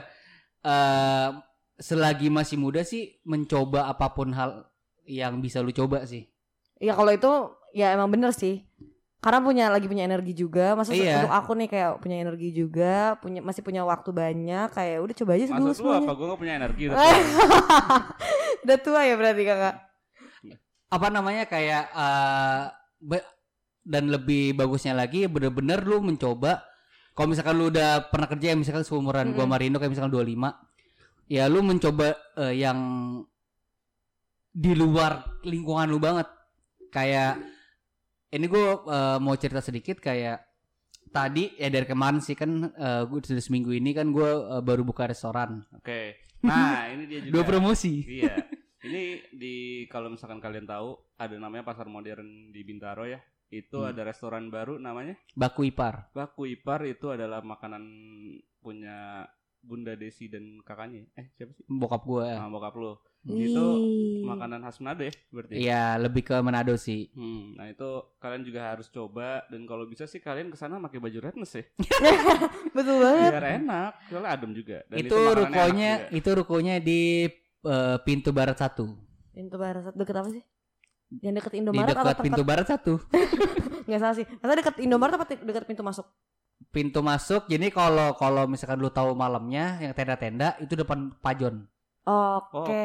eh 0.65 1.29
selagi 1.79 2.27
masih 2.29 2.59
muda 2.59 2.83
sih 2.83 3.23
mencoba 3.23 3.87
apa 3.87 4.11
pun 4.11 4.35
hal 4.35 4.67
yang 5.07 5.39
bisa 5.39 5.63
lu 5.63 5.71
coba 5.73 6.05
sih. 6.05 6.27
Ya 6.81 6.93
kalau 6.97 7.13
itu 7.15 7.33
ya 7.73 7.95
emang 7.95 8.11
bener 8.13 8.33
sih. 8.35 8.67
Karena 9.19 9.41
punya 9.41 9.65
lagi 9.67 9.87
punya 9.87 10.05
energi 10.05 10.31
juga 10.33 10.73
masa 10.73 10.95
Iya. 10.95 11.21
untuk 11.21 11.35
aku 11.35 11.53
nih 11.55 11.69
kayak 11.69 11.91
punya 11.99 12.17
energi 12.19 12.49
juga 12.51 13.19
punya 13.19 13.41
masih 13.41 13.63
punya 13.63 13.83
waktu 13.83 14.11
banyak 14.11 14.71
kayak 14.71 14.99
udah 15.01 15.15
coba 15.17 15.31
aja 15.35 15.45
dulu 15.49 15.55
Maksud 15.59 15.67
lu 15.67 15.75
semuanya 15.75 16.01
apa? 16.01 16.13
Gue 16.15 16.27
gak 16.29 16.39
punya 16.39 16.55
energi. 16.57 16.83
udah 16.87 16.97
tua. 17.03 17.15
udah 18.63 18.79
tua 18.79 19.01
ya 19.03 19.15
berarti 19.15 19.43
kakak 19.45 19.75
apa 20.89 21.07
namanya 21.09 21.45
kayak 21.45 21.83
be- 22.99 23.29
dan 23.83 24.05
lebih 24.07 24.55
bagusnya 24.55 24.93
lagi 24.93 25.27
bener-bener 25.27 25.83
lu 25.83 25.99
mencoba 25.99 26.63
kalau 27.13 27.29
misalkan 27.29 27.59
lu 27.59 27.69
udah 27.69 28.07
pernah 28.07 28.25
kerja 28.25 28.55
yang 28.55 28.63
misalkan 28.63 28.85
seumuran 28.85 29.33
gua 29.33 29.43
Mm-mm. 29.43 29.51
Marino 29.51 29.77
kayak 29.77 29.93
misalkan 29.93 30.15
25 30.15 30.49
ya 31.27 31.45
lu 31.45 31.61
mencoba 31.61 32.09
eh, 32.39 32.55
yang 32.57 32.79
di 34.49 34.73
luar 34.73 35.43
lingkungan 35.43 35.87
lu 35.87 35.99
banget 35.99 36.25
kayak 36.89 37.37
ini 38.31 38.47
gua 38.47 38.65
eh, 38.81 39.19
mau 39.19 39.35
cerita 39.35 39.59
sedikit 39.59 39.99
kayak 39.99 40.45
tadi 41.09 41.57
ya 41.57 41.69
dari 41.69 41.85
kemarin 41.85 42.21
sih 42.21 42.33
kan 42.33 42.51
eh, 42.69 43.03
gua 43.05 43.19
sudah 43.19 43.41
seminggu 43.41 43.71
ini 43.71 43.93
kan 43.93 44.09
gua 44.09 44.59
eh, 44.59 44.63
baru 44.63 44.83
buka 44.83 45.07
restoran 45.07 45.65
Oke. 45.75 46.17
Nah, 46.39 46.87
ini 46.89 47.05
dia 47.05 47.19
juga. 47.19 47.33
dua 47.33 47.45
promosi 47.45 48.07
Iya. 48.07 48.39
Ini 48.79 49.03
di 49.35 49.55
kalau 49.87 50.07
misalkan 50.07 50.39
kalian 50.39 50.65
tahu 50.65 50.95
ada 51.17 51.35
namanya 51.35 51.67
pasar 51.67 51.91
modern 51.91 52.55
di 52.55 52.63
Bintaro 52.63 53.03
ya. 53.05 53.19
Itu 53.49 53.83
Hmm. 53.83 53.91
ada 53.91 54.07
restoran 54.07 54.47
baru 54.47 54.77
namanya 54.77 55.17
Baku 55.35 55.67
Ipar 55.67 56.13
Baku 56.13 56.47
Ipar 56.47 56.85
itu 56.85 57.09
adalah 57.09 57.41
makanan 57.41 57.81
punya 58.61 59.25
Bunda 59.59 59.97
Desi 59.97 60.31
dan 60.31 60.63
kakaknya. 60.63 61.11
Eh, 61.17 61.27
siapa 61.35 61.51
sih? 61.53 61.67
bokap 61.67 62.07
gua 62.07 62.39
Nah, 62.39 62.53
bokap 62.53 62.77
lu. 63.27 63.35
Itu 63.35 63.67
makanan 64.25 64.63
khas 64.63 64.79
Manado 64.79 65.03
ya 65.09 65.15
berarti. 65.33 65.53
Iya 65.59 65.85
lebih 65.99 66.23
ke 66.23 66.37
Manado 66.39 66.75
sih 66.79 67.11
Hmm, 67.17 67.57
nah 67.59 67.67
itu 67.67 67.89
kalian 68.23 68.43
juga 68.47 68.61
harus 68.71 68.87
coba 68.93 69.43
dan 69.51 69.67
kalau 69.67 69.89
bisa 69.89 70.07
sih 70.07 70.23
kalian 70.23 70.53
ke 70.53 70.57
sana 70.61 70.79
pakai 70.79 71.03
baju 71.03 71.19
redness 71.19 71.59
ya. 71.59 71.65
betul 72.77 73.03
banget 73.03 73.33
Biar 73.35 73.47
enak, 73.59 73.93
soalnya 74.13 74.31
adem 74.31 74.51
juga. 74.55 74.85
Dan 74.87 74.97
itu, 75.03 75.17
makanannya 75.17 75.35
enak 75.35 75.49
rukonya 75.51 75.91
juga. 75.99 76.17
itu 76.17 76.31
rukonya 76.37 76.75
di 76.79 77.01
eh, 77.65 77.97
pintu 78.07 78.31
barat 78.31 78.59
satu 78.59 79.09
pintu 79.35 79.55
barat 79.55 79.83
satu 79.87 79.97
deket 79.99 80.17
apa 80.19 80.31
sih 80.35 80.45
yang 81.23 81.35
deket 81.39 81.53
di 81.55 81.59
Indomaret 81.63 81.95
atau 81.95 82.11
dekat 82.11 82.27
pintu 82.27 82.43
barat 82.43 82.67
satu 82.67 82.95
nggak 83.87 84.01
salah 84.03 84.17
sih 84.19 84.27
atau 84.27 84.55
deket 84.59 84.75
Indomaret 84.83 85.15
apa 85.15 85.25
deket 85.31 85.65
pintu 85.65 85.83
masuk 85.87 86.07
pintu 86.75 87.01
masuk 87.01 87.47
jadi 87.47 87.71
kalau 87.71 88.19
kalau 88.19 88.45
misalkan 88.51 88.83
lu 88.83 88.91
tahu 88.91 89.15
malamnya 89.15 89.79
yang 89.79 89.95
tenda-tenda 89.95 90.59
itu 90.59 90.75
depan 90.75 91.15
pajon 91.23 91.65
oke. 92.09 92.65
Oke. 92.65 92.85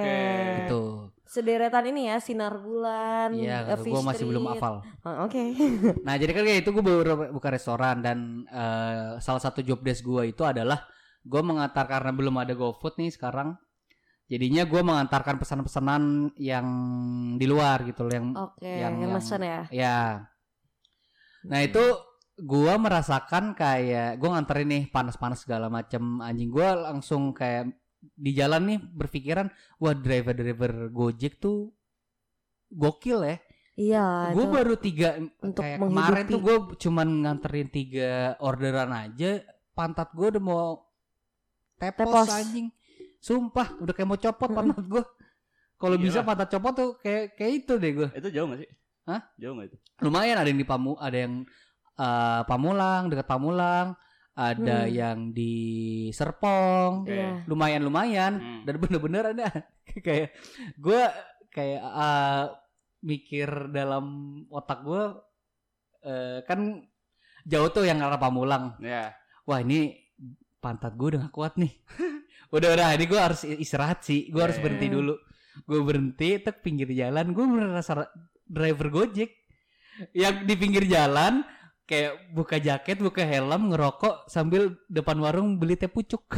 itu 0.67 0.83
sederetan 1.23 1.89
ini 1.89 2.11
ya 2.11 2.21
sinar 2.21 2.59
bulan 2.59 3.33
iya 3.33 3.65
eh, 3.73 3.79
Fish 3.81 3.89
gue 3.89 4.01
masih 4.03 4.25
belum 4.27 4.53
hafal. 4.53 4.85
Oh, 5.01 5.25
oke. 5.25 5.43
Nah 6.05 6.13
jadi 6.13 6.29
kan 6.29 6.43
kayak 6.43 6.61
itu 6.61 6.69
gue 6.69 6.83
baru 6.83 7.33
buka 7.33 7.49
restoran 7.49 8.03
dan 8.03 8.43
eh, 8.45 9.17
salah 9.17 9.41
satu 9.41 9.65
job 9.65 9.81
desk 9.81 10.05
gue 10.05 10.29
itu 10.29 10.43
adalah 10.45 10.85
gue 11.23 11.41
mengantar 11.41 11.87
karena 11.87 12.11
belum 12.11 12.35
ada 12.37 12.53
GoFood 12.53 12.99
nih 12.99 13.09
sekarang 13.09 13.55
jadinya 14.27 14.63
gue 14.63 14.81
mengantarkan 14.83 15.39
pesan-pesanan 15.39 16.03
yang 16.37 16.67
di 17.35 17.45
luar 17.47 17.81
gitu 17.83 18.05
loh 18.05 18.13
yang 18.13 18.27
oke 18.35 18.61
Yang- 18.61 18.95
yang 19.01 19.11
mesen 19.11 19.41
ya? 19.41 19.61
Ya. 19.71 19.99
Nah 21.43 21.59
itu 21.59 21.81
gua 22.39 22.79
merasakan 22.79 23.53
kayak 23.53 24.17
gua 24.17 24.37
nganterin 24.37 24.69
nih 24.69 24.83
panas-panas 24.89 25.43
segala 25.43 25.67
macem 25.69 26.01
anjing 26.17 26.49
gua 26.49 26.73
langsung 26.89 27.29
kayak 27.29 27.69
di 28.03 28.31
jalan 28.35 28.61
nih 28.67 28.79
berpikiran 28.83 29.47
wah 29.79 29.95
driver-driver 29.95 30.91
Gojek 30.91 31.39
tuh 31.39 31.71
gokil 32.67 33.23
ya. 33.23 33.35
iya 33.73 34.05
gue 34.35 34.45
baru 34.45 34.77
tiga 34.77 35.17
untuk 35.41 35.63
kayak 35.65 35.81
kemarin 35.81 36.25
tuh 36.29 36.41
gue 36.41 36.57
cuman 36.77 37.07
nganterin 37.25 37.69
tiga 37.73 38.37
orderan 38.37 38.91
aja 38.93 39.41
pantat 39.73 40.13
gue 40.13 40.27
udah 40.37 40.43
mau 40.43 40.63
tepos, 41.81 42.05
Tepos. 42.05 42.29
anjing. 42.29 42.67
Sumpah 43.17 43.79
udah 43.79 43.93
kayak 43.95 44.09
mau 44.09 44.19
copot 44.19 44.49
pantat 44.51 44.83
gue. 44.83 45.03
Kalau 45.79 45.95
Iya 45.99 46.03
bisa 46.05 46.19
pantat 46.23 46.47
copot 46.53 46.73
tuh 46.75 46.89
kayak 47.01 47.35
kayak 47.35 47.51
itu 47.63 47.73
deh 47.75 47.91
gue 47.91 48.07
Itu 48.15 48.29
jauh 48.31 48.47
gak 48.47 48.59
sih? 48.63 48.69
Hah? 49.03 49.21
Jauh 49.35 49.53
gak 49.59 49.67
itu? 49.67 49.77
lumayan 49.99 50.37
ada 50.39 50.47
yang 50.47 50.59
di 50.59 50.67
Pamu 50.67 50.93
ada 50.95 51.17
yang 51.17 51.43
eh, 51.97 52.41
Pamulang 52.47 53.11
dekat 53.11 53.27
Pamulang 53.27 53.95
ada 54.33 54.83
Hmm. 54.83 54.89
yang 54.89 55.17
di 55.29 55.53
Serpong 56.09 57.05
Oke. 57.05 57.13
Iya. 57.13 57.45
lumayan 57.45 57.81
lumayan 57.81 58.33
Hmm. 58.35 58.61
dan 58.65 58.75
bener-bener 58.77 59.23
ada 59.31 59.47
kayak 60.05 60.33
gue 60.75 61.01
kayak 61.49 61.81
eh, 61.81 62.45
mikir 62.99 63.47
dalam 63.69 64.05
otak 64.49 64.81
gue 64.81 65.03
eh, 66.01 66.39
kan 66.43 66.81
jauh 67.43 67.69
tuh 67.69 67.83
yang 67.83 68.01
arah 68.01 68.17
Pamulang 68.17 68.73
Ya. 68.79 69.13
wah 69.43 69.59
ini 69.59 69.93
pantat 70.57 70.95
gue 70.95 71.13
udah 71.13 71.27
gak 71.27 71.35
kuat 71.35 71.53
nih 71.55 71.73
udah 72.55 72.69
udah 72.71 72.87
ini 72.91 73.05
gue 73.05 73.19
harus 73.19 73.45
istirahat 73.45 74.01
sih 74.01 74.27
gue 74.27 74.39
harus 74.39 74.57
Iya, 74.57 74.63
berhenti 74.63 74.87
dulu 74.89 75.13
gue 75.63 75.79
berhenti 75.79 76.29
tek 76.39 76.59
pinggir 76.59 76.89
jalan 76.89 77.29
gue 77.31 77.45
merasa 77.45 78.09
driver 78.43 78.89
gojek 78.89 79.29
yang 80.11 80.41
di 80.43 80.57
pinggir 80.57 80.89
jalan 80.89 81.45
kayak 81.83 82.31
buka 82.31 82.57
jaket 82.57 82.97
buka 82.99 83.23
helm 83.23 83.71
ngerokok 83.71 84.31
sambil 84.31 84.75
depan 84.87 85.19
warung 85.19 85.59
beli 85.59 85.75
teh 85.75 85.91
pucuk 85.91 86.23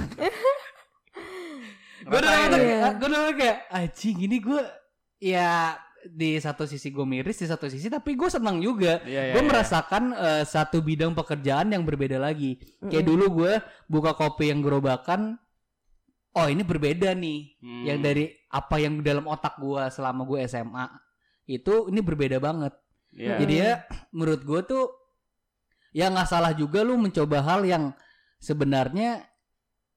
gue 2.05 2.19
udah 2.21 2.31
Rasain. 2.31 2.61
Iya. 2.61 2.87
gue 2.97 3.07
udah 3.09 3.21
kayak 3.33 3.57
anjing 3.71 4.17
ini 4.21 4.37
gue 4.37 4.61
ya 5.17 5.73
di 6.05 6.37
satu 6.37 6.69
sisi 6.69 6.93
gue 6.93 7.01
miris 7.01 7.41
di 7.41 7.49
satu 7.49 7.65
sisi 7.65 7.89
tapi 7.89 8.13
gue 8.13 8.29
senang 8.29 8.61
juga 8.61 9.01
Iya, 9.01 9.21
iya, 9.29 9.33
gue 9.33 9.41
iya. 9.41 9.49
merasakan 9.49 10.03
eh, 10.13 10.43
satu 10.45 10.85
bidang 10.85 11.17
pekerjaan 11.17 11.73
yang 11.73 11.81
berbeda 11.81 12.21
lagi. 12.21 12.61
Kayak 12.85 13.09
Mm-mm. 13.09 13.09
dulu 13.09 13.25
gue 13.41 13.53
buka 13.89 14.13
kopi 14.13 14.53
yang 14.53 14.61
gerobakan, 14.61 15.41
oh 16.37 16.45
ini 16.45 16.61
berbeda 16.61 17.09
nih. 17.17 17.57
Hmm. 17.57 17.83
Yang 17.89 17.97
dari 18.05 18.25
apa 18.53 18.75
yang 18.77 19.01
dalam 19.01 19.25
otak 19.25 19.57
gue 19.57 19.81
selama 19.89 20.29
gue 20.29 20.45
SMA 20.45 20.85
itu 21.49 21.89
ini 21.89 22.05
berbeda 22.05 22.37
banget. 22.37 22.77
Iya. 23.09 23.41
Jadi 23.41 23.53
ya 23.57 23.71
menurut 24.13 24.45
gue 24.45 24.61
tuh 24.61 24.83
ya 25.95 26.11
nggak 26.11 26.27
salah 26.27 26.51
juga 26.51 26.83
lu 26.83 26.99
mencoba 26.99 27.39
hal 27.39 27.63
yang 27.63 27.95
sebenarnya 28.37 29.23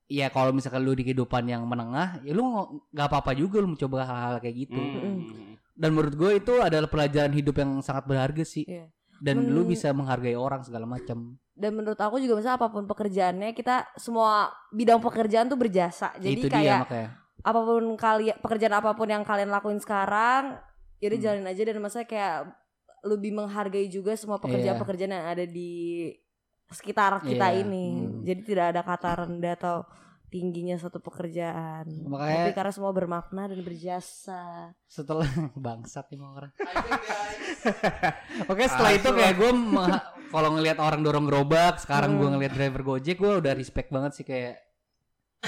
ya 0.06 0.30
kalau 0.30 0.54
misalkan 0.54 0.80
lu 0.80 0.94
di 0.94 1.04
kehidupan 1.04 1.44
yang 1.44 1.66
menengah 1.66 2.22
ya 2.22 2.32
lu 2.32 2.46
nggak 2.88 3.06
apa-apa 3.06 3.34
juga 3.34 3.58
lu 3.58 3.74
mencoba 3.74 4.06
hal-hal 4.06 4.37
kayak 4.38 4.56
gitu. 4.56 4.78
Hmm. 4.78 5.58
Dan 5.74 5.94
menurut 5.94 6.14
gue 6.14 6.30
itu 6.38 6.54
adalah 6.58 6.87
pelajaran 6.87 7.30
hidup 7.30 7.54
yang 7.54 7.78
sangat 7.78 8.06
berharga 8.06 8.42
sih. 8.42 8.62
Iya. 8.62 8.90
Dan 9.18 9.46
Men- 9.46 9.50
lu 9.50 9.62
bisa 9.64 9.90
menghargai 9.90 10.34
orang 10.34 10.62
segala 10.62 10.87
macam. 10.87 11.37
dan 11.58 11.74
menurut 11.74 11.98
aku 11.98 12.22
juga 12.22 12.38
misalnya 12.38 12.54
apa 12.54 12.70
pun 12.70 12.87
pekerjaannya 12.87 13.50
kita 13.50 13.90
semua 13.98 14.46
bidang 14.70 15.02
pekerjaan 15.02 15.50
tuh 15.50 15.58
berjasa 15.58 16.14
jadi 16.14 16.38
itu 16.38 16.46
kayak 16.46 16.62
dia 16.62 16.78
makanya. 16.87 17.08
apa 17.42 17.61
pun 17.66 17.82
kalian 17.98 18.37
pekerjaan 18.38 18.74
apa 18.78 18.90
pun 18.94 19.11
yang 19.11 19.26
kalian 19.26 19.50
lakuin 19.50 19.82
sekarang 19.82 20.54
ya 21.02 21.11
udah 21.11 21.18
Hmm. 21.18 21.26
jalanin 21.26 21.50
aja 21.50 21.62
dan 21.66 21.82
maksudnya 21.82 22.06
kayak 22.06 22.37
lebih 23.00 23.30
menghargai 23.32 23.87
juga 23.87 24.14
semua 24.14 24.38
pekerjaan-pekerjaan 24.38 25.12
yang 25.12 25.26
ada 25.28 25.42
di 25.42 26.11
sekitar 26.66 27.20
kita 27.20 27.48
Iya. 27.48 27.62
ini 27.62 27.87
Hmm. 27.96 28.20
jadi 28.22 28.40
tidak 28.42 28.66
ada 28.70 28.80
kata 28.82 29.11
rendah 29.18 29.54
atau 29.54 29.76
tingginya 30.28 30.76
suatu 30.76 30.98
pekerjaan 30.98 31.88
Makanya- 32.04 32.37
tapi 32.42 32.52
karena 32.52 32.68
semua 32.70 32.92
bermakna 32.92 33.48
dan 33.48 33.61
berjasa 33.61 34.76
Setelah 34.84 35.24
bangsat 35.56 36.04
nih 36.06 36.16
emang 36.16 36.32
orang. 36.34 36.52
Oke 38.46 38.64
setelah 38.64 38.92
itu 38.92 39.08
kayak 39.08 39.34
gue 39.34 39.50
kalau 40.28 40.50
ngelihat 40.52 40.78
orang 40.78 41.00
dorong 41.00 41.24
gerobak, 41.24 41.78
sekarang 41.78 42.16
gue 42.16 42.26
Hmm. 42.26 42.37
ngelihat 42.37 42.52
driver 42.52 42.82
gojek, 42.84 43.16
gue 43.16 43.32
udah 43.40 43.52
respect 43.54 43.88
banget 43.88 44.12
sih 44.12 44.24
kayak, 44.24 44.61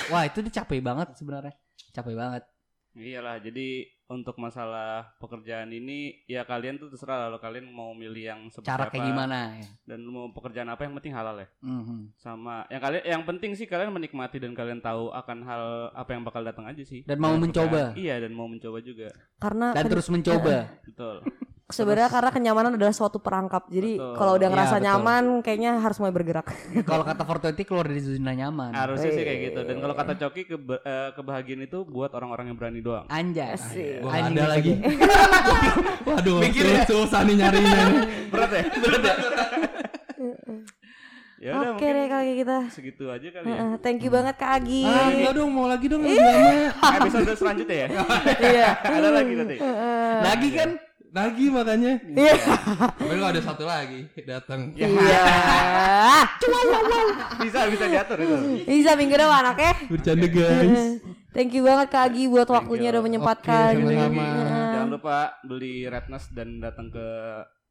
wah 0.08 0.24
itu 0.24 0.40
dia 0.40 0.52
capek 0.56 0.80
banget 0.80 1.12
sebenarnya, 1.12 1.52
capek 1.92 2.14
banget. 2.14 2.42
Iyalah, 2.90 3.38
jadi 3.38 3.86
untuk 4.10 4.34
masalah 4.42 5.14
pekerjaan 5.22 5.70
ini 5.70 6.26
ya 6.26 6.42
kalian 6.42 6.82
tuh 6.82 6.90
terserah 6.90 7.22
lah 7.22 7.28
lo 7.30 7.38
kalian 7.38 7.70
mau 7.70 7.94
milih 7.94 8.24
yang 8.26 8.40
seperti 8.50 8.66
Cara 8.66 8.90
apa 8.90 8.90
kayak 8.90 9.06
gimana 9.06 9.38
ya? 9.54 9.68
dan 9.86 10.02
mau 10.02 10.26
pekerjaan 10.34 10.66
apa 10.66 10.82
yang 10.82 10.98
penting 10.98 11.14
halal 11.14 11.38
ya. 11.38 11.46
Mhm. 11.62 12.18
Sama 12.18 12.66
yang 12.66 12.82
kalian 12.82 13.04
yang 13.06 13.22
penting 13.22 13.54
sih 13.54 13.70
kalian 13.70 13.94
menikmati 13.94 14.42
dan 14.42 14.50
kalian 14.50 14.82
tahu 14.82 15.14
akan 15.14 15.38
hal 15.46 15.64
apa 15.94 16.10
yang 16.10 16.26
bakal 16.26 16.42
datang 16.42 16.66
aja 16.66 16.82
sih. 16.82 17.06
Dan 17.06 17.22
mau 17.22 17.30
Dalam 17.30 17.46
mencoba. 17.46 17.94
pekerjaan. 17.94 18.02
Iya, 18.02 18.14
dan 18.26 18.32
mau 18.34 18.50
mencoba 18.50 18.78
juga. 18.82 19.08
karena 19.38 19.66
Dan 19.70 19.84
terus 19.86 20.08
mencoba. 20.10 20.54
Betul. 20.90 21.16
Sebenarnya 21.70 22.06
karena 22.08 22.30
kenyamanan 22.30 22.72
adalah 22.74 22.90
suatu 22.90 23.16
perangkap 23.16 23.66
jadi 23.66 23.96
kalau 24.14 24.34
udah 24.34 24.42
Iya, 24.42 24.52
ngerasa 24.52 24.76
betul. 24.76 24.86
nyaman 24.86 25.24
kayaknya 25.40 25.70
harus 25.76 25.96
mulai 25.96 26.12
bergerak 26.12 26.46
kalau 26.90 27.02
kata 27.02 27.22
420 27.22 27.64
keluar 27.64 27.84
dari 27.84 28.00
zona 28.00 28.32
nyaman. 28.32 28.70
Harusnya 28.70 29.10
sih 29.10 29.22
kayak 29.22 29.38
gitu. 29.46 29.60
Dan 29.62 29.76
kalau 29.78 29.94
kata 29.94 30.12
Coki 30.16 30.42
keba- 30.44 30.80
eh, 30.80 31.10
kebahagiaan 31.12 31.62
itu 31.62 31.78
buat 31.82 32.10
orang-orang 32.10 32.48
yang 32.48 32.56
berani 32.56 32.80
doang. 32.80 33.04
Anjay. 33.06 33.54
Asik. 33.54 34.02
Gua 34.02 34.10
Anjing 34.12 34.34
ada 34.34 34.42
gitu. 34.42 34.50
lagi. 34.50 34.72
Waduh, 36.08 36.38
Mikir 36.40 36.64
susah, 36.64 36.76
ya. 36.76 36.84
susah 36.84 37.20
nih 37.22 37.34
nyarinya 37.36 37.70
nih. 37.80 37.98
Berat 38.32 38.50
ya? 38.50 38.62
Berat 38.74 39.02
ya? 39.02 39.14
ya 41.40 41.56
udah 41.56 41.70
oke 41.72 41.86
deh 41.86 42.06
kayak 42.06 42.34
kita 42.36 42.56
segitu 42.68 43.04
aja 43.08 43.28
kali 43.32 43.44
ya. 43.46 43.56
Heeh, 43.56 43.72
thank 43.80 44.04
you 44.04 44.12
banget 44.12 44.36
Kak 44.36 44.60
Agi. 44.60 44.84
Ah, 44.84 45.08
enggak 45.08 45.32
dong, 45.32 45.50
mau 45.50 45.64
lagi 45.64 45.86
dong 45.88 46.04
lama. 46.04 46.68
Episode 47.00 47.32
selanjutnya 47.32 47.76
ya. 47.76 47.88
Iya. 48.36 48.68
Ada 48.76 49.08
lagi 49.10 49.32
nanti. 49.34 49.56
Heeh. 49.56 50.14
Lagi 50.20 50.48
kan 50.52 50.70
lagi 51.10 51.50
makanya. 51.50 51.98
Iya. 52.06 52.34
Tapi 52.94 53.14
lu 53.18 53.26
ada 53.26 53.40
satu 53.42 53.66
lagi 53.66 54.06
datang. 54.22 54.70
Iya. 54.78 54.86
bisa 57.44 57.66
bisa 57.66 57.84
diatur 57.90 58.18
itu. 58.22 58.36
Bisa 58.66 58.94
minggu 58.94 59.14
depan 59.18 59.44
oke? 59.54 59.70
Bercanda 59.90 60.28
guys. 60.30 61.02
Thank 61.30 61.54
you 61.54 61.62
banget 61.62 61.94
Kak 61.94 62.10
Agi 62.10 62.26
buat 62.26 62.50
waktunya 62.50 62.90
udah 62.90 63.02
menyempatkan. 63.06 63.78
Heeh. 63.78 64.10
Jangan 64.74 64.90
lupa 64.90 65.38
beli 65.46 65.86
Redness 65.86 66.26
dan 66.34 66.58
datang 66.58 66.90
ke 66.90 67.06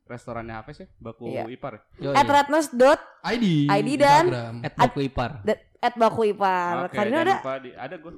restorannya 0.10 0.58
Hafiz 0.58 0.82
ya, 0.82 0.88
Baku 0.98 1.30
Iya. 1.30 1.46
Ipar. 1.48 1.86
Yo, 1.96 2.10
At 2.12 2.26
redness 2.26 2.74
dot 2.74 2.98
ID. 3.22 3.70
ID 3.70 3.90
dan- 3.96 4.26
Instagram. 4.28 4.56
at 4.60 4.74
Baku 4.76 5.00
Ipar. 5.02 5.32
dat- 5.46 5.64
at 5.80 5.96
baku 5.96 6.28
ipar. 6.28 6.92
Oke, 6.92 6.92
Karina 6.92 7.24
jangan 7.24 7.24
ada? 7.24 7.36
lupa 7.40 7.54
di, 7.56 7.70
ada 7.72 7.96
gue. 7.96 8.12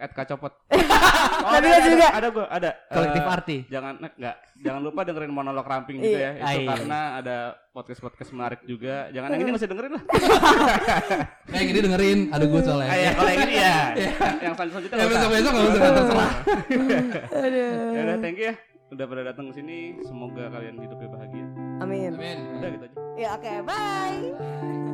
At 0.00 0.12
Kacopot. 0.16 0.52
Nabila 1.52 1.78
juga. 1.84 2.08
Ada, 2.08 2.28
gue, 2.32 2.46
ada. 2.48 2.70
Kolektif 2.88 3.20
Eh, 3.20 3.34
arti. 3.36 3.56
Jangan 3.68 3.92
enggak, 4.00 4.36
jangan 4.56 4.80
lupa 4.80 5.00
dengerin 5.04 5.28
monolog 5.28 5.60
ramping 5.62 6.00
juga 6.00 6.08
ya. 6.08 6.32
Iya. 6.32 6.32
Itu 6.32 6.48
Iya. 6.56 6.68
karena 6.72 6.98
ada 7.20 7.36
podcast-podcast 7.70 8.30
menarik 8.32 8.60
juga. 8.64 9.12
Jangan 9.12 9.28
yang 9.28 9.42
ini 9.44 9.52
masih 9.52 9.68
dengerin 9.68 9.92
lah. 9.92 10.02
Kayak 11.52 11.64
gini 11.68 11.78
dengerin, 11.84 12.18
ada 12.32 12.44
gue 12.48 12.60
soalnya. 12.64 12.88
Kayak 12.88 13.12
kalau 13.12 13.28
yang 13.28 13.44
ini 13.44 13.54
ya. 13.60 13.76
yang 14.48 14.54
selanjutnya 14.56 14.96
Ya 14.96 15.04
usah. 15.04 15.12
besok-besok 15.12 15.50
nggak 15.52 15.66
usah 15.68 15.90
terserah. 15.92 16.30
Aduh. 17.28 17.72
Ya 17.92 18.00
udah, 18.08 18.16
thank 18.24 18.36
you 18.40 18.46
ya. 18.48 18.54
Udah 18.92 19.08
pada 19.08 19.22
datang 19.24 19.48
ke 19.48 19.56
sini. 19.56 19.96
Semoga 20.04 20.52
kalian 20.52 20.76
hidupnya 20.76 21.08
bahagia. 21.08 21.46
Amin. 21.80 22.12
Amin. 22.12 22.38
Udah 22.60 22.68
gitu 22.76 22.84
aja. 22.92 22.96
Ya 23.16 23.28
oke, 23.40 23.52
bye. 23.64 24.91